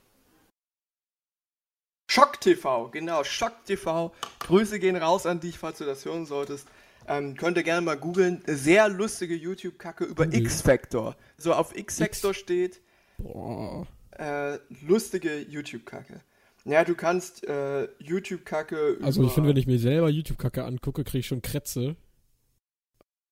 Schock 2.09 2.39
TV, 2.41 2.89
genau, 2.89 3.23
Schock 3.23 3.65
TV. 3.65 4.13
Grüße 4.39 4.79
gehen 4.79 4.95
raus 4.95 5.25
an 5.25 5.39
dich, 5.39 5.57
falls 5.57 5.79
du 5.79 5.85
das 5.85 6.05
hören 6.05 6.25
solltest. 6.25 6.67
Ähm, 7.07 7.35
könnt 7.35 7.57
ihr 7.57 7.63
gerne 7.63 7.81
mal 7.81 7.97
googeln. 7.97 8.41
Sehr 8.45 8.87
lustige 8.87 9.35
YouTube-Kacke 9.35 10.05
über 10.05 10.25
Google. 10.25 10.41
X-Factor. 10.41 11.15
So 11.37 11.53
auf 11.53 11.75
X-Factor 11.75 12.33
steht, 12.33 12.81
Boah. 13.17 13.87
äh, 14.11 14.57
lustige 14.87 15.39
YouTube-Kacke. 15.39 16.21
Ja, 16.65 16.83
du 16.85 16.95
kannst 16.95 17.45
äh, 17.45 17.89
YouTube-Kacke 17.99 18.91
über... 18.91 19.05
Also 19.05 19.23
ich 19.23 19.31
finde, 19.31 19.49
wenn 19.49 19.57
ich 19.57 19.67
mir 19.67 19.79
selber 19.79 20.09
YouTube-Kacke 20.09 20.63
angucke, 20.63 21.03
kriege 21.03 21.19
ich 21.19 21.27
schon 21.27 21.41
Krätze. 21.41 21.97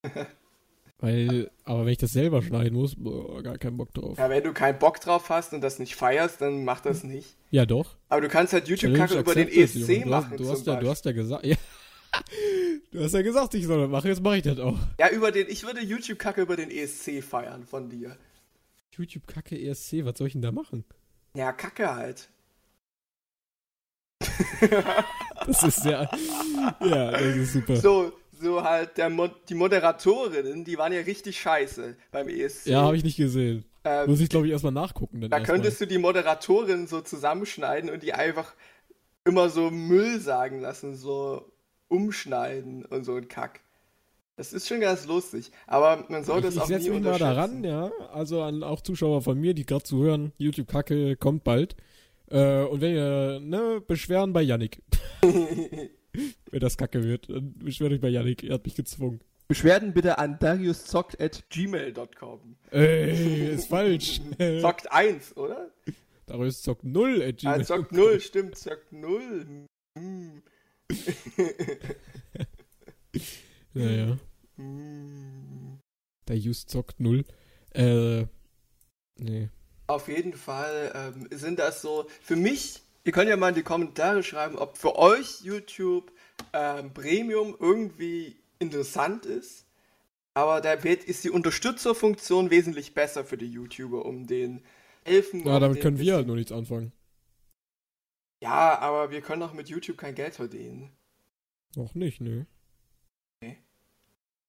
Weil, 1.02 1.50
aber 1.64 1.86
wenn 1.86 1.94
ich 1.94 1.98
das 1.98 2.12
selber 2.12 2.44
schneiden 2.44 2.78
muss, 2.78 2.96
boah, 2.96 3.42
gar 3.42 3.58
keinen 3.58 3.78
Bock 3.78 3.92
drauf. 3.94 4.20
Ja, 4.20 4.30
wenn 4.30 4.44
du 4.44 4.54
keinen 4.54 4.78
Bock 4.78 5.00
drauf 5.00 5.30
hast 5.30 5.52
und 5.52 5.62
das 5.62 5.80
nicht 5.80 5.96
feierst, 5.96 6.42
dann 6.42 6.64
mach 6.64 6.80
das 6.82 7.04
nicht. 7.04 7.38
Ja, 7.50 7.66
doch. 7.66 7.98
Aber 8.08 8.22
du 8.22 8.28
kannst 8.28 8.54
halt 8.54 8.68
YouTube-Kacke 8.68 9.20
über 9.20 9.34
den 9.34 9.48
ESC 9.48 9.76
Junge. 9.76 10.06
machen 10.06 10.38
Du 10.38 10.48
hast, 10.48 10.50
du, 10.50 10.52
hast 10.52 10.68
ja, 10.68 10.80
du 10.80 10.90
hast 10.90 11.06
ja 11.06 11.12
gesagt, 11.12 11.46
ja. 11.46 11.56
Du 12.92 13.02
hast 13.02 13.14
ja 13.14 13.22
gesagt, 13.24 13.54
ich 13.56 13.66
soll 13.66 13.80
das 13.80 13.90
machen, 13.90 14.08
jetzt 14.08 14.22
mache 14.22 14.38
ich 14.38 14.44
das 14.44 14.60
auch. 14.60 14.78
Ja, 15.00 15.10
über 15.10 15.32
den, 15.32 15.48
ich 15.50 15.64
würde 15.64 15.82
YouTube-Kacke 15.82 16.42
über 16.42 16.56
den 16.56 16.70
ESC 16.70 17.24
feiern 17.24 17.66
von 17.66 17.90
dir. 17.90 18.16
YouTube-Kacke 18.96 19.60
ESC, 19.60 20.06
was 20.06 20.20
soll 20.20 20.28
ich 20.28 20.34
denn 20.34 20.44
da 20.44 20.52
machen? 20.52 20.84
Ja, 21.34 21.52
Kacke 21.52 21.96
halt. 21.96 22.30
Das 25.46 25.64
ist 25.64 25.82
sehr. 25.82 26.10
ja, 26.82 27.12
das 27.12 27.22
ist 27.22 27.54
super. 27.54 27.76
So, 27.76 28.12
so 28.40 28.64
halt 28.64 28.98
der 28.98 29.10
Mo 29.10 29.28
die 29.50 29.56
Moderatorinnen, 29.56 30.64
die 30.64 30.78
waren 30.78 30.94
ja 30.94 31.02
richtig 31.02 31.40
scheiße 31.40 31.96
beim 32.12 32.28
ESC. 32.28 32.68
Ja, 32.68 32.84
habe 32.84 32.96
ich 32.96 33.04
nicht 33.04 33.18
gesehen. 33.18 33.66
ähm, 33.84 34.10
Muss 34.10 34.20
ich, 34.20 34.30
glaube 34.30 34.46
ich, 34.46 34.52
erstmal 34.52 34.72
nachgucken. 34.72 35.22
Da 35.22 35.38
erstmal. 35.38 35.44
könntest 35.44 35.82
du 35.82 35.88
die 35.88 35.98
Moderatorin 35.98 36.86
so 36.86 37.02
zusammenschneiden 37.02 37.90
und 37.90 38.04
die 38.04 38.14
einfach 38.14 38.54
immer 39.26 39.50
so 39.50 39.72
Müll 39.72 40.20
sagen 40.20 40.62
lassen, 40.62 40.96
so 40.96 41.52
umschneiden 41.88 42.86
und 42.86 43.04
so 43.04 43.16
ein 43.16 43.28
Kack. 43.28 43.62
Das 44.38 44.54
ist 44.54 44.68
schon 44.68 44.80
ganz 44.80 45.06
lustig, 45.06 45.52
aber 45.68 46.06
man 46.10 46.24
sollte 46.24 46.48
es 46.48 46.58
auch 46.58 46.64
ich 46.64 46.68
setze 46.70 46.90
mich 46.90 47.02
mal 47.02 47.14
unterschätzen. 47.14 47.64
daran, 47.64 47.64
ja. 47.64 47.92
Also 48.14 48.42
an 48.42 48.64
auch 48.64 48.82
Zuschauer 48.82 49.22
von 49.22 49.40
mir, 49.40 49.54
die 49.54 49.66
gerade 49.66 49.84
zuhören, 49.84 50.32
YouTube-Kacke 50.38 51.16
kommt 51.16 51.44
bald. 51.44 51.76
Äh, 52.32 52.64
und 52.64 52.82
wenn 52.82 52.96
ihr, 52.96 53.40
ne, 53.42 53.80
beschweren 53.86 54.34
bei 54.34 54.42
Yannick. 54.42 54.82
wenn 55.22 56.60
das 56.60 56.78
Kacke 56.78 57.04
wird, 57.04 57.30
dann 57.30 57.54
beschwert 57.60 57.92
euch 57.92 58.02
bei 58.02 58.10
Yannick, 58.10 58.44
er 58.44 58.56
hat 58.56 58.66
mich 58.66 58.74
gezwungen. 58.76 59.20
Beschwerden 59.48 59.94
bitte 59.94 60.18
an 60.18 60.40
dariuszockt.gmail.com. 60.40 62.56
Ey, 62.72 63.54
ist 63.54 63.68
falsch. 63.68 64.22
Zockt 64.62 64.90
1, 64.92 65.36
oder? 65.36 65.70
Darius 66.26 66.62
zockt 66.62 66.86
0 66.86 67.22
at 67.22 67.44
Ah, 67.46 67.58
Gmail. 67.58 67.66
zockt 67.66 67.92
0, 67.98 68.20
stimmt, 68.22 68.58
zockt 68.58 68.94
0. 68.94 69.68
Hm. 69.98 70.42
Naja, 73.74 74.18
der 76.28 76.38
Just 76.38 76.70
zockt 76.70 77.00
0. 77.02 77.26
Äh, 77.74 78.26
nee. 79.20 79.50
Auf 79.92 80.08
jeden 80.08 80.32
Fall 80.32 80.94
ähm, 80.96 81.28
sind 81.38 81.60
das 81.60 81.82
so, 81.82 82.08
für 82.22 82.38
mich, 82.38 82.82
ihr 83.04 83.12
könnt 83.12 83.28
ja 83.28 83.36
mal 83.36 83.50
in 83.50 83.56
die 83.56 83.62
Kommentare 83.62 84.24
schreiben, 84.24 84.58
ob 84.58 84.78
für 84.78 84.96
euch 84.98 85.42
YouTube 85.42 86.14
ähm, 86.54 86.94
Premium 86.94 87.58
irgendwie 87.60 88.38
interessant 88.60 89.26
ist. 89.26 89.66
Aber 90.34 90.62
da 90.62 90.82
wird, 90.86 91.04
ist 91.04 91.26
die 91.26 91.30
Unterstützerfunktion 91.30 92.52
wesentlich 92.52 92.94
besser 92.94 93.26
für 93.26 93.38
die 93.38 93.52
YouTuber, 93.52 94.06
um 94.06 94.28
den 94.28 94.64
helfen. 95.04 95.46
Ja, 95.46 95.56
um 95.56 95.62
damit 95.62 95.82
können 95.82 96.00
wir 96.00 96.16
halt 96.16 96.26
nur 96.26 96.38
nichts 96.38 96.54
anfangen. 96.54 96.94
Ja, 98.42 98.80
aber 98.80 99.12
wir 99.12 99.20
können 99.20 99.44
auch 99.44 99.52
mit 99.52 99.68
YouTube 99.68 99.98
kein 99.98 100.16
Geld 100.16 100.36
verdienen. 100.36 100.96
Noch 101.76 101.96
nicht, 101.96 102.22
nö. 102.22 102.46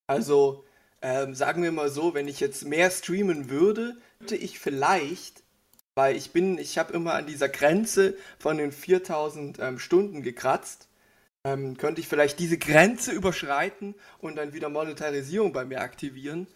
Also, 0.07 0.65
ähm, 1.03 1.35
sagen 1.35 1.63
wir 1.63 1.73
mal 1.73 1.91
so, 1.91 2.15
wenn 2.15 2.29
ich 2.29 2.41
jetzt 2.41 2.65
mehr 2.65 2.91
streamen 2.91 3.51
würde, 3.51 3.97
hätte 4.21 4.37
ich 4.37 4.59
vielleicht, 4.59 5.43
weil 5.95 6.17
ich 6.17 6.31
bin, 6.31 6.59
ich 6.59 6.79
habe 6.79 6.93
immer 6.93 7.15
an 7.15 7.27
dieser 7.27 7.49
Grenze 7.49 8.17
von 8.39 8.57
den 8.57 8.73
4000 8.73 9.59
ähm, 9.59 9.79
Stunden 9.79 10.23
gekratzt, 10.23 10.89
ähm, 11.45 11.77
könnte 11.77 12.01
ich 12.01 12.09
vielleicht 12.09 12.39
diese 12.39 12.57
Grenze 12.57 13.11
überschreiten 13.11 13.95
und 14.19 14.37
dann 14.37 14.53
wieder 14.53 14.69
Monetarisierung 14.69 15.53
bei 15.53 15.65
mir 15.65 15.81
aktivieren, 15.81 16.47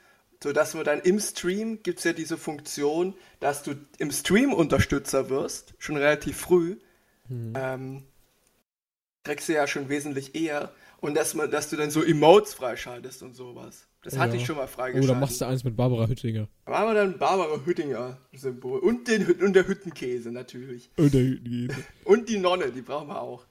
sodass 0.43 0.75
man 0.75 0.85
dann 0.85 1.01
im 1.01 1.19
Stream 1.19 1.83
gibt 1.83 1.99
es 1.99 2.05
ja 2.05 2.13
diese 2.13 2.39
Funktion, 2.39 3.15
dass 3.41 3.65
du 3.65 3.75
im 3.99 4.13
Stream 4.13 4.53
Unterstützer 4.53 5.29
wirst, 5.29 5.75
schon 5.79 5.97
relativ 5.97 6.39
früh. 6.39 6.77
Mhm. 7.29 7.55
Ähm, 7.57 8.03
kriegst 9.25 9.49
du 9.49 9.55
ja 9.55 9.67
schon 9.67 9.89
wesentlich 9.89 10.37
eher 10.37 10.73
und 11.01 11.15
dass 11.15 11.35
man, 11.35 11.51
dass 11.51 11.69
du 11.69 11.77
dann 11.77 11.91
so 11.91 12.05
Emotes 12.05 12.55
freischaltest 12.55 13.25
und 13.25 13.35
sowas. 13.35 13.89
Das 14.07 14.15
oh, 14.15 14.19
hatte 14.19 14.37
ja. 14.37 14.41
ich 14.41 14.47
schon 14.47 14.55
mal 14.57 14.69
freigeschaltet. 14.69 15.11
Oder 15.11 15.19
machst 15.19 15.41
du 15.41 15.47
eins 15.47 15.65
mit 15.65 15.75
Barbara 15.75 16.07
Hüttinger. 16.07 16.47
Da 16.65 16.71
machen 16.71 16.87
wir 16.87 16.95
dann 16.95 17.19
Barbara 17.19 17.59
Hüttinger 17.65 18.17
Symbol. 18.33 18.79
Und, 18.79 19.09
den, 19.09 19.27
und 19.43 19.53
der 19.53 19.67
Hüttenkäse 19.67 20.31
natürlich. 20.31 20.91
Und 20.97 21.13
der 21.13 21.23
Hüttenkäse. 21.23 21.83
Und 22.05 22.29
die 22.29 22.39
Nonne, 22.39 22.71
die 22.71 22.83
brauchen 22.83 23.09
wir 23.09 23.21
auch. 23.21 23.45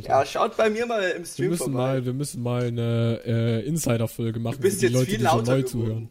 ja, 0.00 0.24
schaut 0.24 0.56
bei 0.56 0.70
mir 0.70 0.86
mal 0.86 1.02
im 1.02 1.26
Stream 1.26 1.44
wir 1.44 1.50
müssen 1.50 1.64
vorbei. 1.64 1.78
Mal, 1.78 2.06
wir 2.06 2.14
müssen 2.14 2.42
mal 2.42 2.62
eine 2.62 3.20
äh, 3.26 3.66
Insider-Folge 3.66 4.40
machen, 4.40 4.56
du 4.56 4.62
bist 4.62 4.80
jetzt 4.80 4.90
die 4.90 4.96
Leute, 4.96 5.10
viel 5.10 5.22
lauter 5.22 5.60
die 5.60 5.68
so 5.68 5.78
neu 5.78 5.84
geworden. 5.84 6.10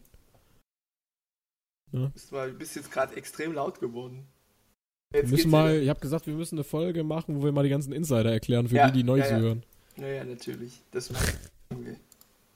Ja? 1.90 2.00
Du, 2.06 2.10
bist 2.10 2.30
mal, 2.30 2.50
du 2.52 2.58
bist 2.58 2.76
jetzt 2.76 2.92
gerade 2.92 3.16
extrem 3.16 3.54
laut 3.54 3.80
geworden. 3.80 4.28
Jetzt 5.12 5.30
wir 5.30 5.36
müssen 5.36 5.50
mal, 5.50 5.82
ich 5.82 5.88
habe 5.88 5.98
gesagt, 5.98 6.28
wir 6.28 6.34
müssen 6.34 6.54
eine 6.58 6.64
Folge 6.64 7.02
machen, 7.02 7.40
wo 7.40 7.44
wir 7.44 7.50
mal 7.50 7.64
die 7.64 7.70
ganzen 7.70 7.92
Insider 7.92 8.30
erklären, 8.30 8.68
für 8.68 8.76
ja, 8.76 8.88
die, 8.88 8.98
die 8.98 9.04
neu 9.04 9.18
ja, 9.18 9.26
zuhören. 9.26 9.64
Ja, 9.96 10.06
ja, 10.06 10.24
natürlich. 10.24 10.80
Das 10.92 11.10
okay. 11.78 11.96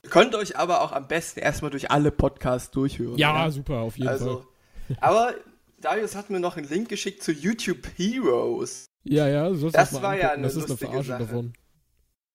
Ihr 0.03 0.09
könnt 0.09 0.35
euch 0.35 0.57
aber 0.57 0.81
auch 0.81 0.91
am 0.91 1.07
besten 1.07 1.39
erstmal 1.39 1.71
durch 1.71 1.91
alle 1.91 2.11
Podcasts 2.11 2.71
durchhören. 2.71 3.17
Ja, 3.17 3.45
ja? 3.45 3.51
super, 3.51 3.79
auf 3.79 3.97
jeden 3.97 4.09
also, 4.09 4.45
Fall. 4.87 4.97
Aber 5.01 5.33
Darius 5.81 6.15
hat 6.15 6.29
mir 6.29 6.39
noch 6.39 6.57
einen 6.57 6.67
Link 6.69 6.89
geschickt 6.89 7.23
zu 7.23 7.31
YouTube 7.31 7.87
Heroes. 7.97 8.85
Ja, 9.03 9.27
ja, 9.27 9.53
so 9.53 9.69
das 9.69 9.93
war 9.93 10.11
angucken. 10.11 10.21
ja 10.21 10.31
eine 10.31 10.43
das 10.43 10.55
ist 10.55 10.69
lustige 10.69 10.91
eine 10.91 11.03
Sache. 11.03 11.19
davon. 11.19 11.53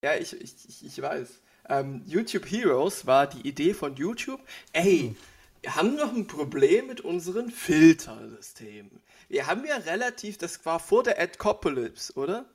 Ja, 0.04 0.14
ich, 0.16 0.38
ich, 0.40 0.84
ich 0.84 1.02
weiß. 1.02 1.40
Ähm, 1.68 2.02
YouTube 2.06 2.44
Heroes 2.50 3.06
war 3.06 3.26
die 3.26 3.46
Idee 3.46 3.74
von 3.74 3.96
YouTube. 3.96 4.40
Ey, 4.72 4.98
hm. 4.98 5.16
wir 5.62 5.76
haben 5.76 5.96
noch 5.96 6.12
ein 6.12 6.26
Problem 6.26 6.88
mit 6.88 7.00
unseren 7.00 7.50
Filtersystemen. 7.50 9.00
Wir 9.28 9.46
haben 9.46 9.64
ja 9.64 9.76
relativ, 9.76 10.38
das 10.38 10.64
war 10.66 10.80
vor 10.80 11.02
der 11.02 11.20
Adcopolis, 11.20 12.16
oder? 12.16 12.46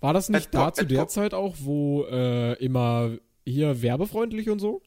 War 0.00 0.12
das 0.14 0.28
nicht 0.28 0.54
Ad 0.54 0.56
da 0.56 0.72
zu 0.72 0.86
der 0.86 1.08
Zeit 1.08 1.34
auch, 1.34 1.56
wo 1.60 2.04
äh, 2.04 2.54
immer 2.54 3.16
hier 3.44 3.82
werbefreundlich 3.82 4.48
und 4.50 4.58
so? 4.58 4.82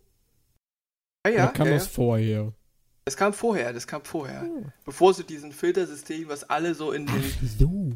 Ja, 1.26 1.32
ja. 1.32 1.44
Oder 1.44 1.54
kam 1.54 1.68
ja, 1.68 1.74
das 1.74 1.86
ja. 1.86 1.92
vorher? 1.92 2.54
Das 3.06 3.18
kam 3.18 3.34
vorher, 3.34 3.72
das 3.72 3.86
kam 3.86 4.04
vorher. 4.04 4.50
Oh. 4.50 4.64
Bevor 4.84 5.14
sie 5.14 5.24
diesen 5.24 5.52
Filtersystem, 5.52 6.28
was 6.28 6.44
alle 6.50 6.74
so 6.74 6.92
in 6.92 7.06
den, 7.06 7.24
so. 7.60 7.92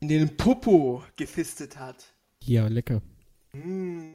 in 0.00 0.08
den 0.08 0.36
Popo 0.36 1.02
gefistet 1.16 1.78
hat. 1.78 2.12
Ja, 2.44 2.68
lecker. 2.68 3.00
Mmh. 3.52 4.14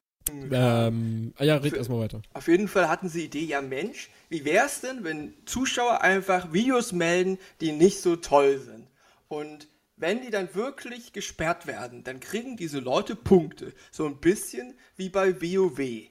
Ähm, 0.51 1.33
ah 1.37 1.43
ja, 1.43 1.57
red 1.57 1.73
erstmal 1.73 1.99
weiter. 1.99 2.21
Auf 2.33 2.47
jeden 2.47 2.67
Fall 2.67 2.89
hatten 2.89 3.09
sie 3.09 3.29
die 3.29 3.39
Idee, 3.39 3.45
ja 3.45 3.61
Mensch, 3.61 4.09
wie 4.29 4.43
wär's 4.43 4.81
denn, 4.81 5.03
wenn 5.03 5.33
Zuschauer 5.45 6.01
einfach 6.01 6.51
Videos 6.51 6.91
melden, 6.93 7.37
die 7.61 7.71
nicht 7.71 8.01
so 8.01 8.15
toll 8.15 8.59
sind? 8.59 8.87
Und 9.27 9.67
wenn 9.97 10.21
die 10.21 10.29
dann 10.29 10.53
wirklich 10.55 11.13
gesperrt 11.13 11.67
werden, 11.67 12.03
dann 12.03 12.19
kriegen 12.19 12.57
diese 12.57 12.79
Leute 12.79 13.15
Punkte. 13.15 13.73
So 13.91 14.05
ein 14.05 14.17
bisschen 14.17 14.77
wie 14.95 15.09
bei 15.09 15.41
WoW. 15.41 16.09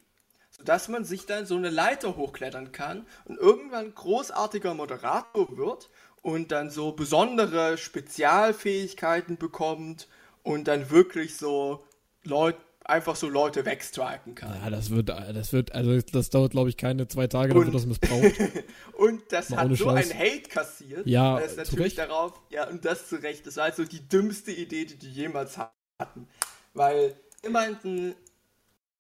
Sodass 0.51 0.89
man 0.89 1.05
sich 1.05 1.27
dann 1.27 1.47
so 1.47 1.57
eine 1.57 1.71
Leiter 1.71 2.17
hochklettern 2.17 2.73
kann 2.73 3.07
und 3.25 3.39
irgendwann 3.39 3.95
großartiger 3.95 4.75
Moderator 4.75 5.57
wird 5.57 5.91
und 6.23 6.53
dann 6.53 6.71
so 6.71 6.93
besondere 6.93 7.77
Spezialfähigkeiten 7.77 9.37
bekommt 9.37 10.09
und 10.43 10.69
dann 10.69 10.91
wirklich 10.91 11.37
so 11.37 11.85
Leute 12.23 12.61
einfach 12.85 13.17
so 13.17 13.29
Leute 13.29 13.65
wegstriken 13.65 14.35
kann. 14.35 14.55
Ja, 14.63 14.71
das 14.71 14.91
wird, 14.91 15.09
das 15.09 15.53
wird, 15.53 15.73
also 15.73 16.01
das 16.01 16.31
dauert, 16.31 16.53
glaube 16.53 16.69
ich, 16.69 16.77
keine 16.77 17.09
zwei 17.09 17.27
Tage, 17.27 17.55
dann 17.55 17.65
wird 17.65 17.75
das 17.75 17.87
missbraucht. 17.87 18.35
und 18.99 19.23
das 19.31 19.49
Mal 19.51 19.61
hat 19.61 19.69
so 19.71 19.77
Scheiß. 19.77 20.11
ein 20.11 20.19
Hate 20.19 20.49
kassiert. 20.49 21.07
Ja, 21.07 21.41
das 21.41 21.57
natürlich 21.57 21.95
darauf, 21.95 22.41
ja, 22.51 22.69
und 22.69 22.85
das 22.85 23.09
zu 23.09 23.17
Recht. 23.17 23.47
Das 23.47 23.57
war 23.57 23.65
halt 23.65 23.77
so 23.77 23.85
die 23.85 24.07
dümmste 24.07 24.53
Idee, 24.53 24.85
die 24.85 24.97
die 24.97 25.11
jemals 25.11 25.59
hatten. 25.59 26.29
Weil 26.75 27.17
jemanden 27.43 28.15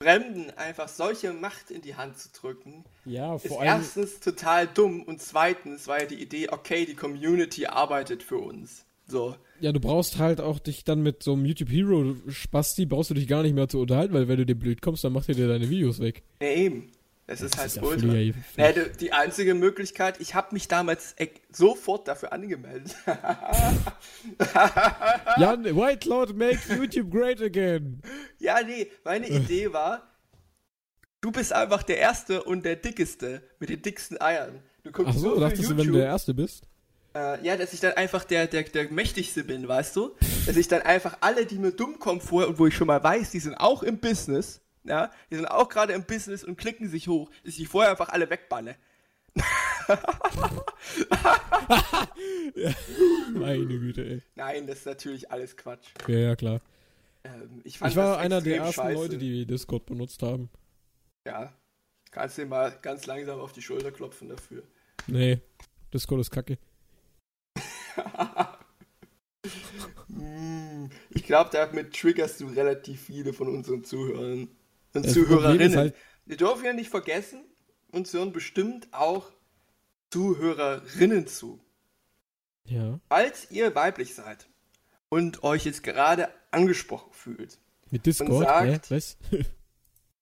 Fremden 0.02 0.50
einfach 0.56 0.88
solche 0.88 1.32
Macht 1.32 1.70
in 1.70 1.80
die 1.80 1.94
Hand 1.94 2.18
zu 2.18 2.28
drücken, 2.30 2.84
ja, 3.04 3.36
ist 3.36 3.46
erstens 3.50 4.20
total 4.20 4.66
dumm 4.66 5.02
und 5.02 5.22
zweitens 5.22 5.86
war 5.86 6.00
ja 6.00 6.06
die 6.06 6.20
Idee, 6.20 6.48
okay, 6.50 6.84
die 6.84 6.96
Community 6.96 7.66
arbeitet 7.66 8.22
für 8.22 8.38
uns. 8.38 8.84
So. 9.06 9.36
Ja, 9.60 9.72
du 9.72 9.80
brauchst 9.80 10.18
halt 10.18 10.40
auch 10.40 10.58
dich 10.58 10.84
dann 10.84 11.02
mit 11.02 11.22
so 11.22 11.32
einem 11.32 11.44
YouTube 11.44 11.70
Hero 11.70 12.16
Spasti 12.28 12.86
brauchst 12.86 13.10
du 13.10 13.14
dich 13.14 13.28
gar 13.28 13.42
nicht 13.42 13.54
mehr 13.54 13.68
zu 13.68 13.80
unterhalten, 13.80 14.14
weil 14.14 14.28
wenn 14.28 14.38
du 14.38 14.46
dir 14.46 14.56
blöd 14.56 14.82
kommst, 14.82 15.04
dann 15.04 15.12
macht 15.12 15.28
er 15.28 15.34
dir 15.34 15.48
deine 15.48 15.70
Videos 15.70 16.00
weg. 16.00 16.22
Ja, 16.40 16.48
eben. 16.48 16.90
Es 17.26 17.40
ist 17.40 17.56
halt 17.56 17.68
ist 17.68 17.76
ja 17.76 17.82
ultra. 17.82 18.06
Naja, 18.56 18.84
die 19.00 19.12
einzige 19.12 19.54
Möglichkeit, 19.54 20.20
ich 20.20 20.34
habe 20.34 20.48
mich 20.52 20.68
damals 20.68 21.16
sofort 21.50 22.06
dafür 22.06 22.34
angemeldet. 22.34 22.94
Jan, 25.38 25.64
White 25.64 26.06
Lord 26.06 26.36
make 26.36 26.58
YouTube 26.68 27.10
great 27.10 27.40
again. 27.40 28.02
Ja, 28.38 28.60
nee, 28.62 28.90
meine 29.04 29.26
Idee 29.26 29.72
war, 29.72 30.02
du 31.22 31.32
bist 31.32 31.54
einfach 31.54 31.82
der 31.82 31.96
Erste 31.96 32.44
und 32.44 32.66
der 32.66 32.76
Dickeste 32.76 33.42
mit 33.58 33.70
den 33.70 33.80
dicksten 33.80 34.20
Eiern. 34.20 34.62
Du 34.82 34.92
guckst 34.92 35.14
Ach 35.14 35.18
so, 35.18 35.40
dachtest 35.40 35.62
YouTube, 35.62 35.78
du, 35.78 35.82
wenn 35.82 35.92
du 35.92 35.98
der 35.98 36.06
Erste 36.06 36.34
bist? 36.34 36.68
Äh, 37.14 37.44
ja, 37.46 37.56
dass 37.56 37.72
ich 37.72 37.80
dann 37.80 37.92
einfach 37.92 38.24
der, 38.24 38.46
der, 38.48 38.64
der 38.64 38.90
Mächtigste 38.90 39.44
bin, 39.44 39.68
weißt 39.68 39.94
du? 39.94 40.16
Dass 40.46 40.56
ich 40.56 40.66
dann 40.66 40.82
einfach 40.82 41.18
alle, 41.20 41.46
die 41.46 41.58
mir 41.58 41.70
dumm 41.70 41.98
kommen 42.00 42.20
vorher 42.20 42.48
und 42.48 42.58
wo 42.58 42.66
ich 42.66 42.74
schon 42.74 42.88
mal 42.88 43.02
weiß, 43.02 43.30
die 43.30 43.38
sind 43.38 43.54
auch 43.54 43.84
im 43.84 43.98
Business, 43.98 44.60
ja, 44.82 45.10
die 45.30 45.36
sind 45.36 45.46
auch 45.46 45.68
gerade 45.68 45.92
im 45.92 46.04
Business 46.04 46.42
und 46.42 46.56
klicken 46.56 46.88
sich 46.88 47.06
hoch, 47.06 47.30
dass 47.44 47.56
ich 47.56 47.68
vorher 47.68 47.92
einfach 47.92 48.08
alle 48.08 48.28
wegbanne. 48.30 48.76
ja, 52.54 52.70
meine 53.34 53.66
Güte, 53.66 54.04
ey. 54.04 54.22
Nein, 54.34 54.66
das 54.66 54.78
ist 54.78 54.86
natürlich 54.86 55.30
alles 55.30 55.56
Quatsch. 55.56 55.86
Ja, 56.08 56.16
ja, 56.16 56.36
klar. 56.36 56.60
Ähm, 57.24 57.62
ich, 57.64 57.80
ich, 57.80 57.96
war 57.96 58.18
einer 58.18 58.40
der 58.40 58.58
ersten 58.58 58.82
scheiße. 58.82 58.94
Leute, 58.94 59.18
die 59.18 59.46
Discord 59.46 59.86
benutzt 59.86 60.22
haben. 60.22 60.50
Ja. 61.26 61.52
Kannst 62.10 62.38
dir 62.38 62.46
mal 62.46 62.76
ganz 62.82 63.06
langsam 63.06 63.40
auf 63.40 63.52
die 63.52 63.62
Schulter 63.62 63.90
klopfen 63.90 64.28
dafür. 64.28 64.62
Nee, 65.06 65.40
Discord 65.92 66.20
ist 66.20 66.30
kacke. 66.30 66.58
Ich 71.10 71.24
glaube, 71.24 71.50
damit 71.52 71.94
triggerst 71.94 72.40
du 72.40 72.46
relativ 72.48 73.02
viele 73.02 73.32
von 73.32 73.48
unseren 73.48 73.84
Zuhörern 73.84 74.48
und 74.94 75.04
das 75.06 75.12
Zuhörerinnen. 75.12 75.76
Halt 75.76 75.94
Wir 76.26 76.36
dürfen 76.36 76.64
ja 76.64 76.72
nicht 76.72 76.90
vergessen, 76.90 77.44
uns 77.92 78.12
hören 78.12 78.32
bestimmt 78.32 78.88
auch 78.92 79.30
Zuhörerinnen 80.10 81.26
zu. 81.26 81.60
Ja. 82.66 83.00
Falls 83.08 83.50
ihr 83.50 83.74
weiblich 83.74 84.14
seid 84.14 84.48
und 85.08 85.42
euch 85.42 85.64
jetzt 85.64 85.82
gerade 85.82 86.28
angesprochen 86.50 87.12
fühlt. 87.12 87.58
Mit 87.90 88.06
Discord? 88.06 88.46
Sagt, 88.46 88.90
hä? 88.90 88.94
Was? 88.94 89.16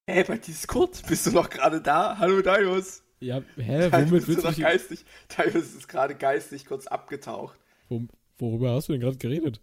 Hey, 0.05 0.25
bei 0.25 0.37
Discord? 0.37 1.07
Bist 1.07 1.27
du 1.27 1.31
noch 1.31 1.49
gerade 1.49 1.81
da? 1.81 2.19
Hallo 2.19 2.43
Darius. 2.43 3.05
Ja, 3.21 3.41
hä, 3.55 3.89
womit 3.93 4.27
willst 4.27 4.43
du 4.43 4.49
noch 4.49 4.59
geistig? 4.59 5.05
Darius 5.29 5.75
ist 5.75 5.89
gerade 5.89 6.17
geistig 6.17 6.67
kurz 6.67 6.89
abgetaucht. 6.89 7.57
Wo, 7.93 8.07
worüber 8.39 8.73
hast 8.73 8.89
du 8.89 8.93
denn 8.93 9.01
gerade 9.01 9.19
geredet? 9.19 9.61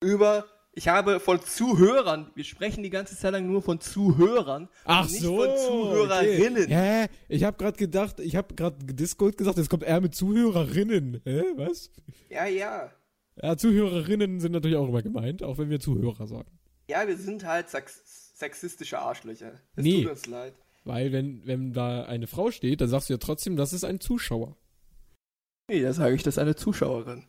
Über, 0.00 0.44
ich 0.72 0.88
habe 0.88 1.20
von 1.20 1.40
Zuhörern, 1.40 2.30
wir 2.34 2.44
sprechen 2.44 2.82
die 2.82 2.90
ganze 2.90 3.16
Zeit 3.16 3.32
lang 3.32 3.46
nur 3.46 3.62
von 3.62 3.80
Zuhörern. 3.80 4.68
Ach 4.84 5.08
nicht 5.08 5.22
so. 5.22 5.36
von 5.36 5.56
Zuhörerinnen. 5.56 6.64
Okay. 6.64 7.06
Hä? 7.06 7.06
Ich 7.28 7.44
habe 7.44 7.56
gerade 7.56 7.78
gedacht, 7.78 8.20
ich 8.20 8.36
habe 8.36 8.54
gerade 8.54 8.84
Discord 8.84 9.36
gesagt, 9.36 9.56
jetzt 9.56 9.70
kommt 9.70 9.84
er 9.84 10.00
mit 10.00 10.14
Zuhörerinnen. 10.14 11.22
Hä? 11.24 11.42
Was? 11.56 11.90
Ja, 12.28 12.46
ja. 12.46 12.90
Ja, 13.42 13.56
Zuhörerinnen 13.56 14.40
sind 14.40 14.52
natürlich 14.52 14.76
auch 14.76 14.88
immer 14.88 15.02
gemeint, 15.02 15.42
auch 15.42 15.58
wenn 15.58 15.70
wir 15.70 15.80
Zuhörer 15.80 16.26
sagen. 16.26 16.50
Ja, 16.88 17.06
wir 17.08 17.16
sind 17.16 17.44
halt 17.44 17.68
sex 17.68 18.02
sexistische 18.36 18.98
Arschlöcher. 18.98 19.52
Es 19.76 19.84
nee, 19.84 20.02
tut 20.02 20.10
uns 20.10 20.26
leid. 20.26 20.54
Weil 20.84 21.12
wenn, 21.12 21.46
wenn 21.46 21.72
da 21.72 22.04
eine 22.04 22.26
Frau 22.26 22.50
steht, 22.50 22.80
dann 22.80 22.88
sagst 22.88 23.08
du 23.08 23.14
ja 23.14 23.18
trotzdem, 23.18 23.56
das 23.56 23.72
ist 23.72 23.84
ein 23.84 24.00
Zuschauer. 24.00 24.56
Nee, 25.68 25.82
da 25.82 25.92
sage 25.92 26.14
ich, 26.14 26.22
das 26.22 26.34
ist 26.34 26.38
eine 26.38 26.56
Zuschauerin. 26.56 27.24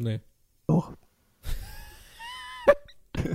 Nee. 0.00 0.20
Doch. 0.66 0.96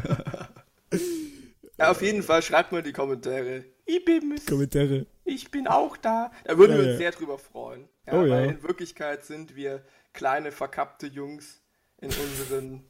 ja, 1.78 1.92
auf 1.92 2.02
jeden 2.02 2.24
Fall 2.24 2.42
schreibt 2.42 2.72
mal 2.72 2.80
in 2.80 2.86
die 2.86 2.94
Kommentare. 2.94 3.66
Ich 3.86 4.04
bin 4.04 4.36
Kommentare. 4.48 5.06
Ich 5.26 5.52
bin 5.52 5.68
auch 5.68 5.96
da. 5.96 6.32
Da 6.44 6.58
würden 6.58 6.72
ja, 6.72 6.78
wir 6.78 6.84
uns 6.86 6.94
ja. 6.94 6.98
sehr 6.98 7.12
drüber 7.12 7.38
freuen. 7.38 7.88
Ja, 8.08 8.14
oh, 8.14 8.28
weil 8.28 8.50
in 8.50 8.64
Wirklichkeit 8.64 9.26
sind 9.26 9.56
wir 9.56 9.84
kleine 10.14 10.52
verkappte 10.52 11.06
Jungs 11.06 11.62
in 12.02 12.10
unseren 12.10 12.84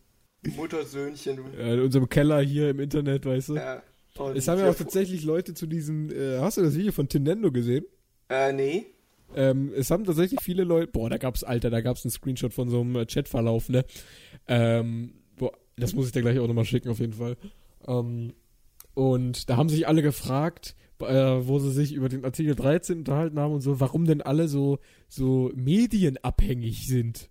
Muttersöhnchen. 0.56 1.40
Ja, 1.58 1.74
in 1.74 1.82
unserem 1.82 2.08
Keller 2.08 2.40
hier 2.42 2.70
im 2.70 2.80
Internet, 2.80 3.26
weißt 3.26 3.50
du? 3.50 3.56
Ja. 3.56 3.84
Und 4.18 4.38
Es 4.38 4.48
haben 4.48 4.60
ja 4.60 4.70
auch 4.70 4.76
tatsächlich 4.76 5.26
Leute 5.26 5.54
zu 5.54 5.68
diesem, 5.68 6.10
äh, 6.10 6.40
hast 6.40 6.56
du 6.58 6.62
das 6.62 6.76
Video 6.76 6.94
von 6.94 7.10
Tinendo 7.10 7.52
gesehen? 7.52 7.86
Äh, 8.30 8.54
nee. 8.54 8.95
Ähm, 9.36 9.74
es 9.76 9.92
haben 9.92 10.06
tatsächlich 10.06 10.40
viele 10.42 10.64
Leute, 10.64 10.92
boah, 10.92 11.10
da 11.10 11.18
gab's, 11.18 11.44
Alter, 11.44 11.70
da 11.70 11.82
gab's 11.82 12.06
einen 12.06 12.12
Screenshot 12.12 12.54
von 12.54 12.70
so 12.70 12.82
einem 12.82 12.96
äh, 12.96 13.06
Chatverlauf, 13.06 13.70
ne? 13.70 13.86
Ähm, 14.48 15.14
boah, 15.36 15.52
das 15.76 15.94
muss 15.94 16.08
ich 16.08 16.12
dir 16.14 16.22
gleich 16.22 16.40
auch 16.40 16.48
nochmal 16.48 16.66
schicken, 16.66 16.90
auf 16.90 17.00
jeden 17.00 17.14
Fall. 17.14 17.38
Ähm, 17.88 18.34
und 18.94 19.50
da 19.50 19.58
haben 19.58 19.70
sich 19.70 19.88
alle 19.88 20.02
gefragt, 20.02 20.76
äh, 21.02 21.06
wo 21.06 21.60
sie 21.60 21.72
sich 21.72 21.94
über 21.94 22.08
den 22.08 22.24
Artikel 22.24 22.56
13 22.56 23.00
unterhalten 23.00 23.40
haben 23.40 23.54
und 23.54 23.62
so, 23.62 23.80
warum 23.82 24.06
denn 24.06 24.22
alle 24.22 24.48
so, 24.48 24.80
so 25.10 25.52
medienabhängig 25.54 26.88
sind. 26.88 27.30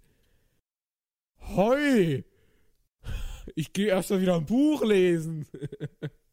Heu! 1.41 2.23
Ich 3.55 3.73
gehe 3.73 3.89
erst 3.89 4.11
mal 4.11 4.21
wieder 4.21 4.37
ein 4.37 4.47
Buch 4.47 4.85
lesen. 4.85 5.47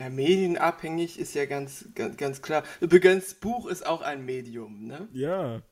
Ja, 0.00 0.10
medienabhängig 0.10 1.18
ist 1.18 1.34
ja 1.34 1.46
ganz, 1.46 1.88
ganz, 1.94 2.16
ganz 2.16 2.42
klar. 2.42 2.64
Übrigens, 2.80 3.34
Buch 3.34 3.66
ist 3.66 3.86
auch 3.86 4.02
ein 4.02 4.24
Medium, 4.24 4.86
ne? 4.86 5.08
ja. 5.12 5.62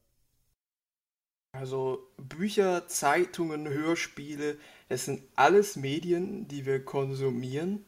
Also 1.52 2.08
Bücher, 2.16 2.88
Zeitungen, 2.88 3.68
Hörspiele, 3.68 4.58
das 4.88 5.04
sind 5.04 5.22
alles 5.36 5.76
Medien, 5.76 6.48
die 6.48 6.66
wir 6.66 6.84
konsumieren. 6.84 7.84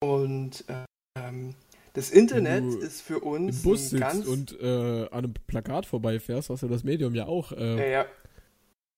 Und 0.00 0.64
ähm, 1.14 1.54
das 1.92 2.10
Internet 2.10 2.64
ist 2.74 3.02
für 3.02 3.16
Im 3.16 3.22
uns 3.22 3.62
Bus 3.62 3.80
ein 3.80 3.88
sitzt 3.88 4.00
ganz... 4.00 4.26
und 4.26 4.60
äh, 4.60 5.08
an 5.10 5.24
einem 5.24 5.34
Plakat 5.46 5.84
vorbeifährst, 5.84 6.48
hast 6.48 6.62
du 6.62 6.68
das 6.68 6.84
Medium 6.84 7.14
ja 7.14 7.26
auch. 7.26 7.52
ja, 7.52 7.58
Äh, 7.58 7.92
ja. 7.92 8.06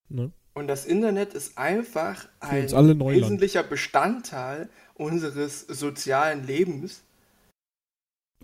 ne? 0.08 0.32
Und 0.58 0.66
das 0.66 0.86
Internet 0.86 1.34
ist 1.34 1.56
einfach 1.56 2.28
ein 2.40 2.68
wesentlicher 2.68 3.62
Bestandteil 3.62 4.68
unseres 4.94 5.60
sozialen 5.60 6.44
Lebens. 6.44 7.04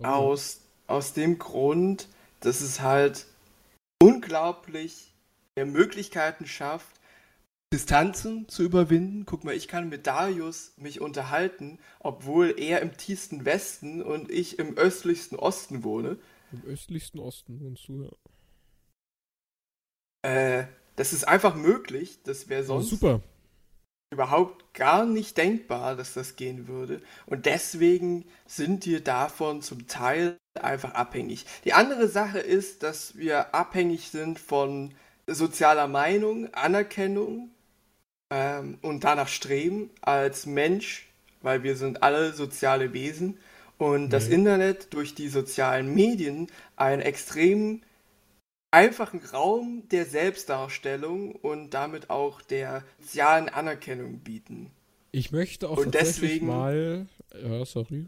Aus, 0.01 0.61
aus 0.87 1.11
dem 1.11 1.39
Grund, 1.39 2.07
dass 2.39 2.61
es 2.61 2.79
halt 2.79 3.25
unglaublich 4.01 5.11
Möglichkeiten 5.57 6.47
schafft, 6.47 7.01
Distanzen 7.73 8.47
zu 8.47 8.63
überwinden. 8.63 9.25
Guck 9.25 9.43
mal, 9.43 9.53
ich 9.53 9.67
kann 9.67 9.89
mit 9.89 10.07
Darius 10.07 10.71
mich 10.77 11.01
unterhalten, 11.01 11.79
obwohl 11.99 12.57
er 12.57 12.81
im 12.81 12.95
tiefsten 12.95 13.43
Westen 13.43 14.01
und 14.01 14.31
ich 14.31 14.57
im 14.57 14.77
östlichsten 14.77 15.35
Osten 15.37 15.83
wohne. 15.83 16.17
Im 16.53 16.63
östlichsten 16.63 17.19
Osten 17.19 17.59
wohnst 17.59 17.89
du, 17.89 18.03
ja. 20.23 20.29
Äh, 20.29 20.67
das 20.95 21.13
ist 21.13 21.27
einfach 21.27 21.55
möglich. 21.55 22.19
Das 22.23 22.49
wäre 22.49 22.63
sonst 22.63 22.89
super. 22.89 23.21
überhaupt 24.13 24.73
gar 24.73 25.05
nicht 25.05 25.37
denkbar, 25.37 25.95
dass 25.95 26.13
das 26.13 26.35
gehen 26.35 26.67
würde. 26.67 27.01
Und 27.25 27.45
deswegen 27.45 28.25
sind 28.45 28.85
wir 28.85 29.03
davon 29.03 29.61
zum 29.61 29.87
Teil 29.87 30.37
einfach 30.59 30.93
abhängig. 30.93 31.45
Die 31.65 31.73
andere 31.73 32.07
Sache 32.07 32.39
ist, 32.39 32.83
dass 32.83 33.17
wir 33.17 33.53
abhängig 33.55 34.09
sind 34.11 34.39
von 34.39 34.93
sozialer 35.27 35.87
Meinung, 35.87 36.53
Anerkennung 36.53 37.49
ähm, 38.31 38.77
und 38.81 39.03
danach 39.03 39.27
streben 39.27 39.89
als 40.01 40.45
Mensch, 40.45 41.07
weil 41.41 41.63
wir 41.63 41.75
sind 41.75 42.03
alle 42.03 42.33
soziale 42.33 42.93
Wesen. 42.93 43.39
Und 43.77 44.11
das 44.11 44.27
Mhm. 44.27 44.33
Internet 44.33 44.93
durch 44.93 45.15
die 45.15 45.27
sozialen 45.29 45.93
Medien 45.93 46.47
einen 46.77 47.01
extrem 47.01 47.81
einfachen 48.75 49.19
Raum 49.33 49.83
der 49.89 50.05
Selbstdarstellung 50.05 51.33
und 51.35 51.73
damit 51.73 52.09
auch 52.09 52.41
der 52.41 52.83
sozialen 52.99 53.49
Anerkennung 53.49 54.19
bieten. 54.19 54.71
Ich 55.11 55.31
möchte 55.31 55.69
auch 55.69 55.77
Und 55.77 55.93
tatsächlich 55.93 56.31
deswegen- 56.31 56.47
mal. 56.47 57.07
Ja, 57.41 57.65
sorry. 57.65 58.05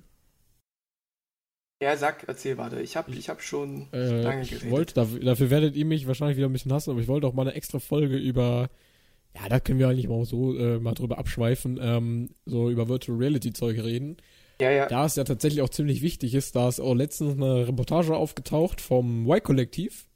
Ja, 1.81 1.95
sag, 1.95 2.27
erzähl 2.27 2.57
weiter. 2.57 2.81
Ich 2.81 2.97
habe 2.97 3.11
ich 3.13 3.29
hab 3.29 3.41
schon 3.41 3.87
Äh, 3.93 4.21
lange 4.23 4.41
ich 4.41 4.49
geredet. 4.49 4.71
wollte, 4.71 4.93
dafür, 4.95 5.19
dafür 5.19 5.49
werdet 5.51 5.75
ihr 5.75 5.85
mich 5.85 6.07
wahrscheinlich 6.07 6.35
wieder 6.37 6.47
ein 6.49 6.53
bisschen 6.53 6.73
hassen, 6.73 6.89
aber 6.91 6.99
ich 6.99 7.07
wollte 7.07 7.27
auch 7.27 7.33
mal 7.33 7.43
eine 7.43 7.53
extra 7.53 7.79
Folge 7.79 8.17
über. 8.17 8.69
Ja, 9.35 9.47
da 9.47 9.59
können 9.59 9.77
wir 9.77 9.87
eigentlich 9.87 10.07
mal 10.07 10.25
so 10.25 10.57
äh, 10.57 10.79
mal 10.79 10.95
drüber 10.95 11.19
abschweifen, 11.19 11.77
ähm, 11.79 12.29
so 12.45 12.71
über 12.71 12.87
Virtual 12.89 13.17
Reality 13.19 13.53
Zeug 13.53 13.77
reden. 13.83 14.17
ja, 14.59 14.71
ja. 14.71 14.87
Da 14.87 15.05
es 15.05 15.15
ja 15.15 15.23
tatsächlich 15.23 15.61
auch 15.61 15.69
ziemlich 15.69 16.01
wichtig 16.01 16.33
ist, 16.33 16.55
da 16.55 16.67
ist 16.67 16.79
auch 16.79 16.95
letztens 16.95 17.33
eine 17.33 17.67
Reportage 17.67 18.15
aufgetaucht 18.15 18.81
vom 18.81 19.27
Y-Kollektiv, 19.29 20.07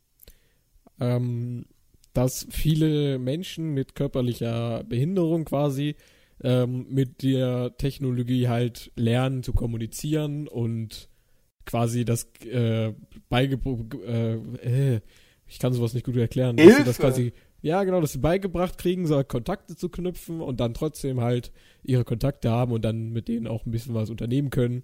ähm, 1.01 1.65
dass 2.13 2.47
viele 2.49 3.19
Menschen 3.19 3.73
mit 3.73 3.95
körperlicher 3.95 4.83
Behinderung 4.83 5.45
quasi 5.45 5.95
ähm, 6.43 6.85
mit 6.89 7.23
der 7.23 7.75
Technologie 7.77 8.47
halt 8.47 8.91
lernen 8.95 9.43
zu 9.43 9.53
kommunizieren 9.53 10.47
und 10.47 11.09
quasi 11.65 12.05
das 12.05 12.27
äh, 12.45 12.93
beigebracht, 13.29 13.95
äh, 14.05 14.35
äh, 14.35 15.01
ich 15.47 15.59
kann 15.59 15.73
sowas 15.73 15.93
nicht 15.93 16.05
gut 16.05 16.15
erklären, 16.17 16.57
dass 16.57 16.77
sie 16.77 16.83
das 16.83 16.97
quasi, 16.97 17.33
ja 17.61 17.83
genau, 17.83 18.01
dass 18.01 18.13
sie 18.13 18.19
beigebracht 18.19 18.77
kriegen, 18.77 19.07
so 19.07 19.23
Kontakte 19.23 19.75
zu 19.75 19.89
knüpfen 19.89 20.41
und 20.41 20.59
dann 20.59 20.73
trotzdem 20.73 21.21
halt 21.21 21.51
ihre 21.83 22.03
Kontakte 22.03 22.49
haben 22.49 22.71
und 22.71 22.83
dann 22.83 23.09
mit 23.09 23.27
denen 23.27 23.47
auch 23.47 23.65
ein 23.65 23.71
bisschen 23.71 23.93
was 23.93 24.09
unternehmen 24.09 24.49
können. 24.49 24.83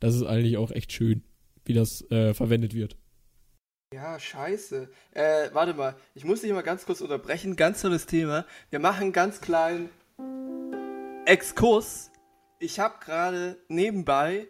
Das 0.00 0.14
ist 0.14 0.24
eigentlich 0.24 0.56
auch 0.56 0.70
echt 0.70 0.92
schön, 0.92 1.22
wie 1.64 1.72
das 1.72 2.08
äh, 2.10 2.34
verwendet 2.34 2.74
wird. 2.74 2.96
Ja, 3.94 4.20
scheiße. 4.20 4.90
Äh, 5.12 5.48
warte 5.54 5.72
mal. 5.72 5.96
Ich 6.14 6.24
muss 6.24 6.42
dich 6.42 6.52
mal 6.52 6.60
ganz 6.60 6.84
kurz 6.84 7.00
unterbrechen. 7.00 7.56
Ganz 7.56 7.80
tolles 7.80 8.04
Thema. 8.04 8.44
Wir 8.68 8.80
machen 8.80 9.04
einen 9.04 9.12
ganz 9.14 9.40
kleinen 9.40 9.88
Exkurs. 11.24 12.10
Ich 12.58 12.80
habe 12.80 12.96
gerade 13.02 13.56
nebenbei, 13.68 14.48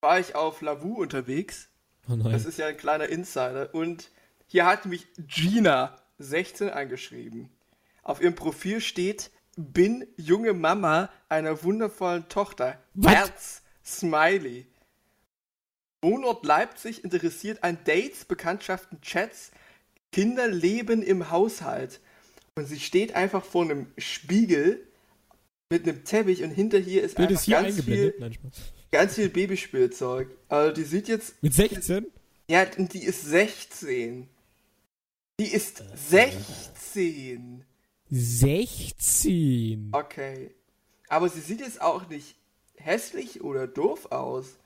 war 0.00 0.20
ich 0.20 0.36
auf 0.36 0.60
Lavu 0.60 0.94
unterwegs. 0.94 1.68
Oh 2.08 2.14
nein. 2.14 2.30
Das 2.30 2.44
ist 2.44 2.58
ja 2.58 2.66
ein 2.66 2.76
kleiner 2.76 3.08
Insider. 3.08 3.74
Und 3.74 4.10
hier 4.46 4.66
hat 4.66 4.86
mich 4.86 5.08
Gina, 5.18 5.96
16, 6.18 6.70
angeschrieben. 6.70 7.50
Auf 8.04 8.20
ihrem 8.20 8.36
Profil 8.36 8.80
steht, 8.80 9.32
bin 9.56 10.06
junge 10.16 10.52
Mama 10.52 11.10
einer 11.28 11.64
wundervollen 11.64 12.28
Tochter. 12.28 12.78
Was? 12.94 13.12
Herz, 13.12 13.62
Smiley. 13.84 14.68
Wohnort 16.04 16.44
Leipzig 16.44 17.02
interessiert 17.02 17.64
an 17.64 17.78
Dates, 17.84 18.26
Bekanntschaften, 18.26 19.00
Chats, 19.00 19.50
Kinder 20.12 20.46
leben 20.48 21.02
im 21.02 21.30
Haushalt. 21.30 22.00
Und 22.56 22.66
sie 22.66 22.78
steht 22.78 23.14
einfach 23.14 23.42
vor 23.42 23.62
einem 23.62 23.86
Spiegel 23.96 24.86
mit 25.70 25.88
einem 25.88 26.04
Teppich 26.04 26.42
und 26.42 26.50
hinter 26.50 26.78
hier 26.78 27.02
ist 27.02 27.16
Bild 27.16 27.30
einfach 27.30 27.46
ganz 27.46 27.82
viel, 27.82 28.14
Nein, 28.18 28.36
ganz 28.92 29.14
viel 29.14 29.30
Babyspielzeug. 29.30 30.28
Also 30.48 30.74
die 30.74 30.84
sieht 30.84 31.08
jetzt 31.08 31.42
Mit 31.42 31.54
16? 31.54 32.06
ja, 32.48 32.66
und 32.76 32.92
die 32.92 33.02
ist 33.02 33.22
16. 33.22 34.28
Die 35.40 35.52
ist 35.52 35.80
Äh. 35.80 35.84
16. 35.96 37.64
16. 38.10 39.88
Okay. 39.92 40.54
Aber 41.08 41.28
sie 41.30 41.40
sieht 41.40 41.60
jetzt 41.60 41.80
auch 41.80 42.08
nicht 42.08 42.36
hässlich 42.76 43.40
oder 43.42 43.66
doof 43.66 44.12
aus. 44.12 44.58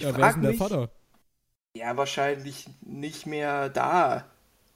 Ich 0.00 0.08
Ja, 0.08 0.16
wer 0.16 0.26
ist 0.26 0.34
denn 0.34 0.42
der 0.42 0.52
mich, 0.52 0.54
Vater? 0.54 0.90
ja, 1.76 1.96
wahrscheinlich 1.96 2.68
nicht 2.82 3.26
mehr 3.26 3.68
da. 3.68 4.30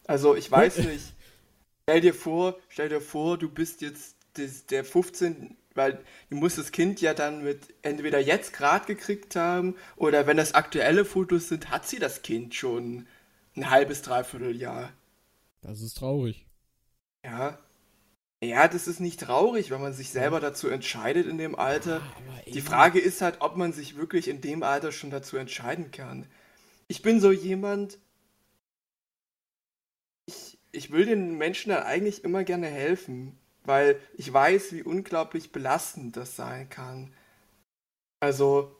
Also, 0.06 0.34
ich 0.36 0.50
weiß 0.50 0.82
nicht. 0.82 1.14
Stell 1.84 2.00
dir 2.02 2.14
vor, 2.14 2.58
stell 2.70 2.88
dir 2.90 3.00
vor, 3.00 3.38
du 3.38 3.50
bist 3.50 3.82
jetzt 3.82 4.16
des, 4.38 4.66
der 4.66 4.84
15, 4.84 5.56
weil 5.74 6.04
du 6.30 6.36
musst 6.36 6.58
das 6.58 6.72
Kind 6.72 7.00
ja 7.02 7.14
dann 7.14 7.44
mit 7.44 7.74
entweder 7.82 8.20
jetzt 8.20 8.52
gerade 8.54 8.86
gekriegt 8.86 9.36
haben 9.36 9.76
oder 9.96 10.26
wenn 10.26 10.36
das 10.38 10.54
aktuelle 10.54 11.04
Fotos 11.04 11.48
sind, 11.48 11.70
hat 11.70 11.86
sie 11.88 11.98
das 12.00 12.22
Kind 12.22 12.54
schon 12.54 13.06
ein 13.56 13.70
halbes, 13.70 14.02
dreiviertel 14.02 14.56
Jahr. 14.56 14.92
Das 15.62 15.80
ist 15.80 15.96
traurig. 15.98 16.46
Ja. 17.24 17.58
Ja, 18.42 18.68
das 18.68 18.86
ist 18.86 19.00
nicht 19.00 19.20
traurig, 19.20 19.70
wenn 19.70 19.80
man 19.80 19.94
sich 19.94 20.10
selber 20.10 20.40
dazu 20.40 20.68
entscheidet 20.68 21.26
in 21.26 21.38
dem 21.38 21.54
Alter. 21.54 22.02
Die 22.46 22.60
Frage 22.60 22.98
ist 22.98 23.22
halt, 23.22 23.40
ob 23.40 23.56
man 23.56 23.72
sich 23.72 23.96
wirklich 23.96 24.28
in 24.28 24.40
dem 24.40 24.62
Alter 24.62 24.92
schon 24.92 25.10
dazu 25.10 25.36
entscheiden 25.36 25.90
kann. 25.90 26.26
Ich 26.88 27.00
bin 27.00 27.20
so 27.20 27.32
jemand, 27.32 27.98
ich, 30.26 30.58
ich 30.72 30.90
will 30.90 31.06
den 31.06 31.38
Menschen 31.38 31.70
dann 31.70 31.84
eigentlich 31.84 32.24
immer 32.24 32.44
gerne 32.44 32.66
helfen, 32.66 33.38
weil 33.64 33.98
ich 34.14 34.30
weiß, 34.30 34.72
wie 34.72 34.82
unglaublich 34.82 35.52
belastend 35.52 36.16
das 36.16 36.36
sein 36.36 36.68
kann. 36.68 37.14
Also, 38.20 38.76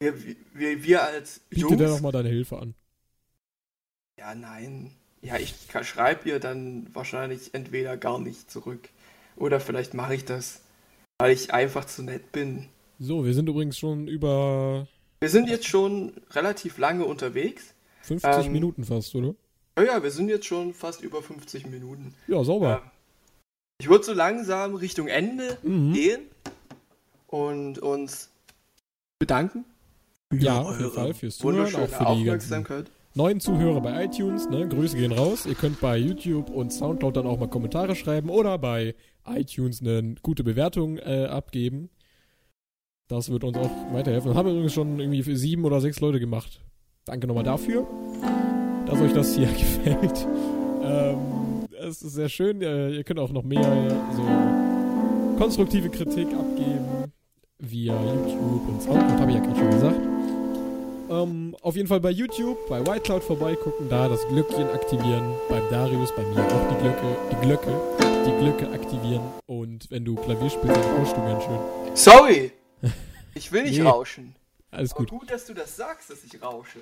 wir, 0.00 0.14
wir, 0.54 0.82
wir 0.82 1.02
als 1.02 1.40
Biete 1.40 1.62
Jungs... 1.62 1.76
dir 1.78 1.88
doch 1.88 2.00
mal 2.00 2.12
deine 2.12 2.28
Hilfe 2.28 2.58
an. 2.58 2.74
Ja, 4.18 4.34
nein. 4.34 4.99
Ja, 5.22 5.36
ich 5.36 5.54
schreibe 5.82 6.28
ihr 6.28 6.40
dann 6.40 6.86
wahrscheinlich 6.94 7.52
entweder 7.54 7.96
gar 7.96 8.18
nicht 8.18 8.50
zurück. 8.50 8.88
Oder 9.36 9.60
vielleicht 9.60 9.94
mache 9.94 10.14
ich 10.14 10.24
das, 10.24 10.60
weil 11.18 11.32
ich 11.32 11.52
einfach 11.52 11.84
zu 11.84 12.02
nett 12.02 12.32
bin. 12.32 12.66
So, 12.98 13.24
wir 13.24 13.34
sind 13.34 13.48
übrigens 13.48 13.78
schon 13.78 14.08
über 14.08 14.86
Wir 15.20 15.28
sind 15.28 15.48
jetzt 15.48 15.66
schon 15.66 16.12
relativ 16.30 16.78
lange 16.78 17.04
unterwegs. 17.04 17.74
50 18.02 18.46
Ähm, 18.46 18.52
Minuten 18.52 18.84
fast, 18.84 19.14
oder? 19.14 19.34
Ja, 19.78 19.84
ja, 19.84 20.02
wir 20.02 20.10
sind 20.10 20.28
jetzt 20.28 20.46
schon 20.46 20.74
fast 20.74 21.02
über 21.02 21.22
50 21.22 21.66
Minuten. 21.66 22.14
Ja, 22.26 22.42
sauber. 22.42 22.68
Ja. 22.68 22.92
Ich 23.80 23.88
würde 23.88 24.04
so 24.04 24.12
langsam 24.12 24.74
Richtung 24.74 25.06
Ende 25.08 25.56
Mhm. 25.62 25.92
gehen 25.92 26.20
und 27.28 27.78
uns 27.78 28.30
bedanken. 29.18 29.64
Ja, 30.32 30.60
auf 30.60 30.78
jeden 30.78 30.92
Fall 30.92 31.14
fürs 31.14 31.38
Zuhören, 31.38 31.74
auch 31.74 31.88
für 31.88 32.16
die 32.16 32.24
ganzen 32.24 32.64
neuen 33.14 33.40
Zuhörer 33.40 33.80
bei 33.80 34.04
iTunes. 34.04 34.48
Ne? 34.48 34.68
Grüße 34.68 34.96
gehen 34.96 35.12
raus. 35.12 35.46
Ihr 35.46 35.54
könnt 35.54 35.80
bei 35.80 35.96
YouTube 35.96 36.50
und 36.50 36.72
Soundcloud 36.72 37.16
dann 37.16 37.26
auch 37.26 37.38
mal 37.38 37.48
Kommentare 37.48 37.94
schreiben 37.94 38.30
oder 38.30 38.58
bei 38.58 38.94
iTunes 39.26 39.80
eine 39.80 40.14
gute 40.22 40.44
Bewertung 40.44 40.98
äh, 40.98 41.26
abgeben. 41.26 41.90
Das 43.08 43.30
wird 43.30 43.42
uns 43.42 43.58
auch 43.58 43.70
weiterhelfen. 43.92 44.28
Das 44.28 44.36
haben 44.36 44.46
wir 44.46 44.52
übrigens 44.52 44.72
schon 44.72 45.00
irgendwie 45.00 45.22
für 45.22 45.36
sieben 45.36 45.64
oder 45.64 45.80
sechs 45.80 46.00
Leute 46.00 46.20
gemacht. 46.20 46.60
Danke 47.04 47.26
nochmal 47.26 47.44
dafür, 47.44 47.86
dass 48.86 49.00
euch 49.00 49.12
das 49.12 49.34
hier 49.34 49.46
gefällt. 49.48 50.26
Ähm, 50.82 51.66
es 51.80 52.02
ist 52.02 52.14
sehr 52.14 52.28
schön. 52.28 52.62
Äh, 52.62 52.90
ihr 52.90 53.04
könnt 53.04 53.18
auch 53.18 53.32
noch 53.32 53.42
mehr 53.42 53.90
so 54.14 54.22
konstruktive 55.38 55.88
Kritik 55.88 56.28
abgeben 56.34 57.10
via 57.58 57.94
YouTube 57.94 58.68
und 58.68 58.82
Soundcloud, 58.82 59.20
habe 59.20 59.30
ich 59.30 59.36
ja 59.38 59.42
gerade 59.42 59.58
schon 59.58 59.70
gesagt. 59.70 60.09
Ähm, 61.10 61.56
auf 61.62 61.74
jeden 61.74 61.88
Fall 61.88 61.98
bei 61.98 62.10
YouTube, 62.10 62.68
bei 62.68 62.86
White 62.86 63.00
Cloud 63.00 63.24
vorbeigucken, 63.24 63.88
da 63.88 64.08
das 64.08 64.24
Glöckchen 64.28 64.70
aktivieren. 64.70 65.34
Beim 65.48 65.68
Darius, 65.68 66.14
bei 66.14 66.22
mir 66.22 66.44
auch 66.44 66.68
die 66.68 66.82
Glocke, 66.82 67.16
die 67.32 67.46
Glocke, 67.46 67.80
die 68.24 68.44
Glocke 68.44 68.70
aktivieren. 68.72 69.22
Und 69.46 69.90
wenn 69.90 70.04
du 70.04 70.14
Klavier 70.14 70.48
spielst, 70.48 70.76
dann 70.76 70.96
rauschst 70.96 71.16
du 71.16 71.20
ganz 71.22 71.44
schön. 71.44 71.96
Sorry! 71.96 72.52
Ich 73.32 73.52
will 73.52 73.62
nicht 73.62 73.78
nee. 73.78 73.88
rauschen. 73.88 74.34
Alles 74.72 74.92
gut. 74.92 75.08
Aber 75.08 75.20
gut, 75.20 75.30
dass 75.30 75.46
du 75.46 75.54
das 75.54 75.76
sagst, 75.76 76.10
dass 76.10 76.24
ich 76.24 76.42
rausche. 76.42 76.80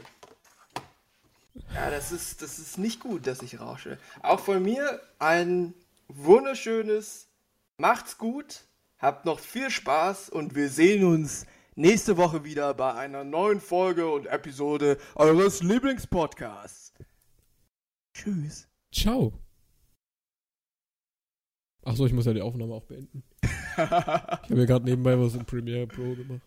Ja, 1.74 1.90
das 1.90 2.10
ist, 2.10 2.40
das 2.40 2.58
ist 2.58 2.78
nicht 2.78 3.00
gut, 3.00 3.26
dass 3.26 3.42
ich 3.42 3.60
rausche. 3.60 3.98
Auch 4.22 4.40
von 4.40 4.62
mir 4.62 4.98
ein 5.18 5.74
wunderschönes 6.08 7.28
Macht's 7.76 8.16
gut, 8.16 8.64
habt 8.98 9.26
noch 9.26 9.38
viel 9.38 9.70
Spaß 9.70 10.30
und 10.30 10.54
wir 10.54 10.70
sehen 10.70 11.04
uns 11.04 11.44
nächste 11.78 12.16
Woche 12.16 12.44
wieder 12.44 12.74
bei 12.74 12.92
einer 12.94 13.24
neuen 13.24 13.60
Folge 13.60 14.10
und 14.10 14.26
Episode 14.26 14.98
eures 15.14 15.62
Lieblingspodcasts. 15.62 16.92
Tschüss. 18.12 18.68
Ciao. 18.92 19.32
Achso, 21.84 22.04
ich 22.04 22.12
muss 22.12 22.26
ja 22.26 22.34
die 22.34 22.42
Aufnahme 22.42 22.74
auch 22.74 22.84
beenden. 22.84 23.22
ich 23.42 23.48
habe 23.78 24.46
ja 24.50 24.64
gerade 24.64 24.84
nebenbei 24.84 25.18
was 25.18 25.34
in 25.34 25.44
Premiere 25.44 25.86
Pro 25.86 26.14
gemacht. 26.14 26.42